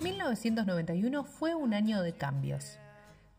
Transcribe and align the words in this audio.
1991 0.00 1.24
fue 1.24 1.54
un 1.54 1.74
año 1.74 2.02
de 2.02 2.12
cambios. 2.12 2.78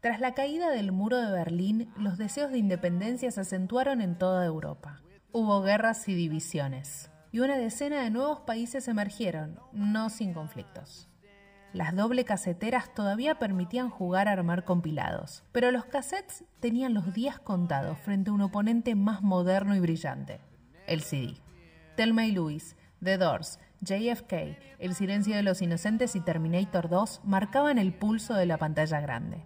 Tras 0.01 0.19
la 0.19 0.33
caída 0.33 0.69
del 0.69 0.91
muro 0.91 1.17
de 1.17 1.31
Berlín, 1.31 1.91
los 1.97 2.17
deseos 2.17 2.51
de 2.51 2.57
independencia 2.57 3.31
se 3.31 3.41
acentuaron 3.41 4.01
en 4.01 4.17
toda 4.17 4.45
Europa. 4.45 5.01
Hubo 5.31 5.61
guerras 5.61 6.07
y 6.07 6.13
divisiones, 6.13 7.09
y 7.31 7.39
una 7.39 7.57
decena 7.57 8.01
de 8.03 8.09
nuevos 8.09 8.41
países 8.41 8.87
emergieron, 8.87 9.59
no 9.73 10.09
sin 10.09 10.33
conflictos. 10.33 11.09
Las 11.73 11.95
doble 11.95 12.25
caseteras 12.25 12.93
todavía 12.93 13.39
permitían 13.39 13.89
jugar 13.89 14.27
a 14.27 14.31
armar 14.31 14.63
compilados, 14.63 15.43
pero 15.51 15.71
los 15.71 15.85
cassettes 15.85 16.43
tenían 16.59 16.93
los 16.93 17.13
días 17.13 17.39
contados 17.39 17.99
frente 17.99 18.31
a 18.31 18.33
un 18.33 18.41
oponente 18.41 18.95
más 18.95 19.21
moderno 19.21 19.75
y 19.75 19.79
brillante, 19.79 20.39
el 20.87 21.01
CD. 21.01 21.35
Thelma 21.95 22.25
y 22.25 22.31
Louise, 22.31 22.75
The 23.03 23.17
Doors, 23.17 23.59
JFK, 23.81 24.57
El 24.79 24.93
silencio 24.93 25.35
de 25.35 25.43
los 25.43 25.61
inocentes 25.61 26.15
y 26.15 26.19
Terminator 26.19 26.89
2 26.89 27.21
marcaban 27.23 27.77
el 27.77 27.93
pulso 27.93 28.33
de 28.33 28.45
la 28.45 28.57
pantalla 28.57 28.99
grande. 28.99 29.45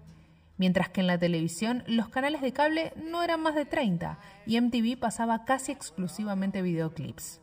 Mientras 0.58 0.90
que 0.90 1.02
en 1.02 1.08
la 1.08 1.20
televisión 1.20 1.84
los 1.88 2.10
canales 2.10 2.42
de 2.42 2.52
cable 2.52 2.94
no 2.96 3.22
eran 3.22 3.42
más 3.42 3.54
de 3.54 3.66
30 3.66 4.18
y 4.48 4.60
MTV 4.60 4.98
pasaba 5.00 5.46
casi 5.46 5.72
exclusivamente 5.72 6.64
videoclips. 6.64 7.42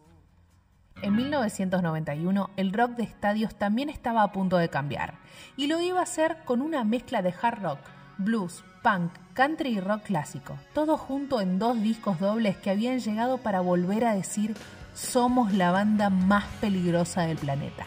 En 1.03 1.15
1991 1.15 2.51
el 2.57 2.73
rock 2.73 2.93
de 2.93 3.05
estadios 3.05 3.55
también 3.55 3.89
estaba 3.89 4.23
a 4.23 4.33
punto 4.33 4.57
de 4.57 4.69
cambiar 4.69 5.15
y 5.57 5.69
lo 5.69 5.81
iba 5.81 6.01
a 6.01 6.05
hacer 6.05 6.39
con 6.45 6.61
una 6.61 6.83
mezcla 6.83 7.23
de 7.23 7.33
hard 7.41 7.63
rock, 7.63 7.79
blues, 8.19 8.65
punk, 8.83 9.13
country 9.35 9.71
y 9.71 9.81
rock 9.81 10.03
clásico, 10.03 10.59
todo 10.75 10.97
junto 10.97 11.41
en 11.41 11.59
dos 11.59 11.81
discos 11.81 12.19
dobles 12.19 12.57
que 12.57 12.71
habían 12.71 12.99
llegado 12.99 13.39
para 13.39 13.61
volver 13.61 14.05
a 14.05 14.15
decir 14.15 14.57
somos 15.01 15.55
la 15.55 15.73
banda 15.73 16.11
más 16.11 16.45
peligrosa 16.61 17.23
del 17.23 17.39
planeta. 17.39 17.87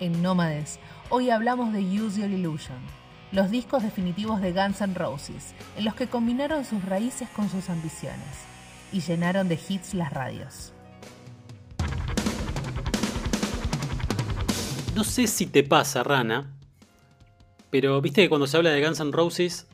En 0.00 0.22
Nómades, 0.22 0.80
hoy 1.08 1.30
hablamos 1.30 1.72
de 1.72 1.80
Use 1.80 2.20
Your 2.20 2.30
Illusion, 2.30 2.78
los 3.30 3.50
discos 3.50 3.82
definitivos 3.84 4.40
de 4.40 4.52
Guns 4.52 4.80
N' 4.80 4.94
Roses, 4.94 5.54
en 5.76 5.84
los 5.84 5.94
que 5.94 6.08
combinaron 6.08 6.64
sus 6.64 6.84
raíces 6.84 7.28
con 7.30 7.48
sus 7.48 7.70
ambiciones 7.70 8.44
y 8.92 9.00
llenaron 9.00 9.48
de 9.48 9.58
hits 9.68 9.94
las 9.94 10.12
radios. 10.12 10.72
No 14.96 15.04
sé 15.04 15.28
si 15.28 15.46
te 15.46 15.62
pasa, 15.62 16.02
Rana, 16.02 16.50
pero 17.70 18.00
viste 18.00 18.22
que 18.22 18.28
cuando 18.28 18.48
se 18.48 18.56
habla 18.56 18.70
de 18.70 18.84
Guns 18.84 18.98
N' 18.98 19.12
Roses 19.12 19.68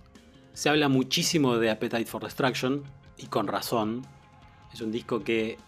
se 0.53 0.69
habla 0.69 0.89
muchísimo 0.91 1.57
de 1.57 1.71
Appetite 1.71 2.07
for 2.07 2.23
Destruction 2.23 2.85
y 3.17 3.27
con 3.27 3.49
razón. 3.49 4.07
Es 4.73 4.83
un 4.83 4.93
disco 4.93 5.25
que 5.25 5.59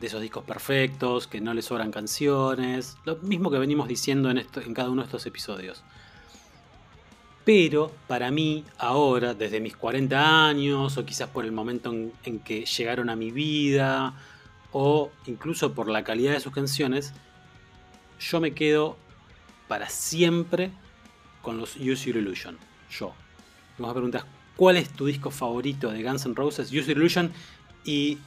de 0.00 0.06
esos 0.06 0.22
discos 0.22 0.44
perfectos, 0.44 1.26
que 1.26 1.40
no 1.40 1.52
le 1.52 1.62
sobran 1.62 1.90
canciones, 1.90 2.96
lo 3.04 3.16
mismo 3.16 3.50
que 3.50 3.58
venimos 3.58 3.86
diciendo 3.86 4.30
en, 4.30 4.74
cada 4.74 4.88
uno 4.88 5.02
de 5.02 5.06
estos 5.06 5.26
episodios. 5.26 5.82
Pero 7.44 7.92
para 8.06 8.30
mí, 8.30 8.64
ahora, 8.78 9.34
desde 9.34 9.60
mis 9.60 9.76
40 9.76 10.48
años, 10.48 10.96
o 10.96 11.04
quizás 11.04 11.28
por 11.28 11.44
el 11.44 11.52
momento 11.52 11.92
en, 11.92 12.12
en 12.24 12.38
que 12.38 12.64
llegaron 12.64 13.10
a 13.10 13.16
mi 13.16 13.30
vida, 13.30 14.14
o 14.72 15.10
incluso 15.26 15.74
por 15.74 15.88
la 15.88 16.04
calidad 16.04 16.32
de 16.32 16.40
sus 16.40 16.52
canciones, 16.52 17.12
yo 18.18 18.40
me 18.40 18.52
quedo 18.52 18.96
para 19.68 19.88
siempre 19.88 20.70
con 21.42 21.58
los 21.58 21.76
Use 21.76 22.06
Your 22.06 22.16
Illusion. 22.16 22.58
Yo. 22.90 23.12
Vamos 23.78 23.90
a 23.90 23.94
preguntar, 23.94 24.24
¿cuál 24.56 24.76
es 24.76 24.90
tu 24.90 25.06
disco 25.06 25.30
favorito 25.30 25.90
de 25.90 26.02
Guns 26.02 26.26
N' 26.26 26.34
Roses? 26.34 26.68
Use 26.68 26.86
Your 26.86 26.98
Illusion. 26.98 27.32
Y 27.84 28.18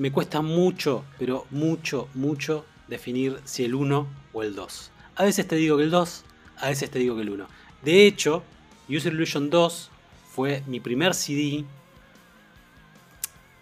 me 0.00 0.10
cuesta 0.10 0.40
mucho, 0.40 1.04
pero 1.18 1.46
mucho, 1.50 2.08
mucho 2.14 2.64
definir 2.88 3.38
si 3.44 3.64
el 3.66 3.74
1 3.74 4.06
o 4.32 4.42
el 4.42 4.54
2. 4.54 4.90
A 5.16 5.24
veces 5.24 5.46
te 5.46 5.56
digo 5.56 5.76
que 5.76 5.82
el 5.82 5.90
2, 5.90 6.24
a 6.56 6.68
veces 6.70 6.90
te 6.90 6.98
digo 6.98 7.16
que 7.16 7.22
el 7.22 7.28
1. 7.28 7.46
De 7.84 8.06
hecho, 8.06 8.42
Use 8.88 9.04
Your 9.04 9.12
Illusion 9.12 9.50
2 9.50 9.90
fue 10.30 10.62
mi 10.66 10.80
primer 10.80 11.14
CD 11.14 11.66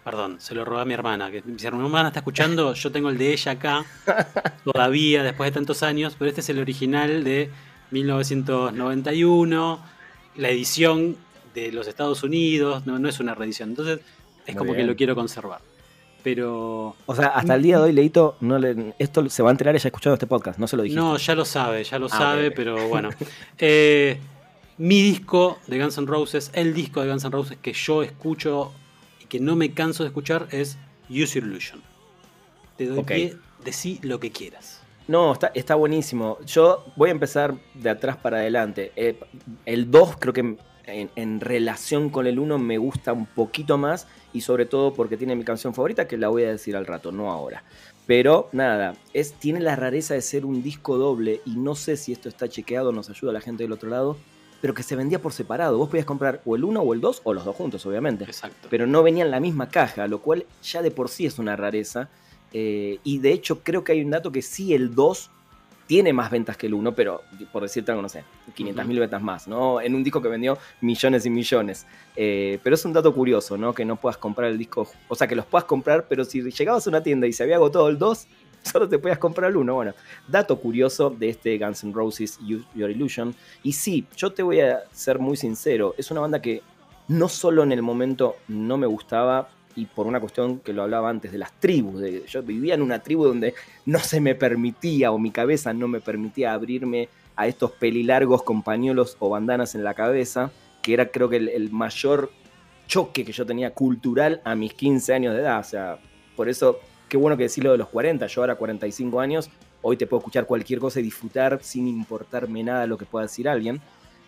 Perdón, 0.05 0.37
se 0.39 0.55
lo 0.55 0.63
robé 0.63 0.83
a 0.83 0.85
mi 0.85 0.93
hermana. 0.93 1.29
Que 1.29 1.41
si 1.41 1.51
mi 1.51 1.83
hermana 1.83 2.07
está 2.07 2.21
escuchando, 2.21 2.73
yo 2.73 2.89
tengo 2.89 3.09
el 3.09 3.17
de 3.17 3.33
ella 3.33 3.51
acá, 3.51 3.85
todavía, 4.63 5.23
después 5.23 5.51
de 5.51 5.55
tantos 5.55 5.83
años, 5.83 6.15
pero 6.17 6.29
este 6.29 6.39
es 6.39 6.47
el 6.47 6.59
original 6.59 7.25
de 7.25 7.51
1991, 7.91 9.79
la 10.37 10.49
edición 10.49 11.17
de 11.53 11.73
los 11.73 11.85
Estados 11.87 12.23
Unidos, 12.23 12.85
no, 12.85 12.97
no 12.97 13.09
es 13.09 13.19
una 13.19 13.35
reedición. 13.35 13.71
Entonces, 13.71 13.99
es 14.45 14.55
Muy 14.55 14.59
como 14.59 14.73
que 14.73 14.85
lo 14.85 14.95
quiero 14.95 15.15
conservar. 15.15 15.59
Pero. 16.35 16.95
O 17.05 17.15
sea, 17.15 17.27
hasta 17.27 17.55
el 17.55 17.63
día 17.63 17.77
de 17.77 17.83
hoy, 17.85 17.91
Leito, 17.91 18.35
no 18.41 18.59
le, 18.59 18.93
esto 18.99 19.27
se 19.29 19.41
va 19.41 19.49
a 19.49 19.51
enterar 19.51 19.75
ella 19.75 19.87
escuchando 19.87 20.13
este 20.13 20.27
podcast, 20.27 20.59
no 20.59 20.67
se 20.67 20.77
lo 20.77 20.83
dijiste. 20.83 21.01
No, 21.01 21.17
ya 21.17 21.33
lo 21.35 21.43
sabe, 21.45 21.83
ya 21.83 21.97
lo 21.97 22.05
Ah, 22.07 22.09
sabe, 22.17 22.51
pero 22.51 22.87
bueno. 22.89 23.09
Eh, 23.57 24.19
mi 24.77 25.01
disco 25.01 25.57
de 25.67 25.79
Guns 25.79 25.97
N' 25.97 26.07
Roses, 26.07 26.51
el 26.53 26.73
disco 26.73 27.01
de 27.01 27.09
Guns 27.09 27.23
N' 27.23 27.31
Roses 27.31 27.57
que 27.61 27.73
yo 27.73 28.03
escucho 28.03 28.71
y 29.21 29.25
que 29.25 29.39
no 29.39 29.55
me 29.55 29.73
canso 29.73 30.03
de 30.03 30.07
escuchar 30.09 30.47
es 30.51 30.77
Use 31.09 31.39
Your 31.39 31.47
Illusion. 31.49 31.81
Te 32.77 32.85
doy 32.85 32.99
Ok. 32.99 33.07
pie, 33.07 33.35
decí 33.65 33.99
lo 34.03 34.19
que 34.19 34.31
quieras. 34.31 34.81
No, 35.07 35.33
está, 35.33 35.51
está 35.55 35.73
buenísimo. 35.75 36.37
Yo 36.45 36.85
voy 36.95 37.09
a 37.09 37.11
empezar 37.11 37.55
de 37.73 37.89
atrás 37.89 38.17
para 38.17 38.37
adelante. 38.37 38.91
Eh, 38.95 39.19
el 39.65 39.89
2 39.89 40.17
creo 40.19 40.33
que 40.33 40.55
en, 40.93 41.09
en 41.15 41.39
relación 41.39 42.09
con 42.09 42.27
el 42.27 42.39
1 42.39 42.57
me 42.59 42.77
gusta 42.77 43.13
un 43.13 43.25
poquito 43.25 43.77
más 43.77 44.07
y 44.33 44.41
sobre 44.41 44.65
todo 44.65 44.93
porque 44.93 45.17
tiene 45.17 45.35
mi 45.35 45.43
canción 45.43 45.73
favorita 45.73 46.07
que 46.07 46.17
la 46.17 46.29
voy 46.29 46.43
a 46.43 46.51
decir 46.51 46.75
al 46.75 46.85
rato, 46.85 47.11
no 47.11 47.31
ahora. 47.31 47.63
Pero 48.05 48.49
nada, 48.53 48.95
es, 49.13 49.33
tiene 49.33 49.59
la 49.59 49.75
rareza 49.75 50.15
de 50.15 50.21
ser 50.21 50.45
un 50.45 50.63
disco 50.63 50.97
doble 50.97 51.41
y 51.45 51.51
no 51.57 51.75
sé 51.75 51.95
si 51.95 52.11
esto 52.11 52.27
está 52.27 52.47
chequeado, 52.47 52.91
nos 52.91 53.09
ayuda 53.09 53.33
la 53.33 53.41
gente 53.41 53.63
del 53.63 53.71
otro 53.71 53.89
lado, 53.89 54.17
pero 54.61 54.73
que 54.73 54.83
se 54.83 54.95
vendía 54.95 55.21
por 55.21 55.31
separado. 55.31 55.77
Vos 55.77 55.89
podías 55.89 56.07
comprar 56.07 56.41
o 56.45 56.55
el 56.55 56.63
1 56.63 56.81
o 56.81 56.93
el 56.93 57.01
2 57.01 57.21
o 57.23 57.33
los 57.33 57.45
dos 57.45 57.55
juntos, 57.55 57.85
obviamente 57.85 58.23
Exacto. 58.23 58.67
pero 58.69 58.87
no 58.87 59.03
venía 59.03 59.23
en 59.23 59.31
la 59.31 59.39
misma 59.39 59.69
caja, 59.69 60.07
lo 60.07 60.21
cual 60.21 60.45
ya 60.63 60.81
de 60.81 60.91
por 60.91 61.09
sí 61.09 61.25
es 61.25 61.37
una 61.37 61.55
rareza. 61.55 62.09
Eh, 62.51 62.97
y 63.03 63.19
de 63.19 63.31
hecho 63.31 63.63
creo 63.63 63.83
que 63.83 63.91
hay 63.91 64.01
un 64.01 64.09
dato 64.09 64.31
que 64.31 64.41
sí 64.41 64.73
el 64.73 64.95
2 64.95 65.29
tiene 65.89 66.13
más 66.13 66.29
ventas 66.29 66.55
que 66.55 66.67
el 66.67 66.75
1, 66.75 66.93
pero 66.93 67.23
por 67.51 67.63
decirte 67.63 67.89
algo, 67.89 68.03
no 68.03 68.09
sé, 68.09 68.23
500 68.53 68.85
mil 68.85 68.99
ventas 68.99 69.23
más, 69.23 69.47
¿no? 69.47 69.81
En 69.81 69.95
un 69.95 70.03
disco 70.03 70.21
que 70.21 70.27
vendió 70.27 70.55
millones 70.81 71.25
y 71.25 71.31
millones. 71.31 71.87
Eh, 72.15 72.59
pero 72.61 72.75
es 72.75 72.85
un 72.85 72.93
dato 72.93 73.11
curioso, 73.11 73.57
¿no? 73.57 73.73
Que 73.73 73.83
no 73.85 73.95
puedas 73.95 74.19
comprar 74.19 74.51
el 74.51 74.57
disco, 74.59 74.87
o 75.07 75.15
sea, 75.15 75.25
que 75.27 75.35
los 75.35 75.47
puedas 75.47 75.65
comprar, 75.65 76.05
pero 76.07 76.23
si 76.25 76.43
llegabas 76.43 76.85
a 76.85 76.91
una 76.91 77.01
tienda 77.01 77.25
y 77.25 77.33
se 77.33 77.41
había 77.41 77.55
agotado 77.55 77.89
el 77.89 77.97
2, 77.97 78.27
solo 78.61 78.87
te 78.87 78.99
podías 78.99 79.17
comprar 79.17 79.49
el 79.49 79.57
1. 79.57 79.73
Bueno, 79.73 79.95
dato 80.27 80.59
curioso 80.59 81.09
de 81.09 81.29
este 81.29 81.57
Guns 81.57 81.83
N' 81.83 81.91
Roses 81.91 82.37
Your 82.45 82.91
Illusion. 82.91 83.33
Y 83.63 83.71
sí, 83.71 84.05
yo 84.15 84.31
te 84.31 84.43
voy 84.43 84.59
a 84.59 84.83
ser 84.91 85.17
muy 85.17 85.37
sincero, 85.37 85.95
es 85.97 86.11
una 86.11 86.21
banda 86.21 86.39
que 86.39 86.61
no 87.07 87.29
solo 87.29 87.63
en 87.63 87.71
el 87.71 87.81
momento 87.81 88.35
no 88.47 88.77
me 88.77 88.85
gustaba, 88.85 89.49
y 89.79 89.85
por 89.85 90.07
una 90.07 90.19
cuestión 90.19 90.59
que 90.59 90.73
lo 90.73 90.83
hablaba 90.83 91.09
antes 91.09 91.31
de 91.31 91.37
las 91.37 91.53
tribus, 91.53 92.03
yo 92.27 92.43
vivía 92.43 92.73
en 92.73 92.81
una 92.81 92.99
tribu 92.99 93.25
donde 93.25 93.53
no 93.85 93.99
se 93.99 94.19
me 94.19 94.35
permitía 94.35 95.11
o 95.11 95.17
mi 95.17 95.31
cabeza 95.31 95.73
no 95.73 95.87
me 95.87 96.01
permitía 96.01 96.53
abrirme 96.53 97.07
a 97.37 97.47
estos 97.47 97.71
pelilargos 97.71 98.43
con 98.43 98.61
pañuelos 98.61 99.15
o 99.19 99.29
bandanas 99.29 99.75
en 99.75 99.85
la 99.85 99.93
cabeza, 99.93 100.51
que 100.81 100.93
era 100.93 101.09
creo 101.11 101.29
que 101.29 101.37
el, 101.37 101.47
el 101.47 101.71
mayor 101.71 102.29
choque 102.87 103.23
que 103.23 103.31
yo 103.31 103.45
tenía 103.45 103.73
cultural 103.73 104.41
a 104.43 104.55
mis 104.55 104.73
15 104.73 105.13
años 105.13 105.33
de 105.33 105.41
edad. 105.41 105.59
O 105.59 105.63
sea, 105.63 105.99
por 106.35 106.49
eso, 106.49 106.79
qué 107.07 107.15
bueno 107.15 107.37
que 107.37 107.43
decirlo 107.43 107.71
de 107.71 107.77
los 107.77 107.87
40, 107.87 108.27
yo 108.27 108.41
ahora 108.41 108.55
45 108.55 109.21
años, 109.21 109.49
hoy 109.81 109.95
te 109.95 110.07
puedo 110.07 110.19
escuchar 110.19 110.45
cualquier 110.45 110.79
cosa 110.79 110.99
y 110.99 111.03
disfrutar 111.03 111.59
sin 111.61 111.87
importarme 111.87 112.63
nada 112.63 112.85
lo 112.85 112.97
que 112.97 113.05
pueda 113.05 113.25
decir 113.25 113.47
alguien. 113.47 113.79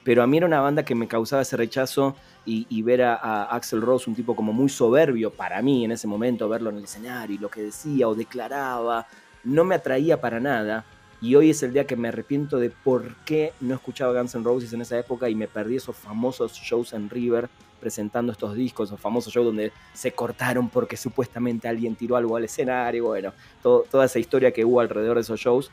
Pero 0.03 0.23
a 0.23 0.27
mí 0.27 0.37
era 0.37 0.45
una 0.45 0.61
banda 0.61 0.83
que 0.83 0.95
me 0.95 1.07
causaba 1.07 1.43
ese 1.43 1.57
rechazo 1.57 2.15
y, 2.45 2.81
ver 2.81 3.03
a, 3.03 3.15
a 3.15 3.55
Axel 3.55 3.81
Rose, 3.81 4.09
un 4.09 4.15
tipo 4.15 4.35
como 4.35 4.51
muy 4.51 4.69
soberbio 4.69 5.31
para 5.31 5.61
mí 5.61 5.85
en 5.85 5.91
ese 5.91 6.07
momento, 6.07 6.49
verlo 6.49 6.71
en 6.71 6.77
el 6.77 6.85
escenario 6.85 7.35
y 7.35 7.39
lo 7.39 7.49
que 7.49 7.61
decía 7.61 8.07
o 8.07 8.15
declaraba, 8.15 9.05
no 9.43 9.63
me 9.63 9.75
atraía 9.75 10.19
para 10.19 10.39
nada. 10.39 10.85
Y 11.21 11.35
hoy 11.35 11.51
es 11.51 11.61
el 11.61 11.71
día 11.71 11.85
que 11.85 11.95
me 11.95 12.07
arrepiento 12.07 12.57
de 12.57 12.71
por 12.71 13.15
qué 13.25 13.53
no 13.59 13.75
escuchaba 13.75 14.19
Guns 14.19 14.33
N' 14.33 14.43
Roses 14.43 14.73
en 14.73 14.81
esa 14.81 14.97
época 14.97 15.29
y 15.29 15.35
me 15.35 15.47
perdí 15.47 15.75
esos 15.75 15.95
famosos 15.95 16.53
shows 16.53 16.93
en 16.93 17.11
River 17.11 17.47
presentando 17.79 18.31
estos 18.31 18.55
discos, 18.55 18.89
esos 18.89 18.99
famosos 18.99 19.31
shows 19.31 19.45
donde 19.45 19.71
se 19.93 20.13
cortaron 20.13 20.69
porque 20.69 20.97
supuestamente 20.97 21.67
alguien 21.67 21.95
tiró 21.95 22.15
algo 22.15 22.37
al 22.37 22.45
escenario, 22.45 23.05
bueno, 23.05 23.33
toda 23.61 24.05
esa 24.05 24.17
historia 24.17 24.51
que 24.51 24.65
hubo 24.65 24.79
alrededor 24.79 25.15
de 25.15 25.21
esos 25.21 25.39
shows. 25.39 25.69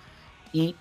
Y 0.53 0.75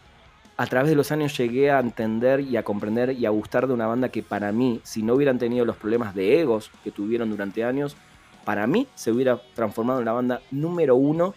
a 0.58 0.66
través 0.66 0.90
de 0.90 0.96
los 0.96 1.12
años 1.12 1.38
llegué 1.38 1.72
a 1.72 1.80
entender 1.80 2.42
y 2.42 2.58
a 2.58 2.64
comprender 2.64 3.12
y 3.12 3.26
a 3.26 3.30
gustar 3.30 3.68
de 3.68 3.74
una 3.74 3.88
banda 3.88 4.10
que 4.10 4.24
para 4.24 4.52
mí, 4.52 4.82
si 4.84 5.04
no 5.04 5.14
hubieran 5.14 5.38
tenido 5.38 5.66
los 5.66 5.78
problemas 5.78 6.16
de 6.16 6.42
egos 6.42 6.72
que 6.84 6.92
tuvieron 6.92 7.30
durante 7.30 7.64
años, 7.64 7.96
para 8.44 8.66
mí 8.66 8.88
se 8.96 9.12
hubiera 9.12 9.42
transformado 9.54 10.00
en 10.00 10.06
la 10.06 10.14
banda 10.14 10.42
número 10.52 10.96
uno, 10.96 11.36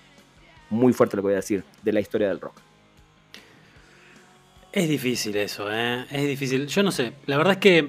muy 0.70 0.92
fuerte 0.92 1.16
lo 1.16 1.22
que 1.22 1.26
voy 1.26 1.32
a 1.34 1.36
decir, 1.36 1.64
de 1.82 1.92
la 1.92 2.00
historia 2.00 2.28
del 2.28 2.40
rock. 2.40 2.60
Es 4.72 4.88
difícil 4.88 5.36
eso, 5.36 5.66
¿eh? 5.72 6.06
Es 6.10 6.26
difícil. 6.26 6.66
Yo 6.68 6.82
no 6.82 6.92
sé. 6.92 7.12
La 7.26 7.36
verdad 7.36 7.54
es 7.54 7.58
que. 7.58 7.88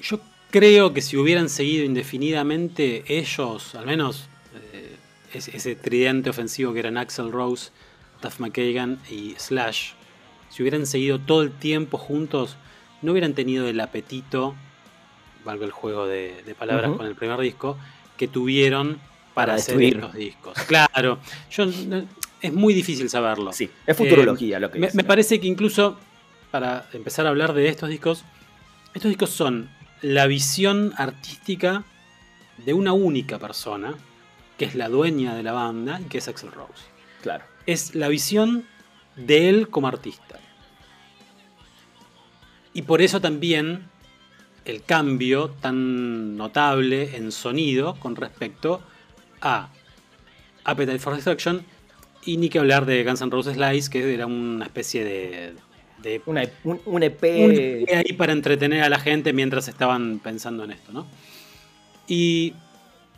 Yo 0.00 0.20
creo 0.50 0.94
que 0.94 1.02
si 1.02 1.16
hubieran 1.16 1.48
seguido 1.48 1.84
indefinidamente 1.84 3.04
ellos, 3.08 3.74
al 3.74 3.86
menos 3.86 4.28
eh, 4.72 4.96
ese, 5.34 5.74
tridente 5.74 6.30
ofensivo 6.30 6.72
que 6.72 6.78
eran 6.78 6.96
Axel 6.96 7.32
Rose, 7.32 7.72
Duff 8.22 8.40
McKagan 8.40 8.98
y 9.10 9.34
Slash, 9.38 9.92
si 10.50 10.62
hubieran 10.62 10.86
seguido 10.86 11.18
todo 11.18 11.42
el 11.42 11.52
tiempo 11.52 11.98
juntos, 11.98 12.56
no 13.02 13.12
hubieran 13.12 13.34
tenido 13.34 13.68
el 13.68 13.80
apetito, 13.80 14.54
valga 15.44 15.64
el 15.64 15.72
juego 15.72 16.06
de, 16.06 16.42
de 16.44 16.54
palabras 16.54 16.92
con 16.96 17.06
el 17.06 17.14
primer 17.14 17.38
disco, 17.40 17.78
que 18.16 18.28
tuvieron 18.28 19.00
para, 19.34 19.52
Para 19.52 19.54
hacer 19.54 20.12
discos. 20.12 20.58
Claro, 20.66 21.18
yo, 21.50 21.64
es 22.40 22.52
muy 22.52 22.74
difícil 22.74 23.08
saberlo. 23.08 23.52
Sí, 23.52 23.70
es 23.86 23.96
futurología 23.96 24.58
lo 24.58 24.70
que 24.70 24.78
Me, 24.78 24.88
dice. 24.88 24.96
me 24.96 25.04
parece 25.04 25.40
que 25.40 25.46
incluso, 25.46 25.96
para 26.50 26.88
empezar 26.92 27.26
a 27.26 27.30
hablar 27.30 27.54
de 27.54 27.68
estos 27.68 27.88
discos, 27.88 28.24
estos 28.92 29.08
discos 29.08 29.30
son 29.30 29.70
la 30.02 30.26
visión 30.26 30.92
artística 30.96 31.84
de 32.58 32.74
una 32.74 32.92
única 32.92 33.38
persona, 33.38 33.94
que 34.58 34.64
es 34.64 34.74
la 34.74 34.88
dueña 34.88 35.34
de 35.34 35.42
la 35.42 35.52
banda 35.52 36.00
y 36.00 36.04
que 36.04 36.18
es 36.18 36.28
Axel 36.28 36.52
Rose. 36.52 36.84
Claro. 37.22 37.44
Es 37.66 37.94
la 37.94 38.08
visión 38.08 38.64
de 39.16 39.48
él 39.48 39.68
como 39.68 39.88
artista. 39.88 40.38
Y 42.72 42.82
por 42.82 43.02
eso 43.02 43.20
también 43.20 43.88
el 44.64 44.82
cambio 44.82 45.50
tan 45.60 46.36
notable 46.36 47.16
en 47.16 47.32
sonido 47.32 47.94
con 47.98 48.14
respecto 48.16 48.80
a 49.40 49.70
Appetite 50.64 50.98
for 50.98 51.14
Destruction 51.14 51.64
y 52.24 52.36
ni 52.36 52.48
que 52.48 52.58
hablar 52.58 52.86
de 52.86 53.02
Guns 53.02 53.22
N' 53.22 53.30
Roses 53.30 53.56
Lies, 53.56 53.88
que 53.88 54.12
era 54.14 54.26
una 54.26 54.66
especie 54.66 55.04
de, 55.04 55.54
de 56.02 56.22
Una- 56.26 56.44
un, 56.64 56.80
un 56.84 57.02
EP. 57.02 57.22
un 57.44 57.50
EP 57.52 57.94
ahí 57.96 58.12
para 58.12 58.32
entretener 58.32 58.82
a 58.82 58.88
la 58.88 59.00
gente 59.00 59.32
mientras 59.32 59.66
estaban 59.68 60.18
pensando 60.20 60.62
en 60.64 60.72
esto, 60.72 60.92
¿no? 60.92 61.06
Y 62.06 62.54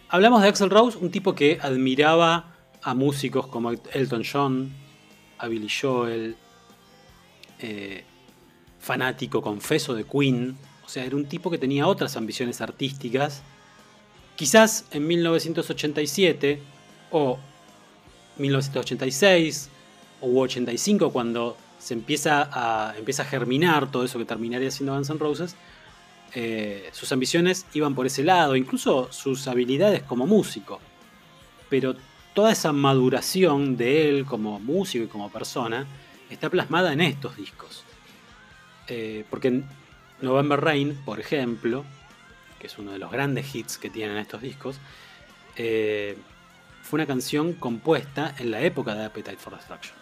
hablamos 0.09 0.41
de 0.43 0.49
Axel 0.49 0.71
Rose, 0.71 0.97
un 0.99 1.11
tipo 1.11 1.35
que 1.35 1.59
admiraba 1.61 2.52
a 2.83 2.95
músicos 2.95 3.47
como 3.47 3.71
Elton 3.71 4.23
John, 4.31 4.73
a 5.39 5.49
Billy 5.49 5.69
Joel, 5.69 6.37
eh, 7.59 8.05
fanático 8.79 9.41
confeso 9.41 9.95
de 9.95 10.05
Queen, 10.05 10.57
o 10.85 10.89
sea, 10.89 11.05
era 11.05 11.17
un 11.17 11.27
tipo 11.27 11.51
que 11.51 11.59
tenía 11.59 11.87
otras 11.87 12.17
ambiciones 12.17 12.61
artísticas. 12.61 13.43
Quizás 14.37 14.87
en 14.91 15.07
1987 15.07 16.61
o 17.13 17.39
1986 18.39 19.71
o 20.21 20.41
85 20.41 21.13
cuando 21.13 21.57
se 21.79 21.95
empieza 21.95 22.49
a, 22.53 22.97
empieza 22.97 23.23
a 23.23 23.27
germinar 23.27 23.91
todo 23.91 24.05
eso 24.05 24.19
que 24.19 24.25
terminaría 24.25 24.71
siendo 24.71 24.95
Guns 24.95 25.11
N' 25.11 25.19
Roses, 25.19 25.57
eh, 26.35 26.89
sus 26.93 27.13
ambiciones 27.13 27.67
iban 27.75 27.95
por 27.95 28.07
ese 28.07 28.25
lado, 28.25 28.57
incluso 28.57 29.13
sus 29.13 29.47
habilidades 29.49 30.03
como 30.03 30.27
músico. 30.27 30.81
Pero 31.69 31.95
toda 32.35 32.53
esa 32.53 32.73
maduración 32.73 33.77
de 33.77 34.09
él 34.09 34.25
como 34.25 34.59
músico 34.61 35.05
y 35.05 35.09
como 35.09 35.31
persona 35.31 35.87
está 36.31 36.49
plasmada 36.51 36.93
en 36.93 37.01
estos 37.01 37.37
discos. 37.37 37.85
Eh, 38.89 39.25
porque 39.31 39.49
en 39.49 39.65
November 40.21 40.61
Rain, 40.61 40.99
por 41.05 41.21
ejemplo, 41.21 41.85
que 42.59 42.67
es 42.69 42.79
uno 42.79 42.93
de 42.93 42.99
los 42.99 43.11
grandes 43.11 43.55
hits 43.55 43.77
que 43.79 43.91
tienen 43.91 44.17
estos 44.17 44.41
discos, 44.43 44.79
eh, 45.57 46.17
fue 46.83 46.97
una 46.99 47.07
canción 47.07 47.53
compuesta 47.55 48.35
en 48.39 48.51
la 48.51 48.61
época 48.61 48.95
de 48.95 49.05
Appetite 49.05 49.37
for 49.37 49.55
Destruction. 49.55 49.95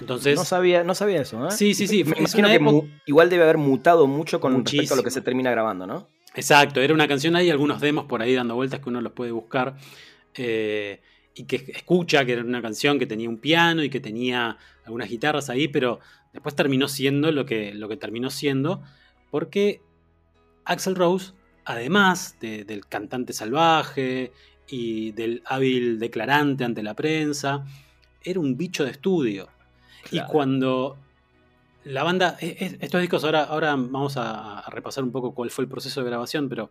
Entonces, 0.00 0.36
no, 0.36 0.44
sabía, 0.44 0.84
no 0.84 0.94
sabía 0.94 1.22
eso, 1.22 1.48
¿eh? 1.48 1.50
Sí, 1.50 1.74
sí, 1.74 1.88
sí, 1.88 2.04
Me 2.04 2.12
es 2.12 2.18
imagino 2.18 2.38
una 2.40 2.48
que 2.48 2.54
época- 2.64 2.86
igual 3.06 3.28
debe 3.30 3.42
haber 3.42 3.58
mutado 3.58 4.06
mucho 4.06 4.38
con 4.40 4.52
respecto 4.54 4.70
a 4.70 4.76
lo 4.76 4.82
Muchísimo. 4.86 5.02
que 5.02 5.10
se 5.10 5.20
termina 5.22 5.50
grabando, 5.50 5.86
¿no? 5.88 6.06
Exacto, 6.34 6.80
era 6.80 6.94
una 6.94 7.08
canción, 7.08 7.34
hay 7.34 7.50
algunos 7.50 7.80
demos 7.80 8.04
por 8.06 8.22
ahí 8.22 8.32
dando 8.34 8.54
vueltas 8.54 8.78
que 8.80 8.88
uno 8.88 9.00
los 9.00 9.12
puede 9.12 9.32
buscar. 9.32 9.74
eh, 10.34 11.00
y 11.38 11.44
que 11.44 11.56
escucha 11.74 12.24
que 12.24 12.32
era 12.32 12.42
una 12.42 12.60
canción 12.60 12.98
que 12.98 13.06
tenía 13.06 13.28
un 13.28 13.38
piano 13.38 13.82
y 13.84 13.90
que 13.90 14.00
tenía 14.00 14.58
algunas 14.84 15.08
guitarras 15.08 15.48
ahí, 15.50 15.68
pero 15.68 16.00
después 16.32 16.54
terminó 16.54 16.88
siendo 16.88 17.30
lo 17.32 17.46
que, 17.46 17.72
lo 17.74 17.88
que 17.88 17.96
terminó 17.96 18.28
siendo, 18.30 18.82
porque 19.30 19.80
Axel 20.64 20.94
Rose, 20.96 21.32
además 21.64 22.36
de- 22.40 22.64
del 22.64 22.86
cantante 22.86 23.32
salvaje 23.32 24.32
y 24.68 25.12
del 25.12 25.42
hábil 25.46 25.98
declarante 25.98 26.64
ante 26.64 26.82
la 26.82 26.94
prensa, 26.94 27.64
era 28.22 28.40
un 28.40 28.56
bicho 28.56 28.84
de 28.84 28.90
estudio. 28.90 29.48
Claro. 30.10 30.28
Y 30.28 30.30
cuando 30.32 30.98
la 31.84 32.02
banda, 32.02 32.36
e- 32.40 32.56
e- 32.60 32.78
estos 32.80 33.00
discos 33.00 33.24
ahora, 33.24 33.44
ahora 33.44 33.70
vamos 33.76 34.16
a, 34.16 34.58
a 34.58 34.70
repasar 34.70 35.04
un 35.04 35.12
poco 35.12 35.32
cuál 35.34 35.50
fue 35.50 35.64
el 35.64 35.70
proceso 35.70 36.00
de 36.02 36.06
grabación, 36.10 36.48
pero 36.48 36.70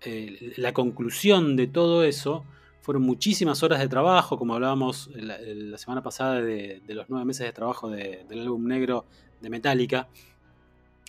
eh, 0.00 0.54
la 0.56 0.72
conclusión 0.72 1.54
de 1.56 1.66
todo 1.66 2.02
eso 2.04 2.44
fueron 2.88 3.02
muchísimas 3.02 3.62
horas 3.62 3.80
de 3.80 3.88
trabajo, 3.88 4.38
como 4.38 4.54
hablábamos 4.54 5.10
la, 5.14 5.76
semana 5.76 6.02
pasada 6.02 6.40
de, 6.40 6.80
los 6.86 7.04
nueve 7.10 7.26
meses 7.26 7.44
de 7.44 7.52
trabajo 7.52 7.90
de- 7.90 8.24
del 8.26 8.40
álbum 8.40 8.66
negro 8.66 9.04
de 9.42 9.50
Metallica. 9.50 10.08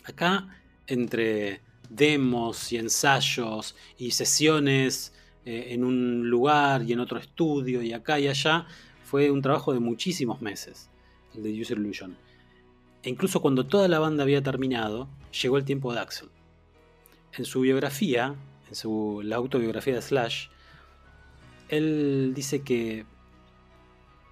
Acá, 0.04 0.62
entre 0.88 1.62
demos 1.90 2.74
y 2.74 2.78
ensayos 2.80 3.78
y 3.98 4.12
sesiones 4.12 5.14
eh, 5.46 5.68
en 5.70 5.86
un 5.86 6.30
lugar 6.30 6.84
y 6.84 6.92
en 6.92 7.00
otro 7.00 7.18
estudio 7.18 7.82
y 7.82 7.94
acá 7.94 8.20
y 8.20 8.28
allá, 8.28 8.68
fue 9.06 9.32
un 9.32 9.42
trabajo 9.42 9.72
de 9.72 9.80
muchísimos 9.80 10.42
meses, 10.42 10.90
el 11.34 11.44
de 11.44 11.62
User 11.62 11.78
Illusion. 11.78 12.18
E 13.04 13.10
incluso 13.10 13.42
cuando 13.42 13.66
toda 13.66 13.88
la 13.88 14.00
banda 14.00 14.24
había 14.24 14.44
terminado, 14.44 15.08
llegó 15.42 15.58
el 15.58 15.64
tiempo 15.64 15.94
de 15.94 16.02
Axel. 16.02 16.28
En 17.38 17.46
su 17.46 17.62
biografía, 17.62 18.36
en 18.68 18.76
su, 18.76 19.22
la 19.24 19.38
autobiografía 19.38 19.96
de 19.96 20.02
Slash, 20.02 20.50
él 21.70 22.34
dice 22.36 22.62
que 22.62 23.06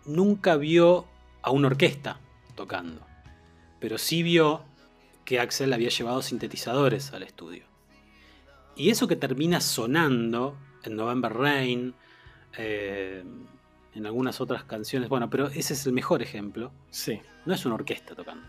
nunca 0.05 0.55
vio 0.57 1.05
a 1.41 1.51
una 1.51 1.67
orquesta 1.67 2.19
tocando, 2.55 3.05
pero 3.79 3.97
sí 3.97 4.23
vio 4.23 4.63
que 5.25 5.39
Axel 5.39 5.73
había 5.73 5.89
llevado 5.89 6.21
sintetizadores 6.21 7.13
al 7.13 7.23
estudio. 7.23 7.65
Y 8.75 8.89
eso 8.89 9.07
que 9.07 9.15
termina 9.15 9.59
sonando 9.59 10.57
en 10.83 10.95
November 10.95 11.33
Rain, 11.33 11.93
eh, 12.57 13.23
en 13.93 14.05
algunas 14.05 14.39
otras 14.39 14.63
canciones, 14.63 15.09
bueno, 15.09 15.29
pero 15.29 15.47
ese 15.47 15.73
es 15.73 15.85
el 15.85 15.93
mejor 15.93 16.21
ejemplo, 16.21 16.71
Sí, 16.89 17.19
no 17.45 17.53
es 17.53 17.65
una 17.65 17.75
orquesta 17.75 18.15
tocando. 18.15 18.47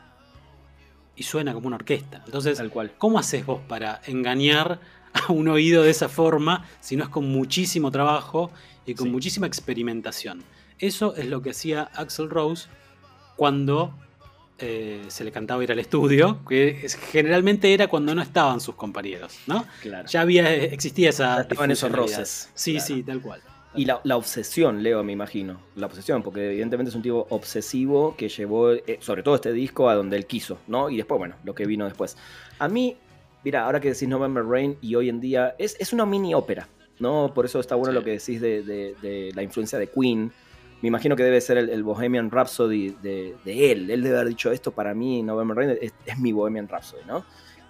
Y 1.16 1.24
suena 1.24 1.52
como 1.52 1.66
una 1.66 1.76
orquesta. 1.76 2.22
Entonces, 2.26 2.58
tal 2.58 2.70
cual. 2.70 2.92
¿cómo 2.96 3.18
haces 3.18 3.44
vos 3.44 3.60
para 3.66 4.00
engañar 4.06 4.78
a 5.28 5.32
un 5.32 5.48
oído 5.48 5.82
de 5.82 5.90
esa 5.90 6.08
forma 6.08 6.64
si 6.80 6.96
no 6.96 7.04
es 7.04 7.10
con 7.10 7.26
muchísimo 7.28 7.90
trabajo 7.90 8.50
y 8.86 8.94
con 8.94 9.06
Sí. 9.06 9.12
muchísima 9.12 9.46
experimentación? 9.46 10.42
Eso 10.78 11.14
es 11.16 11.26
lo 11.26 11.42
que 11.42 11.50
hacía 11.50 11.82
Axel 11.94 12.30
Rose 12.30 12.68
cuando 13.36 13.94
eh, 14.60 15.04
se 15.06 15.22
le 15.22 15.30
cantaba 15.30 15.62
ir 15.62 15.70
al 15.70 15.78
estudio, 15.78 16.40
que 16.48 16.80
es- 16.84 16.96
generalmente 16.96 17.72
era 17.72 17.86
cuando 17.86 18.12
no 18.14 18.22
estaban 18.22 18.60
sus 18.60 18.74
compañeros, 18.74 19.38
¿no? 19.46 19.64
Claro. 19.82 20.08
Ya 20.08 20.20
había, 20.22 20.52
existía 20.52 21.10
esa. 21.10 21.42
Estaban 21.42 21.70
esos 21.70 21.92
roces, 21.92 22.50
Sí, 22.54 22.72
claro. 22.72 22.86
sí, 22.86 23.02
tal 23.04 23.20
cual. 23.20 23.40
Y 23.76 23.84
la, 23.84 24.00
la 24.02 24.16
obsesión, 24.16 24.82
Leo, 24.82 25.04
me 25.04 25.12
imagino. 25.12 25.60
La 25.76 25.86
obsesión, 25.86 26.24
porque 26.24 26.44
evidentemente 26.50 26.88
es 26.90 26.96
un 26.96 27.02
tipo 27.02 27.28
obsesivo 27.30 28.16
que 28.16 28.28
llevó, 28.28 28.72
eh, 28.72 28.98
sobre 29.00 29.22
todo 29.22 29.36
este 29.36 29.52
disco, 29.52 29.88
a 29.88 29.94
donde 29.94 30.16
él 30.16 30.26
quiso, 30.26 30.58
¿no? 30.66 30.90
Y 30.90 30.96
después, 30.96 31.18
bueno, 31.18 31.36
lo 31.44 31.54
que 31.54 31.64
vino 31.64 31.84
después. 31.84 32.16
A 32.58 32.66
mí, 32.66 32.96
mira, 33.44 33.64
ahora 33.64 33.80
que 33.80 33.88
decís 33.92 34.08
November 34.08 34.44
Rain 34.44 34.76
y 34.80 34.94
hoy 34.94 35.08
en 35.08 35.20
día, 35.20 35.54
es, 35.58 35.76
es 35.78 35.92
una 35.92 36.04
mini 36.06 36.34
ópera, 36.34 36.68
¿no? 36.98 37.32
Por 37.34 37.44
eso 37.44 37.60
está 37.60 37.74
bueno 37.74 37.92
Sí. 37.92 37.98
lo 37.98 38.04
que 38.04 38.10
decís 38.12 38.40
de, 38.40 38.62
de- 38.62 38.94
de 39.02 39.32
la 39.34 39.42
influencia 39.42 39.78
de 39.78 39.86
Queen. 39.88 40.32
Me 40.80 40.88
imagino 40.88 41.16
que 41.16 41.24
debe 41.24 41.40
ser 41.40 41.58
el, 41.58 41.70
el 41.70 41.82
Bohemian 41.82 42.30
Rhapsody 42.30 42.90
de, 43.02 43.34
de 43.44 43.72
él. 43.72 43.90
Él 43.90 44.02
debe 44.02 44.16
haber 44.16 44.28
dicho 44.28 44.52
esto 44.52 44.70
para 44.70 44.94
mí, 44.94 45.22
November 45.22 45.56
Rain, 45.56 45.70
es, 45.80 45.92
es 46.06 46.18
mi 46.18 46.30
Bohemian 46.32 46.68
Rhapsody, 46.68 47.02
¿no? 47.06 47.24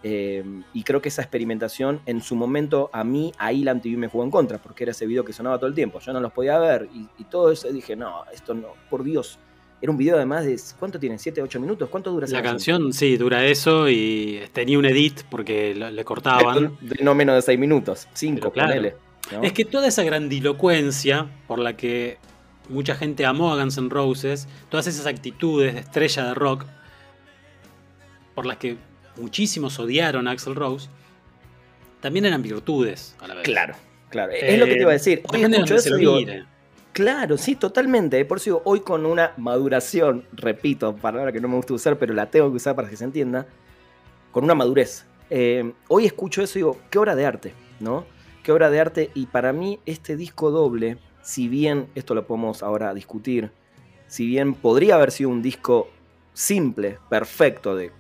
Eh, 0.05 0.45
y 0.75 0.85
creo 0.85 1.03
que 1.03 1.09
esa 1.09 1.23
experimentación 1.23 2.01
en 2.07 2.21
su 2.21 2.37
momento 2.37 2.89
a 2.93 3.03
mí, 3.03 3.33
ahí 3.39 3.65
la 3.65 3.73
MTV 3.75 3.97
me 3.97 4.09
jugó 4.09 4.23
en 4.25 4.31
contra, 4.31 4.59
porque 4.59 4.85
era 4.85 4.93
ese 4.93 5.07
video 5.07 5.25
que 5.25 5.33
sonaba 5.33 5.59
todo 5.59 5.67
el 5.67 5.75
tiempo, 5.75 5.99
yo 5.99 6.13
no 6.13 6.21
los 6.21 6.33
podía 6.33 6.57
ver 6.59 6.89
y, 6.95 7.09
y 7.19 7.25
todo 7.25 7.51
eso 7.51 7.67
dije, 7.73 7.97
no, 7.97 8.23
esto 8.33 8.55
no, 8.55 8.69
por 8.91 9.03
Dios. 9.03 9.39
Era 9.81 9.93
un 9.93 9.97
video 9.97 10.17
además 10.17 10.45
de, 10.45 10.59
¿cuánto 10.79 10.99
tiene? 10.99 11.17
¿7, 11.17 11.41
8 11.41 11.61
minutos? 11.61 11.89
¿Cuánto 11.89 12.11
dura 12.11 12.27
esa 12.27 12.37
La 12.37 12.43
canción, 12.43 12.93
sí, 12.93 13.17
dura 13.17 13.45
eso 13.45 13.89
y 13.89 14.43
tenía 14.53 14.79
un 14.79 14.85
edit 14.87 15.23
porque 15.31 15.75
le 15.75 16.05
cortaban. 16.05 16.77
De, 16.81 16.97
no 17.03 17.15
menos 17.15 17.37
de 17.37 17.43
6 17.43 17.59
minutos, 17.59 18.09
5, 18.13 18.41
Pero 18.41 18.53
claro. 18.53 18.69
ponele. 18.71 18.95
¿no? 19.33 19.43
Es 19.43 19.53
que 19.53 19.65
toda 19.65 19.87
esa 19.87 20.03
grandilocuencia 20.03 21.27
por 21.47 21.61
la 21.61 21.77
que 21.77 22.19
mucha 22.69 22.95
gente 22.95 23.25
amó 23.25 23.53
a 23.53 23.57
Guns 23.57 23.79
N' 23.79 23.89
Roses, 23.89 24.49
todas 24.69 24.87
esas 24.87 25.07
actitudes 25.07 25.75
de 25.75 25.81
estrella 25.81 26.25
de 26.25 26.35
rock, 26.35 26.65
por 28.35 28.47
las 28.47 28.57
que 28.57 28.77
muchísimos 29.17 29.79
odiaron 29.79 30.29
a 30.29 30.33
Axel 30.33 30.55
Rose, 30.55 30.89
también 32.01 32.25
eran 32.25 32.43
virtudes 32.43 33.17
a 33.21 33.29
la 33.29 33.35
vez. 33.35 33.45
Claro, 33.45 33.75
claro. 34.11 34.33
es 34.33 34.59
lo 34.59 34.67
que 34.67 34.75
te 34.75 34.81
iba 34.81 34.91
a 34.91 34.95
decir. 34.95 35.23
Hoy 35.33 35.43
escucho 35.43 35.75
eso 35.75 35.97
digo. 35.97 36.19
Claro, 36.99 37.39
sí, 37.39 37.55
totalmente. 37.55 38.25
Por 38.25 38.39
eso 38.39 38.45
digo, 38.47 38.63
hoy 38.65 38.81
con 38.81 39.07
una 39.07 39.33
maduración, 39.37 40.25
repito, 40.33 40.97
palabra 40.97 41.31
que 41.31 41.41
no 41.41 41.47
me 41.47 41.55
gusta 41.55 41.73
usar, 41.75 41.97
pero 41.97 42.13
la 42.13 42.29
tengo 42.29 42.51
que 42.51 42.57
usar 42.57 42.75
para 42.75 42.91
que 42.91 42.97
se 42.97 43.05
entienda, 43.05 43.47
con 44.33 44.43
una 44.43 44.57
madurez. 44.57 45.05
Eh, 45.31 45.75
hoy 45.87 46.07
escucho 46.07 46.43
eso 46.43 46.59
y 46.59 46.63
digo, 46.63 46.77
qué 46.91 46.99
obra 46.99 47.15
de 47.15 47.25
arte, 47.25 47.55
¿no? 47.79 48.05
Qué 48.43 48.51
obra 48.51 48.69
de 48.69 48.81
arte. 48.81 49.11
Y 49.15 49.27
para 49.27 49.53
mí 49.53 49.79
este 49.87 50.17
disco 50.17 50.51
doble 50.51 50.99
si 51.23 51.47
bien, 51.47 51.87
esto 51.95 52.17
lo 52.17 52.27
podemos 52.27 52.65
ahora 52.65 52.93
discutir, 52.93 53.53
si 54.09 54.27
bien 54.27 54.55
podría 54.55 54.97
haber 54.97 55.13
sido 55.13 55.31
un 55.31 55.41
disco 55.41 55.91
simple, 56.33 56.99
perfecto, 57.09 57.77
de 57.77 57.93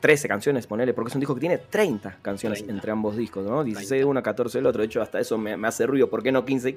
13 0.00 0.28
canciones, 0.28 0.66
ponele, 0.66 0.94
porque 0.94 1.10
es 1.10 1.14
un 1.14 1.20
disco 1.20 1.34
que 1.34 1.40
tiene 1.40 1.58
30 1.58 2.20
canciones 2.22 2.60
30. 2.60 2.72
entre 2.74 2.90
ambos 2.90 3.18
discos, 3.18 3.44
¿no? 3.44 3.62
16 3.62 4.00
de 4.00 4.04
uno, 4.06 4.22
14 4.22 4.56
del 4.56 4.66
otro. 4.66 4.80
De 4.80 4.86
hecho, 4.86 5.02
hasta 5.02 5.20
eso 5.20 5.36
me, 5.36 5.58
me 5.58 5.68
hace 5.68 5.86
ruido. 5.86 6.08
¿Por 6.08 6.22
qué 6.22 6.32
no 6.32 6.46
15 6.46 6.72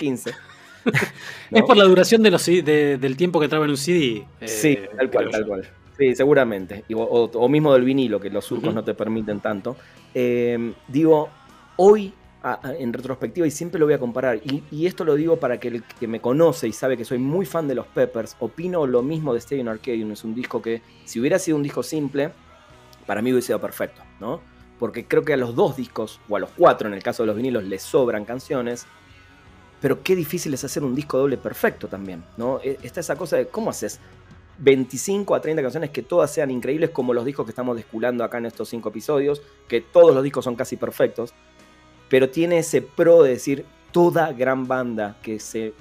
y 0.86 0.90
15? 0.92 1.06
Es 1.52 1.64
por 1.64 1.78
la 1.78 1.84
duración 1.86 2.22
de 2.24 2.32
los, 2.32 2.42
C- 2.42 2.62
de- 2.62 2.98
del 2.98 3.16
tiempo 3.18 3.40
que 3.40 3.48
traba 3.48 3.66
en 3.66 3.72
un 3.72 3.78
CD. 3.78 4.26
eh, 4.42 4.48
Sí, 4.48 4.78
tal 4.98 5.10
cual, 5.12 5.30
tal 5.32 5.46
cual. 5.46 5.70
Sí, 5.98 6.16
seguramente. 6.16 6.86
O, 6.96 7.30
o 7.34 7.50
mismo 7.50 7.74
del 7.74 7.84
vinilo, 7.84 8.20
que 8.20 8.30
los 8.30 8.46
surcos 8.46 8.74
no 8.74 8.84
te 8.84 8.94
permiten 8.94 9.40
tanto. 9.42 9.76
Eh, 10.14 10.74
digo, 10.88 11.30
hoy, 11.76 12.14
a- 12.42 12.68
a- 12.70 12.74
en 12.76 12.94
retrospectiva, 12.94 13.46
y 13.46 13.52
siempre 13.52 13.78
lo 13.80 13.86
voy 13.86 13.96
a 13.96 14.00
comparar, 14.00 14.38
y, 14.38 14.64
y 14.72 14.86
esto 14.86 15.04
lo 15.04 15.16
digo 15.16 15.38
para 15.38 15.60
que 15.60 15.68
el 15.68 15.84
que 15.84 16.08
me 16.08 16.22
conoce 16.22 16.70
y 16.70 16.72
sabe 16.72 16.96
que 16.96 17.04
soy 17.04 17.18
muy 17.18 17.46
fan 17.46 17.68
de 17.68 17.76
los 17.76 17.86
Peppers, 17.88 18.38
opino 18.40 18.88
lo 18.88 19.02
mismo 19.04 19.34
de 19.34 19.40
Stadium 19.40 19.68
Arcadium. 19.68 20.12
Es 20.14 20.24
un 20.24 20.34
disco 20.34 20.62
que, 20.62 20.82
si 21.04 21.20
hubiera 21.20 21.38
sido 21.38 21.58
un 21.58 21.64
disco 21.64 21.84
simple, 21.84 22.32
para 23.06 23.22
mí 23.22 23.34
hubiese 23.34 23.48
sido 23.48 23.60
perfecto, 23.60 24.02
¿no? 24.22 24.40
Porque 24.80 25.04
creo 25.04 25.26
que 25.26 25.34
a 25.34 25.38
los 25.38 25.54
dos 25.54 25.76
discos, 25.76 26.22
o 26.30 26.38
a 26.38 26.40
los 26.40 26.52
cuatro 26.52 26.88
en 26.88 26.94
el 26.94 27.04
caso 27.04 27.24
de 27.24 27.28
los 27.28 27.36
vinilos, 27.36 27.66
les 27.66 27.82
sobran 27.84 28.24
canciones. 28.24 28.88
Pero 29.82 30.04
qué 30.04 30.16
difícil 30.16 30.54
es 30.54 30.64
hacer 30.64 30.84
un 30.84 30.94
disco 30.96 31.18
doble 31.18 31.38
perfecto 31.38 31.88
también, 31.88 32.24
¿no? 32.38 32.60
E- 32.62 32.78
Está 32.84 33.00
esa 33.00 33.16
cosa 33.16 33.38
de 33.38 33.48
cómo 33.48 33.70
haces 33.70 34.00
25 34.58 35.36
a 35.36 35.42
30 35.42 35.62
canciones 35.62 35.90
que 35.92 36.02
todas 36.04 36.34
sean 36.34 36.52
increíbles 36.52 36.90
como 36.90 37.14
los 37.14 37.24
discos 37.24 37.46
que 37.46 37.52
estamos 37.52 37.78
desculando 37.78 38.24
acá 38.26 38.40
en 38.40 38.46
estos 38.48 38.68
cinco 38.70 38.90
episodios, 38.90 39.42
que 39.70 39.80
todos 39.80 40.14
los 40.14 40.22
discos 40.24 40.44
son 40.44 40.56
casi 40.56 40.76
perfectos, 40.76 41.34
pero 42.10 42.30
tiene 42.30 42.58
ese 42.60 42.82
pro 42.82 43.24
de 43.24 43.30
decir 43.32 43.66
toda 43.94 44.34
gran 44.34 44.68
banda 44.68 45.18
que 45.24 45.40
se, 45.40 45.74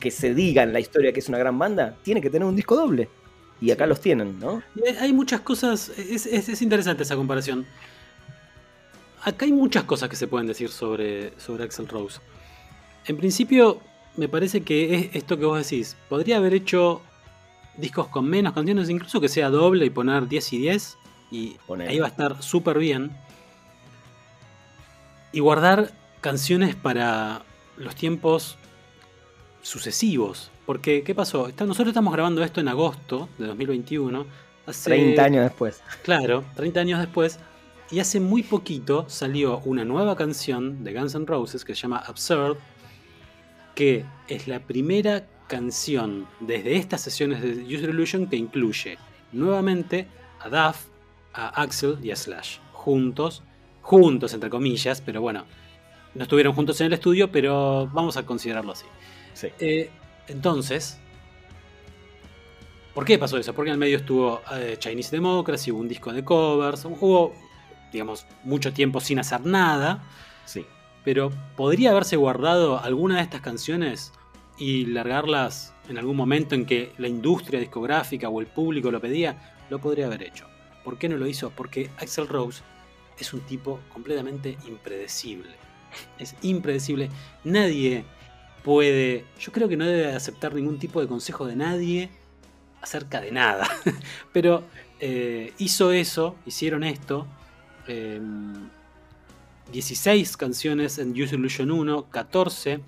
que 0.00 0.10
se 0.10 0.32
diga 0.34 0.62
en 0.62 0.72
la 0.72 0.80
historia 0.80 1.12
que 1.12 1.20
es 1.20 1.28
una 1.28 1.36
gran 1.38 1.58
banda, 1.58 1.96
tiene 2.02 2.22
que 2.22 2.30
tener 2.30 2.46
un 2.48 2.56
disco 2.56 2.76
doble. 2.76 3.10
Y 3.60 3.70
acá 3.70 3.84
Sí. 3.84 3.88
los 3.90 4.00
tienen, 4.00 4.38
¿no? 4.40 4.62
Hay 5.00 5.12
muchas 5.12 5.40
cosas, 5.42 5.90
es, 5.98 6.24
es- 6.26 6.48
es 6.48 6.62
interesante 6.62 7.02
esa 7.02 7.16
comparación. 7.16 7.66
Acá 9.22 9.44
hay 9.46 9.52
muchas 9.52 9.84
cosas 9.84 10.08
que 10.08 10.16
se 10.16 10.26
pueden 10.26 10.46
decir 10.46 10.68
sobre, 10.70 11.38
sobre 11.38 11.64
Axel 11.64 11.88
Rose. 11.88 12.20
En 13.06 13.16
principio, 13.16 13.80
me 14.16 14.28
parece 14.28 14.62
que 14.62 14.94
es 14.94 15.08
esto 15.16 15.38
que 15.38 15.44
vos 15.44 15.58
decís. 15.68 15.96
Podría 16.08 16.36
haber 16.38 16.54
hecho 16.54 17.00
discos 17.76 18.08
con 18.08 18.26
menos 18.28 18.52
canciones, 18.52 18.88
incluso 18.88 19.20
que 19.20 19.28
sea 19.28 19.50
doble 19.50 19.84
y 19.86 19.90
poner 19.90 20.28
10 20.28 20.52
y 20.52 20.58
10. 20.58 20.98
Y 21.30 21.56
ahí 21.88 21.98
va 21.98 22.06
a 22.06 22.10
estar 22.10 22.42
súper 22.42 22.78
bien. 22.78 23.10
Y 25.32 25.40
guardar 25.40 25.92
canciones 26.20 26.76
para 26.76 27.42
los 27.76 27.94
tiempos 27.94 28.56
sucesivos. 29.62 30.50
Porque, 30.66 31.02
¿qué 31.02 31.14
pasó? 31.14 31.48
Está- 31.48 31.66
nosotros 31.66 31.88
estamos 31.88 32.12
grabando 32.12 32.42
esto 32.42 32.60
en 32.60 32.68
agosto 32.68 33.28
de 33.38 33.46
2021. 33.46 34.26
Hace, 34.66 34.90
30 34.90 35.24
años 35.24 35.44
después. 35.44 35.82
Claro, 36.02 36.44
30 36.54 36.80
años 36.80 37.00
después. 37.00 37.38
Y 37.90 37.98
hace 38.00 38.18
muy 38.20 38.42
poquito 38.42 39.04
salió 39.08 39.58
una 39.66 39.84
nueva 39.84 40.16
canción 40.16 40.84
de 40.84 40.94
Guns 40.94 41.14
N' 41.14 41.26
Roses 41.26 41.64
que 41.64 41.74
se 41.74 41.82
llama 41.82 41.98
Absurd, 41.98 42.56
que 43.74 44.04
es 44.28 44.48
la 44.48 44.60
primera 44.60 45.26
canción 45.48 46.26
desde 46.40 46.76
estas 46.76 47.00
sesiones 47.00 47.42
de 47.42 47.62
User 47.62 47.90
Illusion 47.90 48.26
que 48.28 48.36
incluye 48.36 48.98
nuevamente 49.32 50.06
a 50.40 50.48
Duff, 50.48 50.86
a 51.32 51.62
Axel 51.62 51.98
y 52.02 52.10
a 52.10 52.16
Slash. 52.16 52.58
Juntos, 52.72 53.42
juntos 53.82 54.32
entre 54.34 54.50
comillas, 54.50 55.00
pero 55.00 55.20
bueno, 55.20 55.44
no 56.14 56.22
estuvieron 56.22 56.54
juntos 56.54 56.80
en 56.80 56.88
el 56.88 56.92
estudio, 56.94 57.30
pero 57.30 57.88
vamos 57.92 58.16
a 58.16 58.24
considerarlo 58.24 58.72
así. 58.72 58.86
Sí. 59.34 59.48
Eh, 59.58 59.90
entonces, 60.28 60.98
¿por 62.94 63.04
qué 63.04 63.18
pasó 63.18 63.36
eso? 63.36 63.54
Porque 63.54 63.70
en 63.70 63.74
el 63.74 63.80
medio 63.80 63.98
estuvo 63.98 64.42
eh, 64.52 64.76
Chinese 64.78 65.16
Democracy, 65.16 65.70
hubo 65.72 65.80
un 65.80 65.88
disco 65.88 66.12
de 66.12 66.24
covers, 66.24 66.84
hubo, 66.84 67.34
digamos, 67.92 68.26
mucho 68.44 68.72
tiempo 68.72 69.00
sin 69.00 69.18
hacer 69.18 69.44
nada, 69.44 70.02
Sí. 70.44 70.66
Pero 71.04 71.30
podría 71.56 71.90
haberse 71.90 72.16
guardado 72.16 72.80
alguna 72.80 73.16
de 73.16 73.22
estas 73.22 73.40
canciones 73.42 74.12
y 74.58 74.86
largarlas 74.86 75.74
en 75.88 75.98
algún 75.98 76.16
momento 76.16 76.54
en 76.54 76.64
que 76.64 76.92
la 76.98 77.08
industria 77.08 77.60
discográfica 77.60 78.28
o 78.28 78.40
el 78.40 78.46
público 78.46 78.90
lo 78.90 79.00
pedía, 79.00 79.54
lo 79.68 79.78
podría 79.80 80.06
haber 80.06 80.22
hecho. 80.22 80.46
¿Por 80.82 80.98
qué 80.98 81.08
no 81.08 81.16
lo 81.16 81.26
hizo? 81.26 81.50
Porque 81.50 81.90
Axel 81.98 82.28
Rose 82.28 82.62
es 83.18 83.32
un 83.32 83.40
tipo 83.40 83.80
completamente 83.92 84.56
impredecible. 84.66 85.50
Es 86.18 86.34
impredecible. 86.42 87.10
Nadie 87.44 88.04
puede. 88.62 89.24
Yo 89.38 89.52
creo 89.52 89.68
que 89.68 89.76
no 89.76 89.84
debe 89.86 90.12
aceptar 90.14 90.54
ningún 90.54 90.78
tipo 90.78 91.00
de 91.00 91.06
consejo 91.06 91.46
de 91.46 91.56
nadie 91.56 92.10
acerca 92.82 93.20
de 93.20 93.30
nada. 93.30 93.68
Pero 94.32 94.64
eh, 95.00 95.52
hizo 95.58 95.92
eso, 95.92 96.36
hicieron 96.46 96.82
esto. 96.82 97.26
eh, 97.86 98.20
16 99.72 100.36
canciones 100.36 100.98
en 100.98 101.10
Use 101.20 101.34
Illusion 101.34 101.70
1, 101.70 102.10
14 102.10 102.80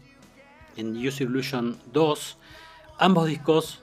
en 0.76 0.96
Use 1.06 1.24
Illusion 1.24 1.76
2. 1.92 2.38
Ambos 2.98 3.26
discos, 3.28 3.82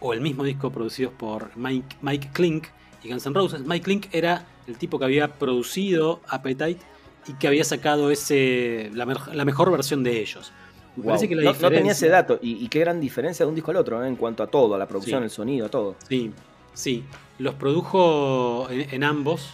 o 0.00 0.12
el 0.12 0.20
mismo 0.20 0.44
disco 0.44 0.70
producidos 0.70 1.12
por 1.14 1.56
Mike, 1.56 1.96
Mike 2.02 2.30
Klink 2.32 2.66
y 3.02 3.08
Guns 3.10 3.26
N' 3.26 3.34
Roses. 3.34 3.60
Mike 3.62 3.84
Klink 3.84 4.06
era 4.12 4.46
el 4.66 4.76
tipo 4.78 4.98
que 4.98 5.04
había 5.06 5.38
producido 5.38 6.20
Appetite 6.28 6.80
y 7.26 7.32
que 7.34 7.48
había 7.48 7.64
sacado 7.64 8.10
ese, 8.10 8.90
la, 8.94 9.04
la 9.32 9.44
mejor 9.44 9.70
versión 9.70 10.02
de 10.04 10.20
ellos. 10.20 10.52
Me 10.96 11.02
Wow. 11.04 11.06
parece 11.12 11.28
que 11.28 11.36
la 11.36 11.42
no, 11.42 11.48
no 11.52 11.54
tenía 11.54 11.68
diferencia- 11.70 11.92
ese 11.92 12.08
dato. 12.08 12.38
Y, 12.42 12.64
y 12.64 12.68
qué 12.68 12.80
gran 12.80 13.00
diferencia 13.00 13.44
de 13.44 13.48
un 13.50 13.54
disco 13.54 13.70
al 13.70 13.76
otro, 13.76 14.02
¿eh? 14.04 14.08
en 14.08 14.16
cuanto 14.16 14.42
a 14.42 14.46
todo, 14.48 14.74
a 14.74 14.78
la 14.78 14.86
producción, 14.88 15.20
Sí. 15.20 15.24
el 15.24 15.30
sonido, 15.30 15.66
a 15.66 15.68
todo. 15.68 15.94
Sí, 16.08 16.32
sí. 16.74 17.04
Los 17.38 17.54
produjo 17.54 18.68
en, 18.70 18.92
en 18.94 19.04
ambos. 19.04 19.48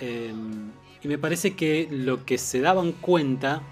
eh, 0.00 0.32
y 1.02 1.08
me 1.08 1.18
parece 1.18 1.54
que 1.54 1.88
lo 1.90 2.24
que 2.24 2.38
se 2.38 2.60
daban 2.60 2.92
cuenta 2.92 3.62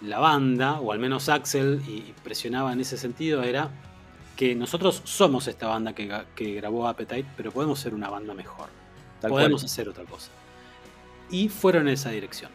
la 0.00 0.18
banda, 0.18 0.80
o 0.80 0.92
al 0.92 0.98
menos 0.98 1.28
Axel, 1.28 1.80
y, 1.86 2.12
presionaba 2.22 2.72
en 2.72 2.80
ese 2.80 2.96
sentido, 2.96 3.42
era 3.42 3.70
que 4.36 4.54
nosotros 4.54 5.02
somos 5.04 5.46
esta 5.48 5.68
banda 5.68 5.94
que, 5.94 6.54
grabó 6.54 6.88
Appetite, 6.88 7.26
pero 7.36 7.52
podemos 7.52 7.78
ser 7.78 7.94
una 7.94 8.10
banda 8.10 8.34
mejor. 8.34 8.68
Tal 9.20 9.30
podemos 9.30 9.62
cual. 9.62 9.70
hacer 9.70 9.88
otra 9.88 10.04
cosa. 10.04 10.30
Y 11.30 11.48
fueron 11.48 11.88
en 11.88 11.94
esa 11.94 12.10
dirección. 12.10 12.50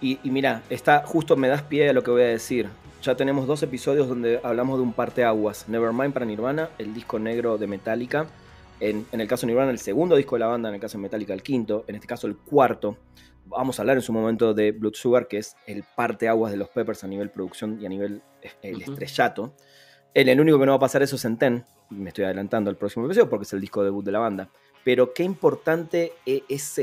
Y, 0.00 0.18
y 0.22 0.30
mira, 0.30 0.62
está, 0.70 1.02
justo 1.04 1.36
me 1.36 1.48
das 1.48 1.62
pie 1.62 1.88
a 1.88 1.92
lo 1.92 2.02
que 2.02 2.10
voy 2.10 2.22
a 2.22 2.26
decir. 2.26 2.68
Ya 3.02 3.16
tenemos 3.16 3.46
dos 3.46 3.62
episodios 3.62 4.08
donde 4.08 4.40
hablamos 4.42 4.78
de 4.78 4.82
un 4.82 4.92
parteaguas. 4.92 5.68
Nevermind 5.68 6.12
para 6.12 6.26
Nirvana, 6.26 6.70
el 6.78 6.94
disco 6.94 7.18
negro 7.18 7.58
de 7.58 7.66
Metallica. 7.66 8.26
En, 8.78 9.06
en 9.10 9.20
el 9.20 9.26
caso 9.26 9.42
de 9.42 9.52
Nirvana, 9.52 9.70
el 9.70 9.78
segundo 9.78 10.16
disco 10.16 10.36
de 10.36 10.40
la 10.40 10.46
banda. 10.46 10.68
En 10.68 10.76
el 10.76 10.80
caso 10.80 10.98
de 10.98 11.02
Metallica, 11.02 11.32
el 11.32 11.42
quinto. 11.42 11.84
En 11.88 11.94
este 11.94 12.06
caso, 12.06 12.26
el 12.26 12.36
cuarto. 12.36 12.96
Vamos 13.48 13.78
a 13.78 13.82
hablar 13.82 13.96
en 13.96 14.02
su 14.02 14.12
momento 14.12 14.54
de 14.54 14.72
Blood 14.72 14.94
Sugar, 14.94 15.28
que 15.28 15.38
es 15.38 15.56
el 15.66 15.84
parteaguas 15.96 16.50
de 16.52 16.58
los 16.58 16.68
Peppers 16.68 17.04
a 17.04 17.06
nivel 17.06 17.30
producción 17.30 17.78
y 17.80 17.86
a 17.86 17.88
nivel 17.88 18.22
el 18.62 18.82
estrellato. 18.82 19.54
El, 20.14 20.28
el 20.28 20.40
único 20.40 20.58
que 20.58 20.66
no 20.66 20.72
va 20.72 20.76
a 20.76 20.80
pasar 20.80 21.02
eso 21.02 21.16
es 21.16 21.24
en 21.24 21.36
Ten. 21.38 21.64
Me 21.90 22.08
estoy 22.08 22.24
adelantando 22.24 22.70
al 22.70 22.76
próximo 22.76 23.06
episodio 23.06 23.28
porque 23.30 23.44
es 23.44 23.52
el 23.52 23.60
disco 23.60 23.84
debut 23.84 24.04
de 24.04 24.12
la 24.12 24.18
banda. 24.18 24.48
Pero 24.84 25.12
qué 25.14 25.22
importante 25.22 26.12
e- 26.24 26.42
es 26.48 26.80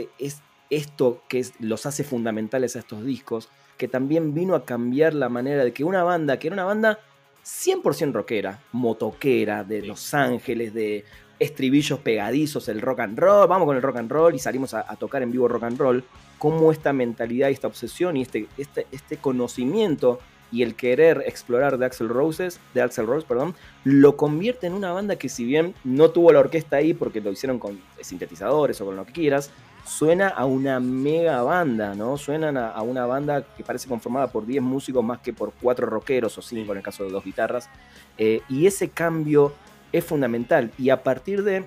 esto 0.70 1.24
que 1.28 1.40
es- 1.40 1.54
los 1.60 1.86
hace 1.86 2.04
fundamentales 2.04 2.76
a 2.76 2.80
estos 2.80 3.04
discos, 3.04 3.50
que 3.78 3.88
también 3.88 4.34
vino 4.34 4.56
a 4.56 4.64
cambiar 4.66 5.14
la 5.14 5.30
manera 5.30 5.64
de 5.64 5.74
que 5.74 5.84
una 5.84 6.04
banda, 6.04 6.40
que 6.40 6.48
era 6.48 6.54
una 6.56 6.66
banda 6.66 7.00
100% 7.44 8.14
rockera, 8.14 8.62
motoquera, 8.72 9.64
de. 9.66 9.82
Los 9.82 10.14
Ángeles, 10.14 10.74
de 10.74 11.04
estribillos 11.44 12.00
pegadizos, 12.00 12.68
el 12.70 12.82
rock 12.82 13.02
and 13.02 13.20
roll, 13.20 13.48
vamos 13.48 13.66
con 13.66 13.76
el 13.76 13.82
rock 13.82 13.98
and 13.98 14.12
roll 14.12 14.36
y 14.36 14.40
salimos 14.40 14.74
a, 14.74 14.86
a 14.88 14.96
tocar 14.96 15.22
en 15.22 15.32
vivo 15.32 15.48
rock 15.48 15.64
and 15.64 15.78
roll, 15.78 16.04
cómo 16.38 16.72
esta 16.72 16.94
mentalidad 16.94 17.50
y 17.50 17.54
esta 17.54 17.68
obsesión 17.68 18.18
y 18.18 18.22
este, 18.22 18.48
este, 18.58 18.88
este 18.92 19.18
conocimiento 19.18 20.20
y 20.52 20.62
el 20.62 20.76
querer 20.76 21.24
explorar 21.26 21.80
de 21.80 21.86
Axel 21.86 22.10
Roses, 22.10 22.60
de 22.76 22.82
Axel 22.84 23.08
Rose, 23.08 23.26
perdón, 23.28 23.56
lo 23.84 24.16
convierte 24.16 24.68
en 24.68 24.74
una 24.74 24.92
banda 24.92 25.16
que 25.16 25.28
si 25.28 25.46
bien 25.46 25.74
no 25.84 26.12
tuvo 26.12 26.32
la 26.32 26.40
orquesta 26.40 26.78
ahí 26.78 26.94
porque 26.94 27.22
lo 27.22 27.32
hicieron 27.32 27.58
con 27.58 27.80
sintetizadores 28.02 28.80
o 28.80 28.86
con 28.86 28.96
lo 28.96 29.04
que 29.04 29.14
quieras, 29.14 29.50
suena 29.84 30.28
a 30.28 30.46
una 30.46 30.80
mega 30.80 31.42
banda, 31.42 31.96
¿no? 31.96 32.18
Suenan 32.18 32.56
a, 32.58 32.70
a 32.70 32.84
una 32.84 33.06
banda 33.08 33.44
que 33.58 33.64
parece 33.64 33.90
conformada 33.90 34.32
por 34.32 34.46
10 34.46 34.62
músicos 34.62 35.04
más 35.04 35.20
que 35.20 35.34
por 35.34 35.54
4 35.60 35.88
rockeros 35.88 36.38
o 36.38 36.42
5 36.42 36.72
en 36.72 36.78
el 36.78 36.84
caso 36.84 37.04
de 37.04 37.10
dos 37.10 37.24
guitarras. 37.24 37.70
Eh, 38.18 38.42
y 38.48 38.68
ese 38.68 38.90
cambio 38.90 39.54
es 39.94 40.04
fundamental. 40.04 40.72
Y 40.78 40.90
a 40.90 41.02
partir 41.04 41.44
de 41.44 41.64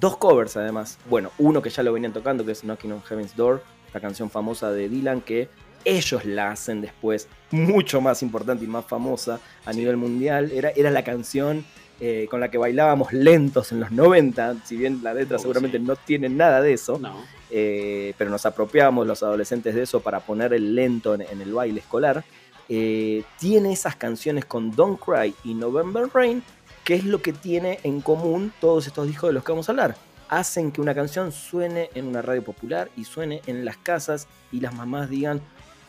dos 0.00 0.16
covers 0.16 0.56
además, 0.56 0.98
bueno, 1.08 1.30
uno 1.38 1.62
que 1.62 1.70
ya 1.70 1.82
lo 1.84 1.92
venían 1.92 2.12
tocando, 2.12 2.44
que 2.44 2.52
es 2.52 2.62
Knocking 2.62 2.92
on 2.92 3.02
Heaven's 3.02 3.36
Door, 3.36 3.62
la 3.94 4.00
canción 4.00 4.28
famosa 4.30 4.72
de 4.72 4.88
Dylan, 4.88 5.20
que 5.20 5.48
ellos 5.84 6.24
la 6.24 6.50
hacen 6.50 6.80
después 6.80 7.28
mucho 7.50 8.00
más 8.00 8.22
importante 8.22 8.64
y 8.64 8.68
más 8.68 8.84
famosa 8.86 9.38
a 9.64 9.72
nivel 9.72 9.96
mundial. 9.96 10.50
Era, 10.52 10.70
era 10.70 10.90
la 10.90 11.04
canción 11.04 11.64
eh, 12.00 12.26
con 12.30 12.40
la 12.40 12.50
que 12.50 12.56
bailábamos 12.58 13.12
lentos 13.12 13.70
en 13.72 13.80
los 13.80 13.90
90, 13.92 14.64
si 14.64 14.76
bien 14.76 15.00
la 15.02 15.12
letra 15.14 15.36
Oh, 15.36 15.40
seguramente 15.40 15.78
sí. 15.78 15.84
no 15.84 15.94
tiene 15.96 16.28
nada 16.28 16.60
de 16.62 16.72
eso, 16.72 16.98
No. 16.98 17.16
eh, 17.50 18.14
pero 18.16 18.30
nos 18.30 18.46
apropiábamos 18.46 19.06
los 19.06 19.22
adolescentes 19.22 19.74
de 19.74 19.82
eso 19.82 20.00
para 20.00 20.20
poner 20.20 20.52
el 20.54 20.74
lento 20.74 21.14
en, 21.14 21.20
en 21.22 21.40
el 21.42 21.52
baile 21.52 21.80
escolar. 21.80 22.24
eh, 22.68 23.24
tiene 23.38 23.72
esas 23.72 23.96
canciones 23.96 24.44
con 24.46 24.70
Don't 24.74 24.98
Cry 24.98 25.34
y 25.44 25.52
November 25.54 26.04
Rain, 26.14 26.42
que 26.84 26.94
es 26.94 27.04
lo 27.04 27.22
que 27.22 27.32
tiene 27.32 27.78
en 27.84 28.00
común 28.00 28.52
todos 28.60 28.86
estos 28.86 29.06
discos 29.06 29.30
de 29.30 29.34
los 29.34 29.44
que 29.44 29.52
vamos 29.52 29.68
a 29.68 29.72
hablar. 29.72 29.96
Hacen 30.28 30.72
que 30.72 30.80
una 30.80 30.94
canción 30.94 31.30
suene 31.32 31.90
en 31.94 32.06
una 32.06 32.22
radio 32.22 32.42
popular 32.42 32.90
y 32.96 33.04
suene 33.04 33.42
en 33.46 33.64
las 33.64 33.76
casas 33.76 34.26
y 34.50 34.60
las 34.60 34.74
mamás 34.74 35.10
digan, 35.10 35.40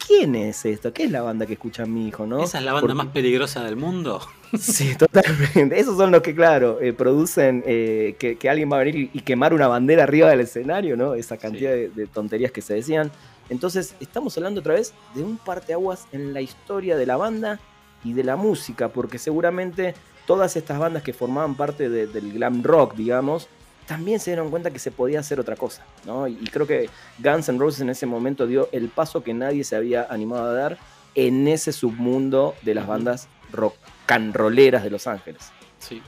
¿quién 0.06 0.36
es 0.36 0.66
esto? 0.66 0.92
¿Qué 0.94 1.06
es 1.06 1.12
la 1.12 1.22
banda 1.22 1.46
que 1.46 1.54
escucha 1.54 1.86
mi 1.86 2.08
hijo? 2.10 2.26
¿no? 2.28 2.44
¿Esa 2.44 2.58
es 2.60 2.66
la 2.66 2.74
banda 2.74 2.82
Porque- 2.88 2.96
más 3.06 3.08
peligrosa 3.14 3.64
del 3.64 3.76
mundo? 3.76 4.22
Sí, 4.60 4.94
totalmente. 4.96 5.80
Esos 5.80 5.98
son 5.98 6.12
los 6.12 6.22
que, 6.22 6.36
claro, 6.36 6.80
eh, 6.80 6.94
producen 6.94 7.64
eh, 7.66 8.16
que, 8.20 8.38
que 8.38 8.50
alguien 8.52 8.72
va 8.72 8.76
a 8.76 8.84
venir 8.84 8.96
y, 8.96 9.18
y 9.18 9.22
quemar 9.22 9.52
una 9.52 9.68
bandera 9.68 10.04
arriba 10.04 10.30
del 10.30 10.42
escenario, 10.42 10.96
¿no? 10.96 11.16
Esa 11.16 11.38
cantidad 11.38 11.72
Sí. 11.72 11.78
de, 11.80 11.90
de 11.90 12.06
tonterías 12.06 12.52
que 12.52 12.62
se 12.62 12.76
decían. 12.76 13.10
Entonces, 13.50 13.96
estamos 14.00 14.38
hablando 14.38 14.60
otra 14.60 14.76
vez 14.76 14.94
de 15.16 15.24
un 15.24 15.38
parteaguas 15.38 16.06
en 16.12 16.36
la 16.36 16.42
historia 16.42 16.96
de 16.98 17.06
la 17.08 17.18
banda 17.18 17.60
y 18.04 18.14
de 18.14 18.24
la 18.24 18.36
música, 18.36 18.90
porque 18.90 19.18
seguramente 19.18 19.96
todas 20.26 20.56
estas 20.56 20.80
bandas 20.80 21.04
que 21.04 21.14
formaban 21.14 21.56
parte 21.56 21.90
de- 21.90 22.08
del 22.08 22.32
glam 22.34 22.64
rock, 22.64 22.96
digamos, 22.96 23.48
también 23.88 24.20
se 24.20 24.32
dieron 24.32 24.50
cuenta 24.50 24.72
que 24.72 24.80
se 24.80 24.92
podía 24.92 25.20
hacer 25.20 25.40
otra 25.40 25.56
cosa, 25.58 25.84
¿no? 26.06 26.28
Y, 26.28 26.36
creo 26.36 26.66
que 26.66 26.90
Guns 27.20 27.50
N' 27.50 27.60
Roses 27.60 27.82
en 27.82 27.90
ese 27.90 28.06
momento 28.06 28.48
dio 28.48 28.70
el 28.72 28.88
paso 28.88 29.24
que 29.24 29.34
nadie 29.34 29.64
se 29.66 29.76
había 29.76 30.08
animado 30.10 30.46
a 30.50 30.54
dar 30.54 30.78
en 31.16 31.48
ese 31.50 31.74
submundo 31.74 32.56
de 32.62 32.76
las 32.76 32.88
bandas 32.88 33.28
rock 33.52 33.76
canroleras 34.06 34.84
de 34.84 34.90
Los 34.90 35.06
Ángeles. 35.06 35.52
Sí. 35.80 36.02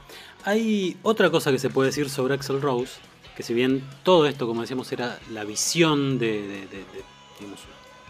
Hay 0.46 0.98
otra 1.04 1.30
cosa 1.30 1.52
que 1.52 1.60
se 1.60 1.70
puede 1.70 1.88
decir 1.90 2.10
sobre 2.10 2.34
Axel 2.36 2.62
Rose, 2.62 2.94
que 3.36 3.44
si 3.44 3.54
bien 3.54 3.84
todo 4.04 4.26
esto, 4.26 4.48
como 4.48 4.62
decíamos, 4.62 4.90
era 4.94 5.20
la 5.32 5.44
visión 5.44 6.18
de, 6.18 6.42
de- 6.44 6.48
de- 6.48 6.78
de, 6.78 7.04
digamos, 7.40 7.60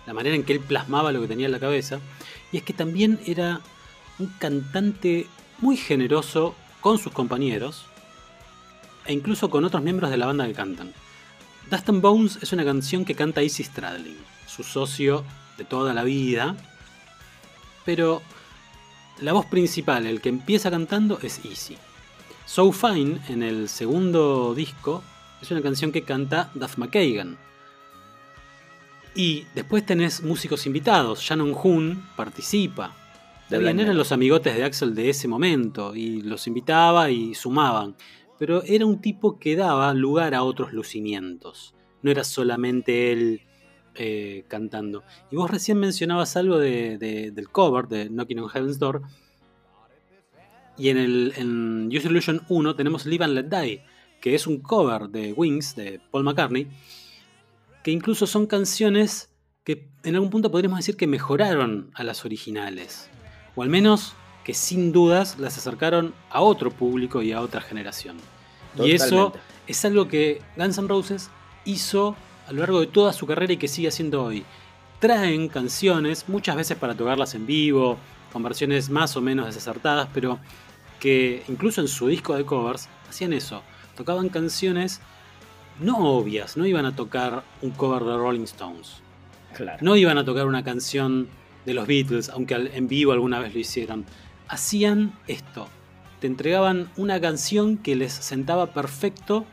la 0.06 0.14
manera 0.14 0.36
en 0.36 0.44
que 0.44 0.54
él 0.54 0.60
plasmaba 0.60 1.12
lo 1.12 1.22
que 1.22 1.28
tenía 1.28 1.48
en 1.48 1.52
la 1.52 1.60
cabeza, 1.60 2.00
y 2.52 2.58
es 2.58 2.64
que 2.64 2.74
también 2.74 3.20
era 3.26 3.62
un 4.20 4.28
cantante 4.38 5.26
muy 5.60 5.78
generoso 5.78 6.56
con 6.82 6.98
sus 6.98 7.12
compañeros 7.12 7.86
e 9.06 9.14
incluso 9.14 9.50
con 9.50 9.64
otros 9.66 9.84
miembros 9.84 10.10
de 10.12 10.18
la 10.18 10.26
banda 10.26 10.48
que 10.48 10.54
cantan. 10.54 10.94
Dust 11.70 11.90
and 11.90 12.02
Bones 12.02 12.40
es 12.42 12.54
una 12.54 12.64
canción 12.64 13.06
que 13.06 13.16
canta 13.16 13.42
Izzy 13.42 13.64
Stradlin, 13.64 14.18
su 14.48 14.64
socio 14.64 15.24
de 15.58 15.66
toda 15.66 15.94
la 15.94 16.04
vida, 16.04 16.56
pero 17.86 18.22
la 19.22 19.34
voz 19.34 19.46
principal, 19.46 20.06
el 20.06 20.22
que 20.22 20.30
empieza 20.30 20.70
cantando, 20.70 21.20
es 21.22 21.44
Easy. 21.46 21.78
So 22.46 22.72
Fine, 22.72 23.22
en 23.30 23.44
el 23.44 23.70
segundo 23.70 24.54
disco, 24.54 25.04
es 25.42 25.50
una 25.52 25.62
canción 25.62 25.92
que 25.92 26.04
canta 26.04 26.52
Duff 26.54 26.78
McKagan. 26.78 27.38
Y 29.16 29.46
después 29.56 29.86
tenés 29.86 30.22
músicos 30.22 30.66
invitados. 30.66 31.22
Shannon 31.22 31.56
Hoon 31.56 32.08
participa. 32.16 32.94
De 33.50 33.60
bien, 33.60 33.80
eran 33.80 33.98
los 33.98 34.12
amigotes 34.12 34.56
de 34.56 34.64
Axel 34.64 34.96
de 34.96 35.10
ese 35.10 35.28
momento 35.28 35.96
y 35.96 36.22
los 36.22 36.48
invitaba 36.48 37.10
y 37.12 37.36
sumaban. 37.36 37.96
Pero 38.40 38.64
era 38.64 38.86
un 38.86 39.00
tipo 39.02 39.38
que 39.40 39.56
daba 39.56 39.94
lugar 39.94 40.34
a 40.34 40.44
otros 40.44 40.74
lucimientos. 40.74 41.74
No 42.02 42.12
era 42.12 42.24
solamente 42.24 43.12
él 43.12 43.42
eh, 43.98 44.44
cantando. 44.50 45.04
Y 45.32 45.36
vos 45.38 45.50
recién 45.50 45.78
mencionabas 45.80 46.36
algo 46.36 46.58
de- 46.58 46.98
de- 46.98 47.32
del 47.32 47.50
cover 47.50 47.88
de 47.88 48.10
Knocking 48.10 48.40
on 48.40 48.50
Heaven's 48.50 48.78
Door. 48.80 49.04
Y 50.78 50.90
en, 50.90 50.98
el, 50.98 51.34
en 51.38 51.88
Use 51.88 52.08
Illusion 52.10 52.42
1 52.50 52.76
tenemos 52.76 53.06
Live 53.06 53.24
and 53.24 53.34
Let 53.36 53.44
Die, 53.46 53.82
que 54.20 54.36
es 54.36 54.48
un 54.48 54.60
cover 54.60 55.08
de 55.08 55.32
Wings 55.32 55.76
de 55.76 56.02
Paul 56.12 56.26
McCartney, 56.26 56.68
que 57.84 57.92
incluso 57.92 58.28
son 58.28 58.48
canciones 58.48 59.30
que 59.64 59.88
en 60.04 60.16
algún 60.16 60.30
punto 60.30 60.52
podríamos 60.52 60.80
decir 60.80 60.98
que 60.98 61.08
mejoraron 61.08 61.92
a 61.94 62.04
las 62.04 62.26
originales, 62.26 63.10
o 63.56 63.64
al 63.64 63.70
menos 63.70 64.14
que 64.44 64.54
sin 64.54 64.92
dudas 64.92 65.40
las 65.40 65.58
acercaron 65.58 66.14
a 66.30 66.42
otro 66.42 66.72
público 66.72 67.22
y 67.22 67.32
a 67.32 67.42
otra 67.42 67.62
generación. 67.62 68.18
Y 68.78 68.92
eso 68.92 69.34
es 69.68 69.84
algo 69.86 70.08
que 70.08 70.42
Guns 70.56 70.78
N' 70.78 70.88
Roses 70.88 71.30
hizo 71.64 72.16
a 72.48 72.52
lo 72.52 72.60
largo 72.60 72.80
de 72.80 72.88
toda 72.88 73.14
su 73.14 73.26
carrera 73.26 73.54
y 73.54 73.58
que 73.58 73.68
sigue 73.68 73.88
haciendo 73.88 74.24
hoy. 74.24 74.46
Traen 75.00 75.48
canciones, 75.48 76.26
muchas 76.28 76.56
veces 76.56 76.78
para 76.78 76.94
tocarlas 76.94 77.34
en 77.34 77.46
vivo, 77.46 77.98
con 78.32 78.44
versiones 78.44 78.90
más 78.90 79.16
o 79.18 79.22
menos 79.22 79.48
desacertadas, 79.48 80.10
pero 80.14 80.40
que 81.00 81.44
incluso 81.48 81.82
en 81.82 81.88
su 81.88 82.08
disco 82.08 82.36
de 82.36 82.46
covers 82.46 82.88
hacían 83.10 83.34
eso. 83.34 83.64
Tocaban 83.96 84.30
canciones 84.30 85.02
no 85.80 85.98
obvias, 85.98 86.56
no 86.56 86.66
iban 86.66 86.86
a 86.86 86.96
tocar 86.96 87.44
un 87.62 87.72
cover 87.72 88.04
de 88.04 88.18
Rolling 88.18 88.44
Stones. 88.44 89.02
Claro. 89.56 89.78
No 89.82 89.96
iban 89.96 90.18
a 90.18 90.26
tocar 90.26 90.48
una 90.48 90.64
canción 90.64 91.28
de 91.66 91.74
los 91.74 91.88
Beatles, 91.88 92.30
aunque 92.30 92.56
en 92.56 92.88
vivo 92.88 93.12
alguna 93.12 93.40
vez 93.40 93.54
lo 93.54 93.60
hicieron. 93.60 94.06
Hacían 94.48 95.18
esto. 95.28 95.68
Te 96.20 96.28
entregaban 96.28 96.90
una 96.98 97.20
canción 97.20 97.78
que 97.78 97.96
les 97.96 98.14
sentaba 98.14 98.74
perfecto, 98.74 99.46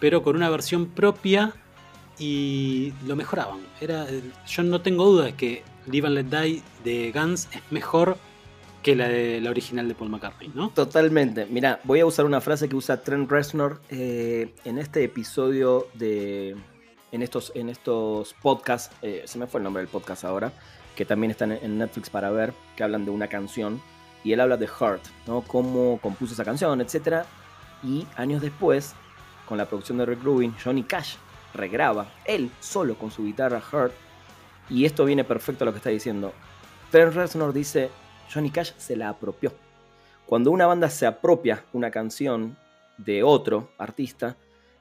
pero 0.00 0.22
con 0.22 0.36
una 0.36 0.50
versión 0.50 0.86
propia 0.86 1.54
y 2.18 2.92
lo 3.06 3.16
mejoraban. 3.16 3.60
Era, 3.80 4.06
yo 4.46 4.62
no 4.62 4.80
tengo 4.80 5.06
duda 5.06 5.24
de 5.24 5.34
que 5.34 5.62
Live 5.86 6.06
and 6.06 6.16
Let 6.16 6.42
Die 6.42 6.62
de 6.84 7.12
Guns 7.12 7.48
es 7.52 7.60
mejor 7.70 8.16
que 8.82 8.94
la, 8.94 9.08
de, 9.08 9.40
la 9.40 9.50
original 9.50 9.88
de 9.88 9.94
Paul 9.94 10.10
McCartney, 10.10 10.52
¿no? 10.54 10.68
Totalmente. 10.68 11.46
Mira, 11.46 11.80
voy 11.84 12.00
a 12.00 12.06
usar 12.06 12.26
una 12.26 12.40
frase 12.40 12.68
que 12.68 12.76
usa 12.76 13.02
Trent 13.02 13.30
Reznor 13.30 13.80
eh, 13.88 14.54
en 14.64 14.78
este 14.78 15.02
episodio 15.02 15.88
de. 15.94 16.54
En 17.10 17.22
estos, 17.22 17.52
en 17.54 17.68
estos 17.68 18.34
podcasts, 18.42 18.94
eh, 19.00 19.22
se 19.24 19.38
me 19.38 19.46
fue 19.46 19.60
el 19.60 19.64
nombre 19.64 19.82
del 19.82 19.88
podcast 19.88 20.24
ahora, 20.24 20.52
que 20.96 21.04
también 21.04 21.30
están 21.30 21.52
en- 21.52 21.78
Netflix 21.78 22.10
para 22.10 22.30
ver, 22.30 22.52
que 22.76 22.84
hablan 22.84 23.04
de 23.04 23.10
una 23.10 23.28
canción. 23.28 23.80
Y 24.22 24.32
él 24.32 24.40
habla 24.40 24.56
de 24.56 24.66
Heart, 24.66 25.02
¿no? 25.26 25.42
Cómo 25.42 25.98
compuso 26.00 26.32
esa 26.34 26.44
canción, 26.44 26.80
etc. 26.80 27.24
Y 27.82 28.06
años 28.16 28.40
después, 28.40 28.94
con 29.46 29.58
la 29.58 29.66
producción 29.66 29.98
de 29.98 30.06
Rick 30.06 30.22
Rubin, 30.22 30.54
Johnny 30.62 30.82
Cash 30.82 31.16
regraba, 31.52 32.06
él 32.24 32.50
solo 32.60 32.96
con 32.96 33.10
su 33.10 33.24
guitarra 33.24 33.60
Heart. 33.60 33.92
Y 34.70 34.86
esto 34.86 35.04
viene 35.04 35.24
perfecto 35.24 35.64
a 35.64 35.66
lo 35.66 35.72
que 35.72 35.78
está 35.78 35.90
diciendo. 35.90 36.32
Trent 36.90 37.12
Reznor 37.14 37.52
dice, 37.52 37.90
Johnny 38.32 38.50
Cash 38.50 38.72
se 38.78 38.96
la 38.96 39.10
apropió. 39.10 39.52
Cuando 40.26 40.50
una 40.50 40.66
banda 40.66 40.88
se 40.88 41.04
apropia 41.06 41.64
una 41.74 41.90
canción 41.90 42.56
de 42.96 43.22
otro 43.22 43.70
artista 43.76 44.36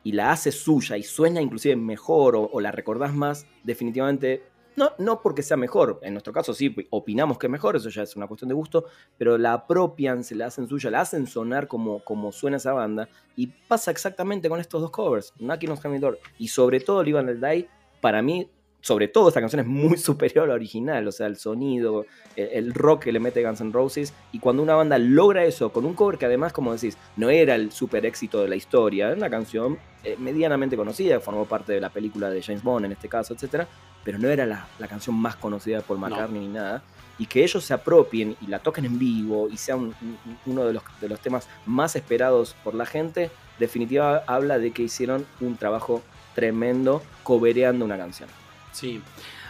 y 0.06 0.13
la 0.13 0.32
hace 0.32 0.52
suya 0.54 0.95
y 0.95 1.04
suena 1.04 1.41
inclusive 1.41 1.76
mejor 1.76 2.36
o, 2.38 2.49
o 2.54 2.62
la 2.62 2.71
recordás 2.71 3.13
más, 3.13 3.45
definitivamente, 3.63 4.43
no, 4.76 4.92
no 4.98 5.22
porque 5.22 5.44
sea 5.44 5.58
mejor, 5.58 6.00
en 6.02 6.14
nuestro 6.14 6.34
caso 6.34 6.54
sí, 6.54 6.76
opinamos 6.90 7.38
que 7.38 7.48
es 7.48 7.52
mejor, 7.52 7.76
eso 7.76 7.90
ya 7.90 8.04
es 8.04 8.16
una 8.16 8.28
cuestión 8.28 8.50
de 8.50 8.56
gusto, 8.56 8.86
pero 9.18 9.38
la 9.38 9.54
apropian, 9.54 10.24
se 10.24 10.36
la 10.36 10.48
hacen 10.48 10.68
suya, 10.68 10.90
la 10.90 11.02
hacen 11.02 11.28
sonar 11.28 11.68
como, 11.68 12.04
como 12.04 12.32
suena 12.32 12.58
esa 12.58 12.74
banda 12.74 13.08
y 13.36 13.48
pasa 13.48 13.92
exactamente 13.92 14.50
con 14.50 14.60
estos 14.60 14.82
dos 14.82 14.92
covers, 14.92 15.34
Knocking 15.38 15.72
on 15.72 16.00
Door 16.00 16.20
y 16.38 16.48
sobre 16.48 16.80
todo 16.80 17.04
Live 17.04 17.20
and 17.20 17.30
Let 17.42 17.50
Die, 17.50 17.70
para 18.02 18.22
mí, 18.22 18.50
sobre 18.84 19.08
todo 19.08 19.30
esta 19.30 19.39
canción 19.39 19.62
es 19.62 19.65
muy 19.65 19.98
superior 20.10 20.43
a 20.43 20.48
la 20.50 20.54
original, 20.56 21.08
o 21.08 21.12
sea, 21.12 21.28
el 21.28 21.38
sonido, 21.38 22.06
el, 22.36 22.50
el 22.52 22.74
rock 22.74 23.04
que 23.06 23.12
le 23.13 23.19
mete 23.22 23.41
Guns 23.43 23.62
N' 23.62 23.72
Roses. 23.72 24.13
Y 24.34 24.39
cuando 24.39 24.62
una 24.62 24.76
banda 24.76 24.98
logra 24.98 25.46
eso 25.46 25.72
con 25.72 25.86
un 25.86 25.93
cover 25.93 26.17
que 26.17 26.26
además, 26.26 26.52
como 26.54 26.74
decís, 26.74 26.98
no 27.15 27.30
era 27.30 27.56
el 27.56 27.72
super 27.72 28.06
éxito 28.06 28.41
de 28.41 28.50
la 28.50 28.56
historia, 28.58 29.08
era 29.08 29.15
una 29.15 29.30
canción 29.30 29.78
eh, 30.04 30.17
medianamente 30.19 30.76
conocida, 30.76 31.19
formó 31.22 31.46
parte 31.46 31.72
de 31.72 31.80
la 31.80 31.89
película 31.89 32.30
de 32.30 32.41
James 32.43 32.62
Bond 32.62 32.86
en 32.86 32.91
este 32.91 33.08
caso, 33.08 33.34
etcétera, 33.34 33.67
pero 34.04 34.19
no 34.19 34.28
era 34.28 34.46
la, 34.46 34.67
la 34.80 34.88
canción 34.89 35.15
más 35.15 35.38
conocida 35.38 35.80
por 35.82 35.98
McCartney 35.98 36.41
ni 36.41 36.48
nada. 36.54 36.84
Y 37.17 37.28
que 37.28 37.41
ellos 37.43 37.63
se 37.63 37.74
apropien 37.74 38.36
y 38.41 38.48
la 38.48 38.60
toquen 38.60 38.84
en 38.84 39.00
vivo 39.00 39.48
y 39.50 39.56
sea 39.56 39.78
un- 39.78 39.96
un- 40.02 40.38
uno 40.46 40.65
de 40.65 40.74
los, 40.74 40.84
de 41.00 41.08
los 41.08 41.19
temas 41.22 41.48
más 41.65 41.96
esperados 41.96 42.54
por 42.65 42.74
la 42.76 42.86
gente, 42.86 43.30
definitiva 43.60 44.24
habla 44.28 44.60
de 44.60 44.72
que 44.72 44.82
hicieron 44.84 45.26
un 45.39 45.56
trabajo 45.56 46.02
tremendo 46.36 47.02
cobereando 47.24 47.86
una 47.86 47.98
canción. 47.98 48.28
Sí. 48.74 49.02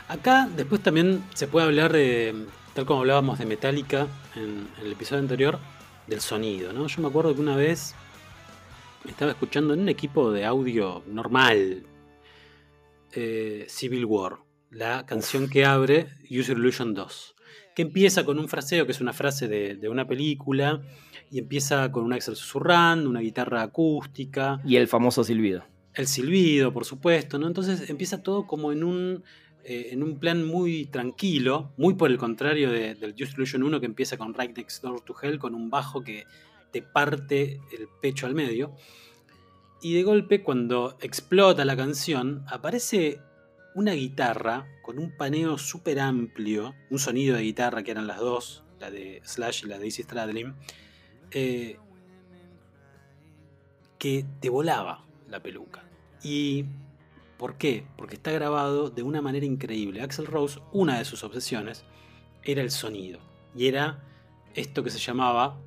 Acá 0.08 0.50
después 0.56 0.82
también 0.82 1.24
se 1.34 1.48
puede 1.48 1.66
hablar 1.66 1.94
tal 2.74 2.86
como 2.86 3.02
hablábamos 3.02 3.40
de 3.40 3.46
Metallica 3.46 4.08
en, 4.36 4.68
el 4.84 4.92
episodio 4.92 5.22
anterior, 5.22 5.60
del 6.08 6.20
sonido, 6.20 6.74
¿no? 6.74 6.88
Yo 6.88 7.02
me 7.02 7.08
acuerdo 7.08 7.34
que 7.34 7.42
una 7.42 7.56
vez 7.56 7.96
estaba 9.08 9.32
escuchando 9.32 9.74
en 9.74 9.82
un 9.82 9.90
equipo 9.90 10.32
de 10.32 10.46
audio 10.46 11.04
normal 11.08 11.86
eh, 13.14 13.66
Civil 13.70 14.06
War, 14.06 14.38
la 14.70 15.06
canción 15.06 15.50
que 15.50 15.66
abre 15.66 16.10
User 16.30 16.58
Illusion 16.58 16.94
2, 16.94 17.36
que 17.76 17.84
empieza 17.84 18.26
con 18.26 18.40
un 18.40 18.50
fraseo 18.50 18.86
que 18.86 18.92
es 18.92 19.02
una 19.02 19.14
frase 19.14 19.48
de, 19.48 19.76
de 19.76 19.90
una 19.90 20.06
película 20.06 20.82
y 21.32 21.40
empieza 21.40 21.92
con 21.92 22.04
un 22.04 22.14
Axel 22.14 22.36
susurrando, 22.36 23.10
una 23.10 23.22
guitarra 23.22 23.62
acústica, 23.62 24.60
Y 24.66 24.76
el 24.76 24.88
famoso 24.88 25.24
silbido. 25.24 25.64
El 25.96 26.08
silbido, 26.08 26.74
por 26.74 26.86
supuesto, 26.86 27.38
¿no? 27.40 27.48
Entonces 27.48 27.90
empieza 27.90 28.24
todo 28.24 28.48
como 28.48 28.72
en 28.72 28.84
un, 28.84 29.24
eh, 29.64 29.90
en 29.92 30.04
un 30.04 30.18
plan 30.20 30.46
muy 30.46 30.86
tranquilo, 30.86 31.72
muy 31.78 31.94
por 31.94 32.10
el 32.12 32.18
contrario 32.18 32.72
de- 32.72 32.96
del 32.96 33.16
Just 33.18 33.34
Illusion 33.36 33.64
1 33.64 33.80
que 33.80 33.86
empieza 33.86 34.18
con 34.18 34.34
Right 34.34 34.58
Next 34.58 34.82
Door 34.84 35.02
to 35.02 35.16
Hell, 35.22 35.40
con 35.40 35.54
un 35.56 35.70
bajo 35.70 36.04
que 36.04 36.26
te 36.72 36.82
parte 36.82 37.62
el 37.78 37.88
pecho 38.02 38.26
al 38.26 38.34
medio. 38.34 38.76
Y 39.82 39.94
de 39.94 40.04
golpe, 40.04 40.42
cuando 40.42 40.98
explota 41.02 41.66
la 41.66 41.76
canción, 41.76 42.44
aparece 42.48 43.20
una 43.76 43.94
guitarra 43.94 44.68
con 44.82 44.98
un 44.98 45.16
paneo 45.16 45.58
súper 45.58 46.00
amplio, 46.00 46.74
un 46.90 47.00
sonido 47.00 47.36
de 47.36 47.44
guitarra 47.44 47.84
que 47.84 47.92
eran 47.92 48.08
las 48.08 48.20
dos, 48.20 48.64
la 48.80 48.90
de 48.92 49.22
Slash 49.24 49.66
y 49.66 49.68
la 49.68 49.78
de 49.80 49.86
Easy 49.86 50.04
Stradlin, 50.04 50.54
eh, 51.32 51.78
que 53.98 54.26
te 54.40 54.50
volaba 54.50 55.06
la 55.34 55.42
peluca. 55.42 55.84
¿Y 56.22 56.66
por 57.38 57.58
qué? 57.58 57.86
Porque 57.98 58.16
está 58.16 58.32
grabado 58.32 58.90
de 58.90 59.02
una 59.02 59.22
manera 59.22 59.46
increíble. 59.46 60.02
Axel 60.02 60.28
Rose, 60.28 60.60
una 60.72 61.00
de 61.00 61.06
sus 61.06 61.24
obsesiones, 61.24 61.84
era 62.44 62.62
el 62.62 62.70
sonido. 62.70 63.20
Y 63.56 63.68
era 63.68 64.04
esto 64.54 64.84
que 64.84 64.92
se 64.92 65.00
llamaba, 65.00 65.60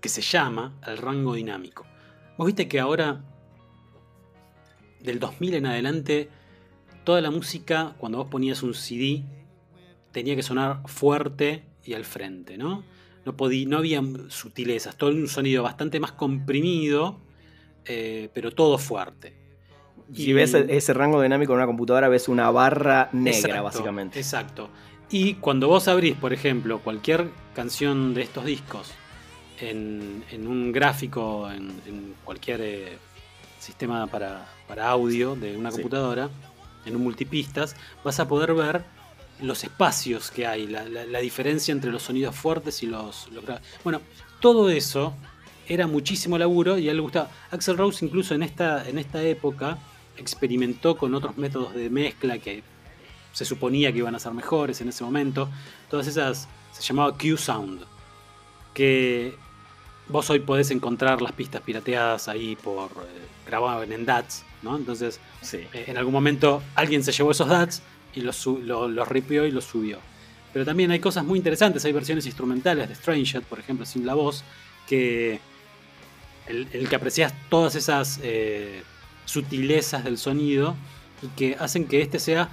que 0.00 0.08
se 0.08 0.22
llama 0.22 0.78
el 0.86 0.98
rango 0.98 1.34
dinámico. 1.34 1.84
Vos 2.38 2.46
viste 2.46 2.68
que 2.68 2.78
ahora, 2.78 3.24
del 5.00 5.18
2000 5.18 5.54
en 5.54 5.66
adelante, 5.66 6.30
toda 7.02 7.20
la 7.20 7.32
música, 7.32 7.96
cuando 7.98 8.18
vos 8.18 8.28
ponías 8.28 8.62
un 8.62 8.72
CD, 8.72 9.24
tenía 10.12 10.36
que 10.36 10.44
sonar 10.44 10.82
fuerte 10.86 11.64
y 11.84 11.94
al 11.94 12.04
frente, 12.04 12.56
¿no? 12.56 12.84
No, 13.24 13.34
no 13.66 13.78
había 13.78 14.00
sutilezas, 14.28 14.96
todo 14.96 15.10
un 15.10 15.26
sonido 15.26 15.64
bastante 15.64 15.98
más 15.98 16.12
comprimido, 16.12 17.25
eh, 17.86 18.28
pero 18.32 18.50
todo 18.50 18.78
fuerte. 18.78 19.34
Si 20.14 20.32
ves 20.32 20.54
ese 20.54 20.94
rango 20.94 21.20
dinámico 21.20 21.52
en 21.52 21.58
una 21.58 21.66
computadora, 21.66 22.08
ves 22.08 22.28
una 22.28 22.50
barra 22.50 23.08
negra, 23.12 23.60
básicamente. 23.62 24.18
Exacto. 24.18 24.70
Y 25.10 25.34
cuando 25.34 25.68
vos 25.68 25.88
abrís, 25.88 26.16
por 26.16 26.32
ejemplo, 26.32 26.80
cualquier 26.80 27.30
canción 27.54 28.14
de 28.14 28.22
estos 28.22 28.44
discos 28.44 28.92
en, 29.60 30.22
un 30.46 30.72
gráfico, 30.72 31.50
en, 31.50 32.14
cualquier 32.24 32.60
eh, 32.62 32.98
sistema 33.58 34.06
para, 34.06 34.46
audio 34.88 35.34
de 35.34 35.56
una 35.56 35.70
computadora, 35.70 36.28
en 36.84 36.96
un 36.96 37.02
multipistas, 37.02 37.74
vas 38.04 38.20
a 38.20 38.28
poder 38.28 38.54
ver 38.54 38.84
los 39.40 39.64
espacios 39.64 40.30
que 40.30 40.46
hay, 40.46 40.66
la, 40.66 41.18
diferencia 41.20 41.72
entre 41.72 41.90
los 41.90 42.02
sonidos 42.02 42.34
fuertes 42.34 42.82
y 42.82 42.86
los, 42.86 43.28
los 43.32 43.44
Bueno, 43.84 44.00
todo 44.40 44.70
eso 44.70 45.14
era 45.68 45.86
muchísimo 45.86 46.38
laburo 46.38 46.78
y 46.78 46.88
a 46.88 46.90
él 46.90 46.96
le 46.96 47.02
gustaba. 47.02 47.30
Axel 47.50 47.76
Rose 47.76 48.04
incluso 48.04 48.34
en 48.34 48.42
esta, 48.42 48.88
en 48.88 48.98
esta 48.98 49.22
época 49.22 49.78
experimentó 50.16 50.96
con 50.96 51.14
otros 51.14 51.36
métodos 51.36 51.74
de 51.74 51.90
mezcla 51.90 52.38
que 52.38 52.62
se 53.32 53.44
suponía 53.44 53.92
que 53.92 53.98
iban 53.98 54.14
a 54.14 54.18
ser 54.18 54.32
mejores 54.32 54.80
en 54.80 54.88
ese 54.88 55.04
momento. 55.04 55.48
Todas 55.90 56.06
esas 56.06 56.48
se 56.72 56.82
llamaba 56.82 57.16
Q-Sound, 57.16 57.82
que 58.72 59.34
vos 60.08 60.28
hoy 60.30 60.40
podés 60.40 60.70
encontrar 60.70 61.20
las 61.20 61.32
pistas 61.32 61.60
pirateadas 61.62 62.28
ahí 62.28 62.56
por 62.56 62.90
eh, 62.90 63.26
grabado 63.46 63.82
en 63.82 64.06
DATs, 64.06 64.44
¿no? 64.62 64.76
Entonces, 64.76 65.20
eh, 65.52 65.84
en 65.86 65.96
algún 65.96 66.12
momento 66.12 66.62
alguien 66.74 67.02
se 67.02 67.12
llevó 67.12 67.30
esos 67.30 67.48
DATs 67.48 67.82
y 68.14 68.20
los, 68.20 68.46
los 68.46 69.08
ripió 69.08 69.46
y 69.46 69.50
los 69.50 69.64
subió. 69.64 69.98
Pero 70.52 70.64
también 70.64 70.90
hay 70.90 71.00
cosas 71.00 71.24
muy 71.24 71.38
interesantes, 71.38 71.84
hay 71.84 71.92
versiones 71.92 72.24
instrumentales 72.24 72.88
de 72.88 72.94
Strange 72.94 73.42
por 73.42 73.58
ejemplo, 73.58 73.84
sin 73.84 74.06
la 74.06 74.14
voz, 74.14 74.44
que 74.86 75.40
el, 76.48 76.88
que 76.88 76.96
aprecias 76.96 77.34
todas 77.48 77.74
esas 77.74 78.20
eh, 78.22 78.82
sutilezas 79.24 80.04
del 80.04 80.18
sonido 80.18 80.76
y 81.22 81.28
que 81.28 81.56
hacen 81.58 81.86
que 81.86 82.00
este 82.00 82.18
sea, 82.18 82.48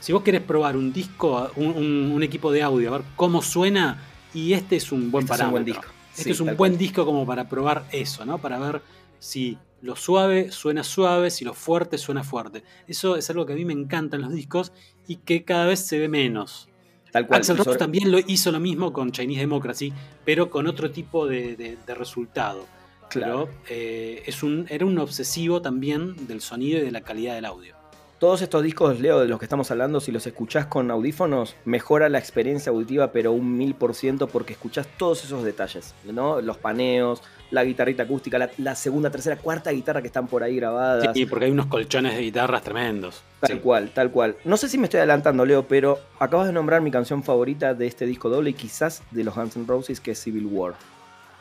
si 0.00 0.12
vos 0.12 0.22
querés 0.22 0.42
probar 0.42 0.76
un 0.76 0.92
disco, 0.92 1.50
un, 1.56 2.22
equipo 2.22 2.52
de 2.52 2.62
audio, 2.62 2.88
a 2.88 2.98
ver 2.98 3.06
cómo 3.16 3.42
suena, 3.42 4.02
y 4.34 4.52
este 4.52 4.76
es 4.76 4.92
un 4.92 5.10
buen 5.10 5.24
este 5.24 5.36
parámetro. 5.36 5.46
Es 5.46 5.48
un 5.48 5.52
buen 5.52 5.64
disco. 5.64 5.92
Este 6.16 6.30
es 6.30 6.40
un 6.40 6.56
buen 6.56 6.78
disco 6.78 7.04
como 7.04 7.26
para 7.26 7.48
probar 7.48 7.86
eso, 7.92 8.24
¿no? 8.24 8.38
Para 8.38 8.58
ver 8.58 8.82
si 9.18 9.58
lo 9.82 9.96
suave 9.96 10.50
suena 10.50 10.82
suave, 10.82 11.30
si 11.30 11.44
lo 11.44 11.54
fuerte 11.54 11.98
suena 11.98 12.24
fuerte. 12.24 12.64
Eso 12.86 13.16
es 13.16 13.28
algo 13.30 13.46
que 13.46 13.52
a 13.52 13.56
mí 13.56 13.64
me 13.64 13.74
encanta 13.74 14.16
en 14.16 14.22
los 14.22 14.32
discos 14.32 14.72
y 15.06 15.16
que 15.16 15.44
cada 15.44 15.66
vez 15.66 15.80
se 15.80 15.98
ve 15.98 16.08
menos. 16.08 16.68
Tal 17.12 17.26
cual. 17.26 17.40
Axel 17.40 17.58
Rose 17.58 17.78
también 17.78 18.10
lo 18.10 18.18
hizo 18.18 18.50
lo 18.50 18.60
mismo 18.60 18.92
con 18.92 19.12
Chinese 19.12 19.40
Democracy, 19.40 19.92
pero 20.24 20.50
con 20.50 20.66
otro 20.66 20.90
tipo 20.90 21.26
de 21.26 21.76
resultado. 21.86 22.66
Claro. 23.10 23.48
Eh, 23.68 24.22
es 24.26 24.42
un, 24.42 24.66
era 24.68 24.84
un 24.84 24.98
obsesivo 24.98 25.62
también 25.62 26.26
del 26.26 26.40
sonido 26.40 26.78
y 26.78 26.82
de 26.82 26.90
la 26.90 27.00
calidad 27.00 27.34
del 27.34 27.44
audio. 27.44 27.76
Todos 28.18 28.40
estos 28.40 28.62
discos, 28.62 28.98
Leo, 28.98 29.20
de 29.20 29.28
los 29.28 29.38
que 29.38 29.44
estamos 29.44 29.70
hablando, 29.70 30.00
si 30.00 30.10
los 30.10 30.26
escuchás 30.26 30.64
con 30.64 30.90
audífonos, 30.90 31.54
mejora 31.66 32.08
la 32.08 32.18
experiencia 32.18 32.72
auditiva, 32.72 33.12
pero 33.12 33.32
un 33.32 33.58
mil 33.58 33.74
por 33.74 33.94
ciento, 33.94 34.26
porque 34.26 34.54
escuchás 34.54 34.88
todos 34.96 35.22
esos 35.22 35.44
detalles, 35.44 35.94
¿no? 36.04 36.40
Los 36.40 36.56
paneos, 36.56 37.22
la 37.50 37.62
guitarrita 37.62 38.04
acústica, 38.04 38.50
la, 38.56 38.74
segunda, 38.74 39.10
tercera, 39.10 39.36
cuarta 39.36 39.70
guitarra 39.70 40.00
que 40.00 40.06
están 40.06 40.28
por 40.28 40.42
ahí 40.42 40.56
grabadas. 40.56 41.10
Sí, 41.12 41.26
porque 41.26 41.44
hay 41.44 41.50
unos 41.50 41.66
colchones 41.66 42.16
de 42.16 42.22
guitarras 42.22 42.62
tremendos. 42.62 43.22
Tal 43.40 43.60
cual, 43.60 43.90
tal 43.90 44.10
cual. 44.10 44.36
No 44.46 44.56
sé 44.56 44.70
si 44.70 44.78
me 44.78 44.84
estoy 44.84 44.98
adelantando, 44.98 45.44
Leo, 45.44 45.68
pero 45.68 45.98
acabas 46.18 46.46
de 46.46 46.54
nombrar 46.54 46.80
mi 46.80 46.90
canción 46.90 47.22
favorita 47.22 47.74
de 47.74 47.86
este 47.86 48.06
disco 48.06 48.30
doble 48.30 48.48
y 48.48 48.54
quizás 48.54 49.02
de 49.10 49.24
los 49.24 49.34
Guns 49.34 49.56
N' 49.56 49.66
Roses, 49.66 50.00
que 50.00 50.12
es 50.12 50.22
Civil 50.22 50.46
War. 50.46 50.74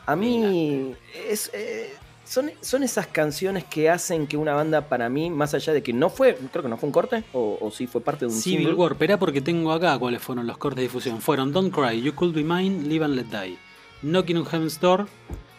A 0.06 0.16
mí 0.16 0.96
es, 1.30 1.50
eh, 1.54 1.94
son, 2.26 2.52
son 2.62 2.84
esas 2.84 3.08
canciones 3.08 3.64
que 3.64 3.90
hacen 3.90 4.28
que 4.28 4.38
una 4.38 4.54
banda 4.54 4.82
para 4.82 5.10
mí, 5.10 5.30
más 5.30 5.54
allá 5.54 5.74
de 5.74 5.84
que 5.84 5.94
no 5.94 6.10
fue, 6.10 6.36
creo 6.52 6.64
que 6.64 6.70
no 6.70 6.78
fue 6.78 6.88
un 6.88 6.94
corte, 6.94 7.24
o, 7.34 7.72
sí 7.72 7.88
fue 7.88 8.02
parte 8.02 8.26
de 8.26 8.32
un 8.32 8.38
Civil 8.38 8.74
War, 8.74 8.94
espera 8.94 9.18
porque 9.18 9.42
tengo 9.42 9.72
acá 9.72 9.98
cuáles 9.98 10.22
fueron 10.22 10.48
los 10.48 10.58
cortes 10.58 10.78
de 10.78 10.84
difusión. 10.84 11.22
Fueron 11.22 11.52
Don't 11.52 11.74
Cry, 11.74 12.02
You 12.02 12.14
Could 12.14 12.34
Be 12.34 12.44
Mine, 12.44 12.88
Live 12.88 13.06
and 13.06 13.16
Let 13.16 13.26
Die, 13.26 13.58
Knocking 14.02 14.38
on 14.38 14.46
Heaven's 14.46 14.80
Door, 14.80 15.08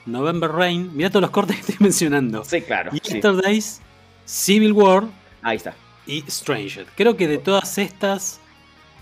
November 0.06 0.50
Rain, 0.50 0.90
mira 0.94 1.10
todos 1.10 1.22
los 1.22 1.30
cortes 1.30 1.56
que 1.56 1.62
estoy 1.62 1.76
mencionando. 1.80 2.44
Sí, 2.44 2.60
claro. 2.62 2.92
Yesterdays, 2.92 3.80
Civil 4.24 4.72
War. 4.72 5.04
Ahí 5.42 5.56
está. 5.56 5.74
Y 6.06 6.22
Stranger. 6.28 6.86
Creo 6.96 7.16
que 7.16 7.26
de 7.26 7.38
todas 7.38 7.78
estas, 7.78 8.40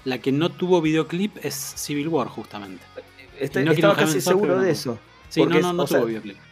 la 0.04 0.18
que 0.18 0.32
no 0.32 0.50
tuvo 0.50 0.80
videoclip 0.80 1.36
es 1.42 1.54
Civil 1.54 2.08
War, 2.08 2.28
justamente. 2.28 2.82
Estoy, 3.38 3.68
estaba 3.68 3.96
casi 3.96 4.20
seguro 4.20 4.60
de 4.60 4.70
eso. 4.70 4.98
Sí, 5.34 5.44
no, 5.44 5.58
no, 5.58 5.72
no 5.72 5.86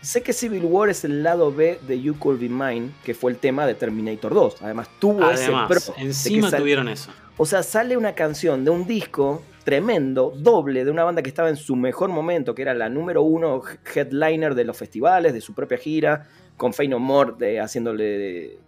Sé 0.00 0.22
que 0.22 0.32
Civil 0.32 0.64
War 0.64 0.90
es 0.90 1.04
el 1.04 1.22
lado 1.22 1.52
B 1.52 1.78
de 1.86 2.02
You 2.02 2.18
Could 2.18 2.40
Be 2.40 2.48
Mine, 2.48 2.90
que 3.04 3.14
fue 3.14 3.30
el 3.30 3.38
tema 3.38 3.64
de 3.64 3.76
Terminator 3.76 4.34
2. 4.34 4.56
Además, 4.62 4.90
tuvo 4.98 5.30
ese 5.30 5.52
pro. 5.68 5.80
Encima 5.98 6.50
tuvieron 6.50 6.88
eso. 6.88 7.12
O 7.36 7.46
sea, 7.46 7.62
sale 7.62 7.96
una 7.96 8.16
canción 8.16 8.64
de 8.64 8.72
un 8.72 8.84
disco 8.84 9.40
tremendo, 9.62 10.32
doble, 10.36 10.84
de 10.84 10.90
una 10.90 11.04
banda 11.04 11.22
que 11.22 11.28
estaba 11.28 11.48
en 11.48 11.56
su 11.56 11.76
mejor 11.76 12.10
momento, 12.10 12.56
que 12.56 12.62
era 12.62 12.74
la 12.74 12.88
número 12.88 13.22
uno 13.22 13.62
headliner 13.94 14.56
de 14.56 14.64
los 14.64 14.76
festivales, 14.76 15.32
de 15.32 15.40
su 15.40 15.54
propia 15.54 15.78
gira, 15.78 16.26
con 16.56 16.74
Fey 16.74 16.88
No 16.88 16.98
More 16.98 17.60
haciéndole 17.60 18.04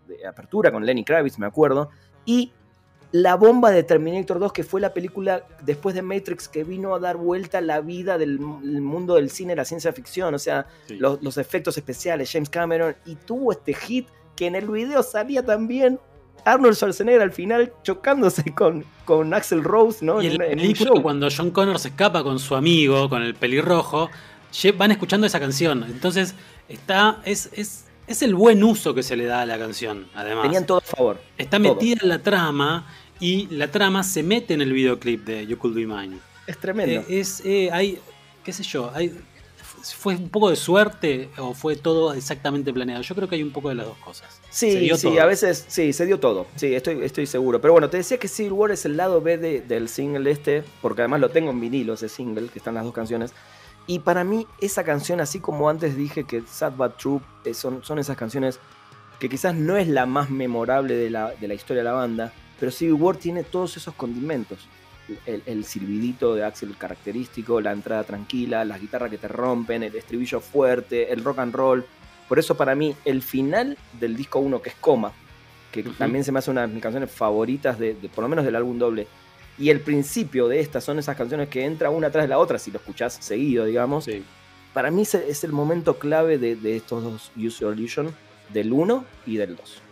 de 0.06 0.26
apertura, 0.28 0.70
con 0.70 0.86
Lenny 0.86 1.04
Kravitz, 1.04 1.40
me 1.40 1.46
acuerdo. 1.46 1.90
Y 2.24 2.52
la 3.14 3.36
bomba 3.36 3.70
de 3.70 3.84
Terminator 3.84 4.40
2, 4.40 4.52
que 4.52 4.64
fue 4.64 4.80
la 4.80 4.92
película 4.92 5.46
después 5.62 5.94
de 5.94 6.02
Matrix 6.02 6.48
que 6.48 6.64
vino 6.64 6.96
a 6.96 6.98
dar 6.98 7.16
vuelta 7.16 7.60
la 7.60 7.80
vida 7.80 8.18
del 8.18 8.40
mundo 8.40 9.14
del 9.14 9.30
cine, 9.30 9.54
la 9.54 9.64
ciencia 9.64 9.92
ficción, 9.92 10.34
o 10.34 10.38
sea, 10.40 10.66
los, 10.88 11.36
efectos 11.36 11.76
especiales, 11.78 12.32
James 12.32 12.50
Cameron, 12.50 12.96
y 13.06 13.14
tuvo 13.14 13.52
este 13.52 13.72
hit 13.72 14.08
que 14.34 14.48
en 14.48 14.56
el 14.56 14.68
video 14.68 15.00
salía 15.04 15.44
también 15.44 16.00
Arnold 16.44 16.74
Schwarzenegger 16.74 17.22
al 17.22 17.30
final 17.30 17.72
chocándose 17.84 18.52
con, 18.56 18.84
con 19.04 19.32
Axel 19.32 19.62
Rose, 19.62 20.04
¿no? 20.04 20.20
Y 20.20 20.26
en, 20.26 20.42
el 20.42 20.74
show. 20.74 21.00
cuando 21.00 21.28
John 21.30 21.52
Connor 21.52 21.78
se 21.78 21.90
escapa 21.90 22.24
con 22.24 22.40
su 22.40 22.56
amigo, 22.56 23.08
con 23.08 23.22
el 23.22 23.36
pelirrojo, 23.36 24.10
van 24.76 24.90
escuchando 24.90 25.24
esa 25.24 25.38
canción. 25.38 25.84
Entonces, 25.84 26.34
está. 26.68 27.20
es, 27.24 27.48
es 27.52 27.84
es 28.06 28.22
el 28.22 28.34
buen 28.34 28.62
uso 28.62 28.94
que 28.94 29.02
se 29.02 29.16
le 29.16 29.24
da 29.24 29.42
a 29.42 29.46
la 29.46 29.58
canción, 29.58 30.06
además. 30.14 30.42
Tenían 30.42 30.66
todo 30.66 30.78
a 30.78 30.82
favor. 30.82 31.20
Está 31.38 31.58
metida 31.58 31.96
en 32.02 32.08
la 32.08 32.18
trama 32.18 32.86
y 33.20 33.46
la 33.48 33.70
trama 33.70 34.02
se 34.02 34.22
mete 34.22 34.54
en 34.54 34.62
el 34.62 34.72
videoclip 34.72 35.24
de 35.24 35.46
You 35.46 35.58
Could 35.58 35.74
Be 35.74 35.86
Mine. 35.86 36.18
Es 36.46 36.58
tremendo. 36.58 37.00
Eh, 37.08 37.20
es, 37.20 37.42
eh, 37.44 37.70
hay, 37.72 37.98
qué 38.44 38.52
sé 38.52 38.62
yo, 38.62 38.90
hay, 38.94 39.16
¿fue 39.92 40.16
un 40.16 40.28
poco 40.28 40.50
de 40.50 40.56
suerte 40.56 41.28
o 41.38 41.54
fue 41.54 41.76
todo 41.76 42.14
exactamente 42.14 42.72
planeado? 42.72 43.02
Yo 43.02 43.14
creo 43.14 43.28
que 43.28 43.36
hay 43.36 43.42
un 43.42 43.50
poco 43.50 43.68
de 43.68 43.74
las 43.74 43.86
dos 43.86 43.98
cosas. 43.98 44.40
Sí, 44.50 44.90
sí, 44.96 45.18
a 45.18 45.26
veces 45.26 45.64
sí, 45.68 45.92
se 45.92 46.06
dio 46.06 46.20
todo. 46.20 46.46
Sí, 46.56 46.74
estoy, 46.74 47.02
estoy 47.02 47.26
seguro. 47.26 47.60
Pero 47.60 47.72
bueno, 47.72 47.90
te 47.90 47.98
decía 47.98 48.18
que 48.18 48.28
Civil 48.28 48.52
War 48.52 48.70
es 48.70 48.84
el 48.84 48.96
lado 48.96 49.20
B 49.20 49.36
del 49.38 49.88
single 49.88 50.30
este, 50.30 50.64
porque 50.80 51.02
además 51.02 51.20
lo 51.20 51.30
tengo 51.30 51.50
en 51.50 51.60
vinilo, 51.60 51.94
ese 51.94 52.08
single, 52.08 52.48
que 52.48 52.58
están 52.58 52.74
las 52.74 52.84
dos 52.84 52.94
canciones. 52.94 53.32
Y 53.86 53.98
para 53.98 54.24
mí, 54.24 54.46
esa 54.60 54.82
canción, 54.84 55.20
así 55.20 55.40
como 55.40 55.68
antes 55.68 55.96
dije 55.96 56.24
que 56.24 56.42
Sad 56.42 56.72
But 56.72 56.96
True, 56.96 57.20
eh, 57.44 57.52
son, 57.52 57.84
son 57.84 57.98
esas 57.98 58.16
canciones 58.16 58.58
que 59.18 59.28
quizás 59.28 59.54
no 59.54 59.76
es 59.76 59.88
la 59.88 60.06
más 60.06 60.30
memorable 60.30 60.94
de 60.94 61.10
la, 61.10 61.32
de 61.32 61.48
la 61.48 61.54
historia 61.54 61.82
de 61.82 61.88
la 61.88 61.92
banda, 61.92 62.32
pero 62.58 62.72
Civil 62.72 62.94
War 62.94 63.16
tiene 63.16 63.42
todos 63.42 63.76
esos 63.76 63.94
condimentos. 63.94 64.68
El, 65.26 65.42
el, 65.44 65.64
silbidito 65.66 66.34
de 66.34 66.44
Axel 66.44 66.78
característico, 66.78 67.60
la 67.60 67.72
entrada 67.72 68.04
tranquila, 68.04 68.64
las 68.64 68.80
guitarras 68.80 69.10
que 69.10 69.18
te 69.18 69.28
rompen, 69.28 69.82
el 69.82 69.94
estribillo 69.94 70.40
fuerte, 70.40 71.12
el 71.12 71.22
rock 71.22 71.40
and 71.40 71.54
roll. 71.54 71.84
Por 72.26 72.38
eso 72.38 72.56
para 72.56 72.74
mí 72.74 72.96
el 73.04 73.20
final 73.20 73.76
del 74.00 74.16
disco 74.16 74.38
1, 74.38 74.62
que 74.62 74.70
es 74.70 74.76
Coma, 74.76 75.12
que 75.70 75.82
también 75.82 76.24
se 76.24 76.32
me 76.32 76.38
hace 76.38 76.50
una 76.50 76.62
de 76.62 76.68
mis 76.68 76.82
canciones 76.82 77.10
favoritas, 77.10 77.78
de, 77.78 77.94
por 78.14 78.22
lo 78.22 78.28
menos 78.28 78.46
del 78.46 78.56
álbum 78.56 78.78
doble, 78.78 79.06
y 79.58 79.68
el 79.68 79.80
principio 79.80 80.48
de 80.48 80.60
estas 80.60 80.84
son 80.84 80.98
esas 80.98 81.16
canciones 81.16 81.48
que 81.48 81.64
entra 81.64 81.90
una 81.90 82.10
tras 82.10 82.24
de 82.24 82.28
la 82.28 82.38
otra, 82.38 82.58
si 82.58 82.70
lo 82.70 82.78
escuchás 82.78 83.18
seguido, 83.20 83.66
digamos. 83.66 84.08
Para 84.72 84.90
mí 84.90 85.02
es 85.02 85.44
el 85.44 85.52
momento 85.52 85.98
clave 85.98 86.38
de, 86.38 86.56
de 86.56 86.76
estos 86.76 87.04
dos 87.04 87.30
Use 87.36 87.60
Your 87.60 87.78
Illusion, 87.78 88.14
del 88.52 88.72
1 88.72 89.04
y 89.26 89.36
del 89.36 89.56
2. 89.56 89.83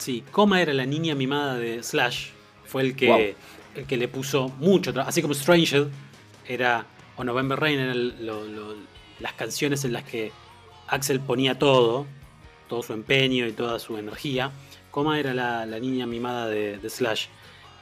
Sí, 0.00 0.24
Coma 0.32 0.60
era 0.62 0.72
la 0.72 0.86
niña 0.86 1.14
mimada 1.14 1.56
de 1.56 1.82
Slash. 1.82 2.30
Fue 2.64 2.82
el 2.82 2.96
que, 2.96 3.06
Wow. 3.06 3.20
el 3.82 3.86
que 3.86 3.96
le 3.96 4.08
puso 4.08 4.48
mucho 4.58 4.92
trabajo. 4.92 5.10
Así 5.10 5.20
como 5.22 5.34
Stranger 5.34 5.88
era, 6.48 6.86
o 7.16 7.24
November 7.24 7.58
Rain 7.60 7.78
eran 7.78 8.24
lo- 8.26 8.44
lo- 8.44 8.74
las 9.20 9.34
canciones 9.34 9.84
en 9.84 9.92
las 9.92 10.04
que 10.04 10.32
Axel 10.88 11.20
ponía 11.20 11.58
todo, 11.58 12.06
todo 12.68 12.82
su 12.82 12.92
empeño 12.94 13.46
y 13.46 13.52
toda 13.52 13.78
su 13.78 13.96
energía. 13.98 14.50
Coma 14.90 15.20
era 15.20 15.34
la, 15.34 15.66
la 15.66 15.78
niña 15.78 16.06
mimada 16.06 16.48
de, 16.48 16.78
de 16.78 16.90
Slash. 16.90 17.26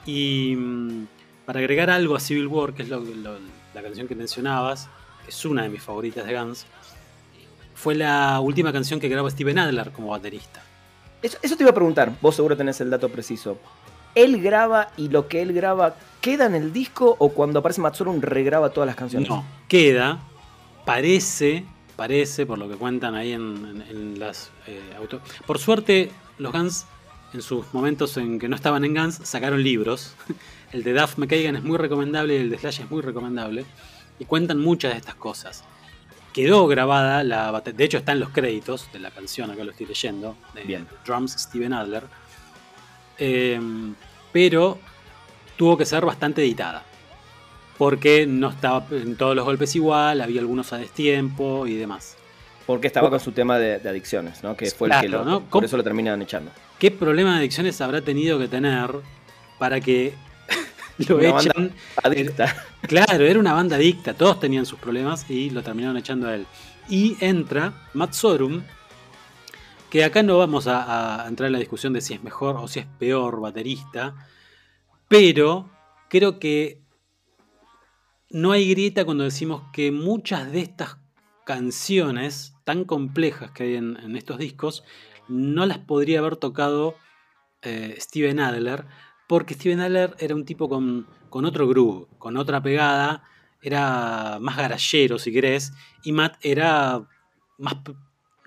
Y 0.04 0.54
mm, 0.56 1.06
para 1.46 1.60
agregar 1.60 1.88
algo 1.90 2.16
a 2.16 2.20
Civil 2.20 2.46
War, 2.48 2.74
que 2.74 2.82
es 2.82 2.88
lo- 2.88 3.02
la 3.74 3.82
canción 3.82 4.08
que 4.08 4.14
mencionabas, 4.16 4.88
que 5.24 5.30
es 5.30 5.44
una 5.44 5.62
de 5.62 5.68
mis 5.68 5.82
favoritas 5.82 6.26
de 6.26 6.36
Guns, 6.36 6.66
fue 7.74 7.94
la 7.94 8.40
última 8.40 8.72
canción 8.72 8.98
que 8.98 9.08
grabó 9.08 9.30
Steven 9.30 9.58
Adler 9.58 9.92
como 9.92 10.08
baterista. 10.08 10.64
Eso, 11.22 11.38
eso 11.42 11.56
te 11.56 11.62
iba 11.62 11.70
a 11.70 11.74
preguntar, 11.74 12.12
vos 12.20 12.36
seguro 12.36 12.56
tenés 12.56 12.80
el 12.80 12.90
dato 12.90 13.08
preciso. 13.08 13.58
¿Él 14.14 14.40
graba 14.42 14.90
y 14.96 15.08
lo 15.08 15.28
que 15.28 15.42
él 15.42 15.52
graba 15.52 15.96
queda 16.20 16.46
en 16.46 16.54
el 16.54 16.72
disco 16.72 17.16
o 17.18 17.30
cuando 17.30 17.60
aparece 17.60 17.80
Matsurum 17.80 18.20
regraba 18.20 18.70
todas 18.70 18.86
las 18.86 18.96
canciones? 18.96 19.28
No, 19.28 19.44
queda, 19.68 20.20
parece, 20.84 21.64
parece, 21.96 22.46
por 22.46 22.58
lo 22.58 22.68
que 22.68 22.76
cuentan 22.76 23.14
ahí 23.14 23.32
en, 23.32 24.18
las 24.18 24.50
eh. 24.66 24.80
Por 25.46 25.58
suerte, 25.58 26.10
los 26.38 26.52
Guns, 26.52 26.86
en 27.32 27.42
sus 27.42 27.72
momentos 27.72 28.16
en 28.16 28.38
que 28.38 28.48
no 28.48 28.56
estaban 28.56 28.84
en 28.84 28.94
Guns, 28.94 29.20
sacaron 29.22 29.62
libros. 29.62 30.14
El 30.72 30.82
de 30.82 30.92
Duff 30.92 31.16
McKagan 31.16 31.56
es 31.56 31.64
muy 31.64 31.78
recomendable 31.78 32.34
y 32.34 32.40
el 32.40 32.50
de 32.50 32.58
Slash 32.58 32.82
es 32.82 32.90
muy 32.90 33.00
recomendable. 33.00 33.64
Y 34.18 34.26
cuentan 34.26 34.60
muchas 34.60 34.92
de 34.92 34.98
estas 34.98 35.14
cosas. 35.14 35.64
Quedó 36.38 36.68
grabada 36.68 37.24
la 37.24 37.50
bate- 37.50 37.72
De 37.72 37.82
hecho, 37.84 37.98
está 37.98 38.12
en 38.12 38.20
los 38.20 38.28
créditos 38.30 38.88
de 38.92 39.00
la 39.00 39.10
canción, 39.10 39.50
acá 39.50 39.64
lo 39.64 39.72
estoy 39.72 39.86
leyendo. 39.86 40.36
De 40.54 40.62
Bien. 40.62 40.86
Drums 41.04 41.32
Steven 41.32 41.72
Adler. 41.72 42.04
Eh, 43.18 43.60
pero 44.32 44.78
tuvo 45.56 45.76
que 45.76 45.84
ser 45.84 46.04
bastante 46.04 46.40
editada 46.42 46.84
porque 47.76 48.24
no 48.26 48.50
estaba 48.50 48.86
en 48.92 49.16
todos 49.16 49.34
los 49.34 49.44
golpes 49.44 49.74
igual, 49.74 50.20
había 50.20 50.40
algunos 50.40 50.72
a 50.72 50.78
destiempo 50.78 51.66
y 51.66 51.74
demás. 51.74 52.16
Porque 52.66 52.86
estaba 52.86 53.10
con 53.10 53.18
su 53.18 53.32
tema 53.32 53.58
de, 53.58 53.80
de 53.80 53.88
adicciones, 53.88 54.42
¿no? 54.44 54.56
Que 54.56 54.70
fue 54.70 54.88
el 54.88 55.00
que 55.00 55.08
Claro, 55.08 55.24
lo, 55.24 55.30
¿no? 55.30 55.40
por 55.40 55.64
eso 55.64 55.76
lo 55.76 55.82
terminan 55.82 56.22
echando. 56.22 56.52
¿Qué 56.78 56.90
problema 56.92 57.32
de 57.32 57.38
adicciones 57.38 57.80
habrá 57.80 58.00
tenido 58.02 58.38
que 58.38 58.46
tener 58.46 58.90
para 59.58 59.80
que 59.80 60.14
lo 61.08 61.16
Una 61.16 61.32
banda 61.32 61.52
echen? 61.52 61.72
Adicta. 62.02 62.66
Claro, 62.82 63.24
era 63.24 63.38
una 63.38 63.52
banda 63.52 63.76
adicta, 63.76 64.14
todos 64.14 64.40
tenían 64.40 64.66
sus 64.66 64.78
problemas 64.78 65.28
y 65.30 65.50
lo 65.50 65.62
terminaron 65.62 65.96
echando 65.96 66.28
a 66.28 66.34
él. 66.34 66.46
Y 66.88 67.16
entra 67.20 67.72
Matt 67.94 68.12
Sorum, 68.14 68.62
que 69.90 70.04
acá 70.04 70.22
no 70.22 70.38
vamos 70.38 70.66
a, 70.66 71.24
a 71.24 71.28
entrar 71.28 71.46
en 71.46 71.52
la 71.52 71.58
discusión 71.58 71.92
de 71.92 72.00
si 72.00 72.14
es 72.14 72.22
mejor 72.22 72.56
o 72.56 72.68
si 72.68 72.80
es 72.80 72.86
peor 72.98 73.40
baterista, 73.40 74.28
pero 75.08 75.70
creo 76.08 76.38
que 76.38 76.82
no 78.30 78.52
hay 78.52 78.68
grieta 78.68 79.04
cuando 79.04 79.24
decimos 79.24 79.62
que 79.72 79.90
muchas 79.90 80.52
de 80.52 80.60
estas 80.60 80.98
canciones 81.46 82.54
tan 82.64 82.84
complejas 82.84 83.50
que 83.52 83.62
hay 83.62 83.76
en, 83.76 83.96
en 83.96 84.16
estos 84.16 84.38
discos 84.38 84.84
no 85.28 85.64
las 85.64 85.78
podría 85.78 86.18
haber 86.18 86.36
tocado 86.36 86.96
eh, 87.62 87.96
Steven 87.98 88.40
Adler, 88.40 88.84
porque 89.28 89.54
Steven 89.54 89.80
Adler 89.80 90.16
era 90.18 90.34
un 90.34 90.44
tipo 90.44 90.68
con, 90.68 91.06
con 91.30 91.44
otro 91.44 91.68
groove, 91.68 92.06
con 92.18 92.36
otra 92.36 92.60
pegada, 92.62 93.22
era 93.62 94.38
más 94.40 94.56
garallero 94.56 95.18
si 95.18 95.32
querés, 95.32 95.72
y 96.02 96.12
Matt 96.12 96.36
era 96.42 97.06
más, 97.58 97.76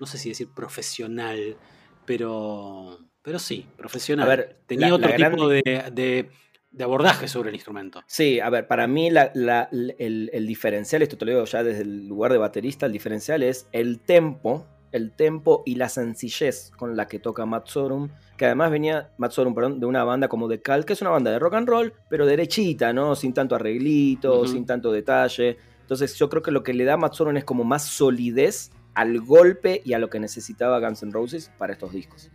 no 0.00 0.06
sé 0.06 0.18
si 0.18 0.28
decir 0.30 0.48
profesional, 0.54 1.56
pero, 2.04 2.98
pero 3.22 3.38
sí, 3.38 3.66
profesional. 3.76 4.26
A 4.26 4.28
ver, 4.28 4.58
Tenía 4.66 4.88
la- 4.88 4.94
otro 4.96 5.08
la 5.10 5.16
gran- 5.16 5.32
tipo 5.32 5.48
de, 5.48 5.62
de- 5.92 6.30
de 6.70 6.84
abordaje 6.84 7.28
sobre 7.28 7.50
el 7.50 7.54
instrumento. 7.54 8.02
Sí, 8.06 8.40
a 8.40 8.48
ver, 8.50 8.66
para 8.66 8.86
mí 8.86 9.10
la- 9.10 9.30
la- 9.34 9.68
el, 9.70 10.30
el 10.32 10.46
diferencial, 10.46 11.02
esto 11.02 11.16
te 11.18 11.26
lo 11.26 11.32
digo 11.32 11.44
ya 11.44 11.62
desde 11.62 11.82
el 11.82 12.08
lugar 12.08 12.32
de 12.32 12.38
baterista, 12.38 12.86
el 12.86 12.92
diferencial 12.92 13.42
es 13.42 13.68
el 13.72 14.00
tempo, 14.00 14.66
el 14.92 15.10
tempo 15.10 15.62
y 15.66 15.74
la 15.74 15.88
sencillez 15.88 16.70
con 16.76 16.96
la 16.96 17.08
que 17.08 17.18
toca 17.18 17.46
Matt 17.46 17.68
Sorum, 17.68 18.10
que 18.36 18.46
además 18.46 18.70
venía, 18.70 19.10
Matt 19.18 19.32
Sorum, 19.32 19.54
perdón, 19.54 19.80
de 19.80 19.86
una 19.86 20.04
banda 20.04 20.28
como 20.28 20.48
The 20.48 20.60
Cal, 20.60 20.84
que 20.84 20.92
es 20.92 21.00
una 21.00 21.10
banda 21.10 21.30
de 21.30 21.38
rock 21.38 21.54
and 21.54 21.68
roll, 21.68 21.92
pero 22.08 22.26
derechita, 22.26 22.92
¿no? 22.92 23.16
Sin 23.16 23.32
tanto 23.32 23.54
arreglito, 23.54 24.46
sin 24.46 24.66
tanto 24.66 24.92
detalle. 24.92 25.56
Entonces 25.80 26.14
yo 26.16 26.28
creo 26.28 26.42
que 26.42 26.50
lo 26.50 26.62
que 26.62 26.74
le 26.74 26.84
da 26.84 26.94
a 26.94 26.96
Matt 26.96 27.14
Sorum 27.14 27.36
es 27.36 27.44
como 27.44 27.64
más 27.64 27.86
solidez 27.86 28.70
al 28.94 29.20
golpe 29.20 29.80
y 29.84 29.94
a 29.94 29.98
lo 29.98 30.10
que 30.10 30.20
necesitaba 30.20 30.78
Guns 30.78 31.02
N' 31.02 31.12
Roses 31.12 31.50
para 31.56 31.72
estos 31.72 31.92
discos. 31.92 32.30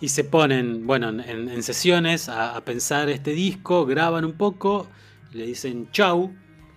Y 0.00 0.08
se 0.08 0.24
ponen, 0.24 0.86
bueno, 0.86 1.08
en, 1.08 1.48
en 1.48 1.62
sesiones 1.62 2.28
a, 2.28 2.56
a 2.56 2.64
pensar 2.64 3.08
este 3.08 3.32
disco, 3.32 3.86
graban 3.86 4.24
un 4.24 4.34
poco, 4.34 4.86
le 5.32 5.46
dicen 5.46 5.88
chau, 5.92 6.32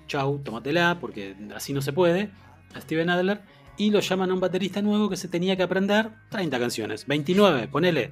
chau, 0.08 0.40
tómatela, 0.40 0.98
porque 1.00 1.36
así 1.56 1.74
no 1.74 1.82
se 1.82 1.94
puede, 1.94 2.32
a 2.74 2.82
Steven 2.82 3.10
Adler, 3.10 3.42
y 3.80 3.90
lo 3.90 4.00
llaman 4.02 4.30
a 4.30 4.34
un 4.36 4.40
baterista 4.40 4.82
nuevo 4.82 5.10
que 5.10 5.18
se 5.18 5.28
tenía 5.28 5.56
que 5.56 5.64
aprender 5.64 6.10
30 6.30 6.60
canciones, 6.60 7.08
29, 7.08 7.68
ponele. 7.70 8.12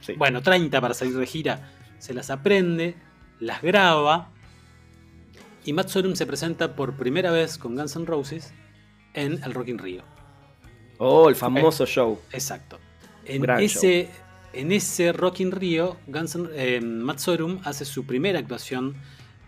Sí. 0.00 0.14
Bueno, 0.14 0.42
30 0.42 0.80
para 0.80 0.94
salir 0.94 1.16
de 1.16 1.26
gira. 1.26 1.70
Se 1.98 2.12
las 2.12 2.30
aprende, 2.30 2.96
las 3.38 3.62
graba, 3.62 4.30
y 5.64 5.72
Matt 5.72 5.88
Sorum 5.88 6.14
se 6.14 6.26
presenta 6.26 6.74
por 6.74 6.94
primera 6.96 7.30
vez 7.30 7.56
con 7.58 7.74
Guns 7.76 7.96
N' 7.96 8.06
Roses 8.06 8.52
en 9.14 9.42
el 9.44 9.54
Rock 9.54 9.68
in 9.68 9.78
Rio. 9.78 10.02
Oh, 10.98 11.28
el 11.28 11.34
famoso 11.36 11.86
show. 11.86 12.18
Exacto. 12.32 12.78
En 13.24 13.42
Gran 13.42 13.60
ese, 13.60 14.08
en 14.52 14.72
ese 14.72 15.12
Rock 15.12 15.40
in 15.40 15.52
Rio, 15.52 15.98
Guns 16.06 16.34
N- 16.34 16.48
eh, 16.54 16.80
Matt 16.80 17.18
Sorum 17.18 17.60
hace 17.64 17.84
su 17.84 18.04
primera 18.04 18.38
actuación 18.38 18.94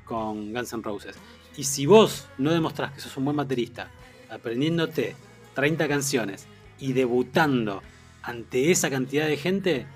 con 0.04 0.52
Guns 0.52 0.72
N' 0.72 0.82
Roses. 0.82 1.16
Y 1.56 1.64
si 1.64 1.86
vos 1.86 2.28
no 2.38 2.50
demostrás 2.52 2.92
que 2.92 3.00
sos 3.00 3.16
un 3.16 3.24
buen 3.24 3.36
baterista, 3.36 3.90
aprendiéndote 4.30 5.16
30 5.56 5.88
canciones 5.88 6.46
y 6.78 6.92
debutando 6.92 7.82
ante 8.22 8.70
esa 8.70 8.88
cantidad 8.90 9.26
de 9.26 9.36
gente, 9.36 9.86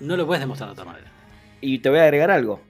no 0.00 0.16
lo 0.16 0.26
puedes 0.26 0.40
demostrar 0.40 0.70
de 0.70 0.72
otra 0.72 0.84
manera. 0.84 1.12
Y 1.60 1.78
te 1.78 1.90
voy 1.90 1.98
a 2.00 2.04
agregar 2.04 2.30
algo. 2.32 2.60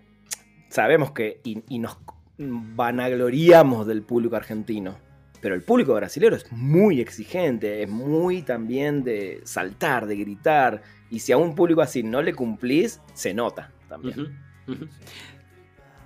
Sabemos 0.68 1.12
que, 1.12 1.40
y, 1.44 1.62
y 1.68 1.78
nos 1.78 1.96
vanagloriamos 2.38 3.86
del 3.86 4.02
público 4.02 4.36
argentino, 4.36 4.98
pero 5.40 5.54
el 5.54 5.62
público 5.62 5.94
brasileño 5.94 6.34
es 6.36 6.50
muy 6.52 7.00
exigente, 7.00 7.82
es 7.82 7.88
muy 7.88 8.42
también 8.42 9.04
de 9.04 9.40
saltar, 9.44 10.06
de 10.06 10.16
gritar, 10.16 10.82
y 11.10 11.20
si 11.20 11.32
a 11.32 11.36
un 11.36 11.54
público 11.54 11.80
así 11.82 12.02
no 12.02 12.20
le 12.22 12.34
cumplís, 12.34 13.00
se 13.14 13.32
nota 13.34 13.72
también. 13.88 14.38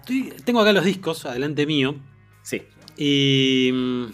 Estoy- 0.00 0.32
tengo 0.44 0.60
acá 0.60 0.72
los 0.72 0.84
discos, 0.84 1.24
adelante 1.26 1.66
mío, 1.66 1.96
Sí. 2.42 2.62
Y. 2.96 3.70
mm, 3.72 4.04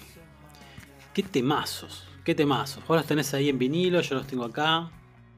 ¿Qué 1.12 1.22
temazos? 1.24 2.06
¿Qué 2.24 2.34
temazos? 2.34 2.86
Vos 2.86 2.96
los 2.96 3.06
tenés 3.06 3.32
ahí 3.34 3.48
en 3.48 3.58
vinilo, 3.58 4.00
yo 4.00 4.14
los 4.16 4.26
tengo 4.26 4.44
acá. 4.44 4.90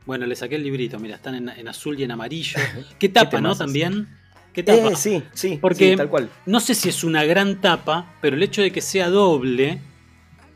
Bueno, 0.04 0.26
le 0.26 0.34
saqué 0.34 0.56
el 0.56 0.64
librito, 0.64 0.98
mira, 0.98 1.16
están 1.16 1.34
en, 1.36 1.48
en 1.48 1.68
azul 1.68 1.98
y 1.98 2.02
en 2.02 2.10
amarillo. 2.10 2.58
¿Qué 2.98 3.08
tapa, 3.08 3.40
no? 3.40 3.54
También. 3.54 4.08
¿Qué 4.52 4.62
tapa? 4.62 4.90
Eh, 4.90 4.96
sí, 4.96 5.22
sí, 5.32 5.58
Porque- 5.60 5.90
sí, 5.92 5.96
tal 5.96 6.08
cual. 6.10 6.28
No 6.44 6.60
sé 6.60 6.74
si 6.74 6.88
es 6.88 7.04
una 7.04 7.24
gran 7.24 7.60
tapa, 7.60 8.14
pero 8.20 8.36
el 8.36 8.42
hecho 8.42 8.60
de 8.62 8.70
que 8.72 8.80
sea 8.80 9.08
doble 9.08 9.80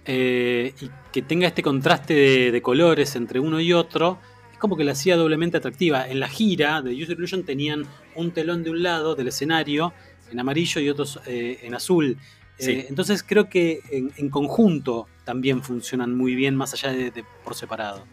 eh, 0.05 0.75
y 0.81 0.91
que 1.13 1.23
tenga 1.23 1.47
este 1.47 1.63
contraste 1.63 2.13
de, 2.15 2.51
de 2.53 2.63
colores 2.63 3.17
entre 3.17 3.41
uno 3.41 3.61
y 3.61 3.73
otro, 3.73 4.19
es 4.53 4.59
como 4.59 4.77
que 4.77 4.85
la 4.85 4.93
hacía 4.93 5.17
doblemente 5.17 5.57
atractiva. 5.57 6.07
En 6.09 6.21
la 6.21 6.29
gira 6.29 6.83
de 6.83 6.93
User 6.95 7.17
Illusion 7.17 7.45
tenían 7.45 7.85
un 8.15 8.33
telón 8.33 8.63
de 8.65 8.71
un 8.71 8.83
lado 8.83 9.15
del 9.15 9.29
escenario 9.29 9.93
en 10.31 10.41
amarillo 10.41 10.81
y 10.81 10.89
otros 10.91 11.21
eh, 11.27 11.61
en 11.63 11.75
azul. 11.75 12.19
Sí. 12.59 12.85
Entonces 12.89 13.23
creo 13.23 13.49
que 13.49 13.81
en, 13.91 14.13
en 14.17 14.29
conjunto 14.29 15.07
también 15.27 15.63
funcionan 15.63 16.17
muy 16.17 16.35
bien, 16.35 16.57
más 16.57 16.73
allá 16.73 16.91
de, 16.93 17.11
de 17.11 17.23
por 17.45 17.55
separado. 17.55 18.05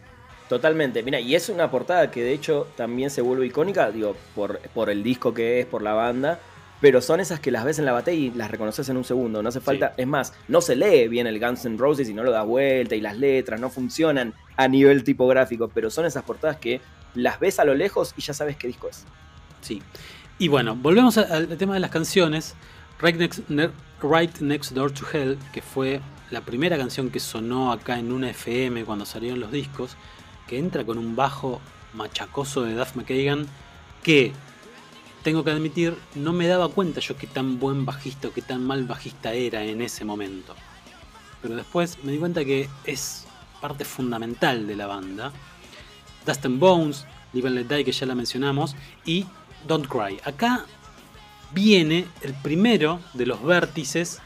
Totalmente, 0.50 1.02
mira, 1.02 1.18
y 1.20 1.34
es 1.34 1.48
una 1.48 1.70
portada 1.70 2.10
que 2.10 2.22
de 2.22 2.34
hecho 2.34 2.68
también 2.76 3.08
se 3.08 3.22
vuelve 3.22 3.46
icónica, 3.46 3.90
digo, 3.90 4.14
por, 4.34 4.58
por 4.74 4.90
el 4.90 5.02
disco 5.02 5.32
que 5.32 5.60
es, 5.60 5.66
por 5.66 5.80
la 5.80 5.94
banda, 5.94 6.38
pero 6.82 7.00
son 7.00 7.20
esas 7.20 7.40
que 7.40 7.50
las 7.50 7.64
ves 7.64 7.78
en 7.78 7.86
la 7.86 7.92
batería 7.92 8.26
y 8.26 8.30
las 8.32 8.50
reconoces 8.50 8.86
en 8.90 8.98
un 8.98 9.04
segundo, 9.04 9.42
no 9.42 9.48
hace 9.48 9.62
falta, 9.62 9.94
es 9.96 10.06
más, 10.06 10.34
no 10.48 10.60
se 10.60 10.76
lee 10.76 11.08
bien 11.08 11.26
el 11.26 11.40
Guns 11.40 11.64
N' 11.64 11.78
Roses 11.78 12.10
y 12.10 12.14
no 12.14 12.22
lo 12.24 12.30
das 12.30 12.44
vuelta 12.44 12.94
y 12.94 13.00
las 13.00 13.16
letras 13.16 13.58
no 13.58 13.70
funcionan 13.70 14.34
a 14.58 14.68
nivel 14.68 15.02
tipográfico, 15.02 15.68
pero 15.72 15.88
son 15.88 16.04
esas 16.04 16.24
portadas 16.24 16.58
que 16.58 16.82
las 17.14 17.40
ves 17.40 17.58
a 17.58 17.64
lo 17.64 17.74
lejos 17.74 18.12
y 18.18 18.20
ya 18.20 18.34
sabes 18.34 18.56
qué 18.56 18.66
disco 18.66 18.88
es. 18.90 19.04
Sí. 19.62 19.82
Y 20.38 20.48
bueno, 20.48 20.76
volvemos 20.76 21.16
al 21.16 21.56
tema 21.56 21.72
de 21.74 21.80
las 21.80 21.90
canciones. 21.90 22.54
Right 23.00 23.16
next, 23.16 23.48
Ne- 23.48 23.70
Right 24.02 24.40
Next 24.40 24.72
Door 24.72 24.90
to 24.92 25.06
Hell, 25.10 25.38
que 25.52 25.62
fue 25.62 26.00
la 26.30 26.40
primera 26.40 26.76
canción 26.76 27.10
que 27.10 27.20
sonó 27.20 27.72
acá 27.72 27.98
en 27.98 28.12
una 28.12 28.30
FM 28.30 28.84
cuando 28.84 29.04
salieron 29.06 29.40
los 29.40 29.52
discos, 29.52 29.96
que 30.46 30.58
entra 30.58 30.84
con 30.84 30.98
un 30.98 31.16
bajo 31.16 31.60
machacoso 31.94 32.62
de 32.62 32.74
Duff 32.74 32.96
McKagan, 32.96 33.46
que 34.02 34.32
tengo 35.22 35.42
que 35.42 35.50
admitir, 35.50 35.96
no 36.14 36.32
me 36.32 36.46
daba 36.46 36.68
cuenta 36.68 37.00
yo 37.00 37.16
qué 37.16 37.26
tan 37.26 37.58
buen 37.58 37.86
bajista 37.86 38.28
o 38.28 38.32
qué 38.32 38.42
tan 38.42 38.64
mal 38.64 38.84
bajista 38.84 39.32
era 39.32 39.64
en 39.64 39.80
ese 39.80 40.04
momento. 40.04 40.54
Pero 41.40 41.56
después 41.56 41.98
me 42.04 42.12
di 42.12 42.18
cuenta 42.18 42.44
que 42.44 42.68
es 42.84 43.26
parte 43.60 43.84
fundamental 43.84 44.66
de 44.66 44.76
la 44.76 44.86
banda. 44.86 45.32
Dust 46.26 46.44
and 46.44 46.58
Bones, 46.58 47.06
Live 47.32 47.48
and 47.48 47.56
Let 47.56 47.76
Die, 47.76 47.84
que 47.84 47.92
ya 47.92 48.06
la 48.06 48.14
mencionamos, 48.14 48.76
y 49.04 49.26
Don't 49.66 49.86
Cry. 49.86 50.20
Acá 50.24 50.66
viene 51.52 52.06
el 52.22 52.34
primero 52.34 53.00
de 53.14 53.26
los 53.26 53.42
vértices 53.42 54.20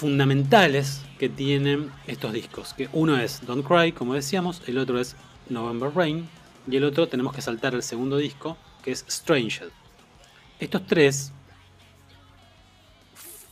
fundamentales 0.00 1.02
que 1.18 1.28
tienen 1.28 1.90
estos 2.06 2.32
discos. 2.32 2.72
Que 2.72 2.88
uno 2.94 3.18
es 3.18 3.44
Don't 3.44 3.66
Cry, 3.66 3.92
como 3.92 4.14
decíamos, 4.14 4.62
el 4.66 4.78
otro 4.78 4.98
es 4.98 5.14
November 5.50 5.90
Rain 5.94 6.26
y 6.66 6.76
el 6.76 6.84
otro 6.84 7.06
tenemos 7.06 7.34
que 7.34 7.42
saltar 7.42 7.74
al 7.74 7.82
segundo 7.82 8.16
disco, 8.16 8.56
que 8.82 8.92
es 8.92 9.04
Stranger. 9.10 9.70
Estos 10.58 10.86
tres 10.86 11.34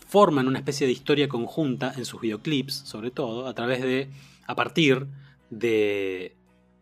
forman 0.06 0.48
una 0.48 0.60
especie 0.60 0.86
de 0.86 0.94
historia 0.94 1.28
conjunta 1.28 1.92
en 1.94 2.06
sus 2.06 2.18
videoclips, 2.18 2.72
sobre 2.72 3.10
todo, 3.10 3.46
a 3.46 3.54
través 3.54 3.82
de, 3.82 4.08
a 4.46 4.54
partir 4.54 5.06
de, 5.50 6.34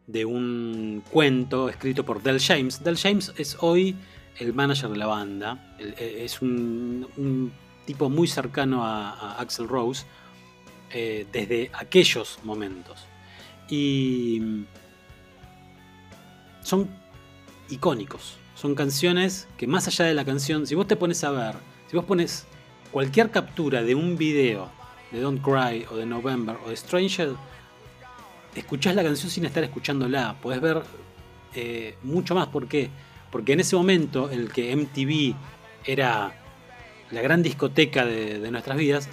de 0.07 0.25
un 0.27 1.03
cuento 1.11 1.69
escrito 1.69 2.05
por 2.05 2.23
Del 2.23 2.39
James. 2.39 2.85
Del 2.85 2.97
James 2.97 3.33
es 3.37 3.57
hoy 3.59 3.97
el 4.39 4.55
manager 4.55 4.91
de 4.91 4.97
la 4.97 5.07
banda, 5.07 5.77
eh, 5.81 6.21
es 6.21 6.41
un, 6.41 7.53
tipo 7.87 8.11
muy 8.11 8.29
cercano 8.29 8.85
a, 8.85 9.41
Axel 9.41 9.69
Rose 9.69 10.05
eh, 10.91 11.27
desde 11.33 11.71
aquellos 11.73 12.39
momentos. 12.45 13.07
Y 13.69 14.65
son 16.63 16.91
icónicos, 17.71 18.37
son 18.55 18.75
canciones 18.75 19.49
que 19.57 19.67
más 19.67 19.87
allá 19.89 20.05
de 20.05 20.15
la 20.15 20.25
canción, 20.25 20.67
si 20.67 20.75
vos 20.75 20.87
te 20.87 20.97
pones 20.97 21.25
a 21.25 21.31
ver, 21.31 21.55
si 21.89 21.97
vos 21.97 22.05
pones 22.05 22.47
cualquier 22.91 23.31
captura 23.31 23.83
de 23.83 23.95
un 23.95 24.17
video 24.17 24.71
de 25.11 25.21
Don't 25.21 25.43
Cry 25.43 25.87
o 25.91 25.97
de 25.97 26.07
November 26.07 26.57
o 26.65 26.71
de 26.71 26.77
Stranger, 26.77 27.35
escuchás 28.55 28.95
la 28.95 29.03
canción 29.03 29.31
sin 29.31 29.45
estar 29.45 29.63
escuchándola, 29.65 30.37
podés 30.41 30.61
ver 30.61 30.83
eh, 31.55 31.97
mucho 32.03 32.35
más. 32.35 32.49
¿Por 32.49 32.69
qué? 32.69 32.91
Porque 33.31 33.53
en 33.53 33.61
ese 33.61 33.77
momento 33.77 34.31
en 34.31 34.41
el 34.41 34.53
que 34.53 34.75
MTV 34.75 35.35
era 35.85 36.46
la 37.11 37.21
gran 37.21 37.43
discoteca 37.43 38.05
de, 38.05 38.51
nuestras 38.51 38.77
vidas, 38.77 39.09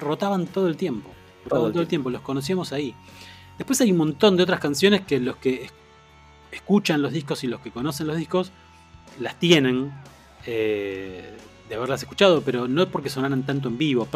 rotaban 0.00 0.46
todo 0.46 0.68
el 0.68 0.76
tiempo. 0.76 1.10
Rotaban 1.44 1.72
todo, 1.72 1.82
el 1.82 1.88
tiempo, 1.88 2.10
los 2.10 2.22
conocíamos 2.22 2.72
ahí. 2.72 2.94
Después 3.58 3.80
hay 3.80 3.90
un 3.90 3.98
montón 3.98 4.36
de 4.36 4.44
otras 4.44 4.60
canciones 4.60 5.02
que 5.02 5.18
los 5.20 5.36
que 5.36 5.68
escuchan 6.50 7.02
los 7.02 7.12
discos 7.12 7.42
y 7.44 7.46
los 7.46 7.60
que 7.60 7.70
conocen 7.70 8.06
los 8.06 8.16
discos 8.16 8.52
las 9.20 9.38
tienen 9.38 9.92
eh, 10.46 11.36
de 11.68 11.74
haberlas 11.74 12.02
escuchado, 12.02 12.42
pero 12.42 12.68
no 12.68 12.88
porque 12.88 13.10
sonaran 13.10 13.44
tanto 13.44 13.68
en 13.68 13.78
vivo. 13.78 14.06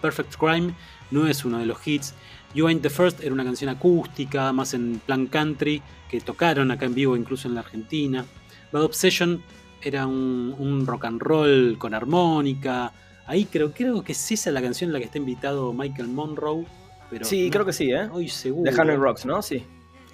Perfect 0.00 0.36
Crime 0.36 0.74
no 1.10 1.26
es 1.26 1.44
uno 1.44 1.58
de 1.58 1.66
los 1.66 1.86
hits. 1.86 2.14
You 2.54 2.66
Ain't 2.66 2.82
the 2.82 2.90
First 2.90 3.20
era 3.20 3.32
una 3.32 3.44
canción 3.44 3.70
acústica, 3.70 4.52
más 4.52 4.74
en 4.74 5.00
plan 5.04 5.26
country, 5.26 5.82
que 6.08 6.20
tocaron 6.20 6.70
acá 6.70 6.86
en 6.86 6.94
vivo 6.94 7.16
incluso 7.16 7.46
en 7.46 7.54
la 7.54 7.60
Argentina. 7.60 8.24
Bad 8.72 8.84
Obsession 8.84 9.42
era 9.82 10.06
un, 10.06 10.84
rock 10.86 11.04
and 11.04 11.20
roll 11.20 11.76
con 11.78 11.94
armónica. 11.94 12.92
Ahí 13.26 13.44
creo, 13.44 13.72
creo 13.72 14.02
que 14.02 14.12
es 14.12 14.32
esa 14.32 14.50
la 14.50 14.60
canción 14.60 14.88
en 14.88 14.94
la 14.94 14.98
que 14.98 15.06
está 15.06 15.18
invitado 15.18 15.72
Michael 15.72 16.08
Monroe. 16.08 16.66
Pero 17.10 17.24
sí, 17.24 17.50
creo 17.50 17.64
que 17.64 17.72
sí, 17.72 17.90
¿eh? 17.90 18.08
Hoy 18.12 18.28
seguro. 18.28 18.70
De 18.70 18.78
Hundred 18.78 18.98
Rocks, 18.98 19.26
¿no? 19.26 19.42
Sí. 19.42 19.64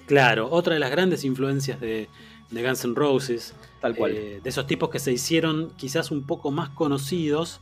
Claro, 0.07 0.49
otra 0.49 0.73
de 0.73 0.79
las 0.79 0.89
grandes 0.89 1.23
influencias 1.25 1.79
de, 1.79 2.07
Guns 2.49 2.85
N' 2.85 2.95
Roses. 2.95 3.53
Tal 3.81 3.95
cual. 3.95 4.13
Eh, 4.13 4.39
de 4.41 4.49
esos 4.49 4.65
tipos 4.65 4.89
que 4.89 4.99
se 4.99 5.11
hicieron 5.11 5.71
quizás 5.75 6.11
un 6.11 6.25
poco 6.25 6.49
más 6.49 6.69
conocidos 6.69 7.59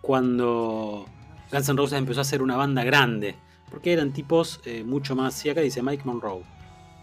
cuando 0.00 1.06
Guns 1.52 1.68
N' 1.68 1.76
Roses 1.76 1.98
empezó 1.98 2.20
a 2.20 2.24
ser 2.24 2.42
una 2.42 2.56
banda 2.56 2.84
grande. 2.84 3.36
Porque 3.70 3.92
eran 3.92 4.12
tipos 4.12 4.60
eh, 4.64 4.82
mucho 4.82 5.14
más. 5.14 5.44
Y 5.44 5.50
acá 5.50 5.60
dice 5.60 5.82
Mike 5.82 6.04
Monroe. 6.04 6.42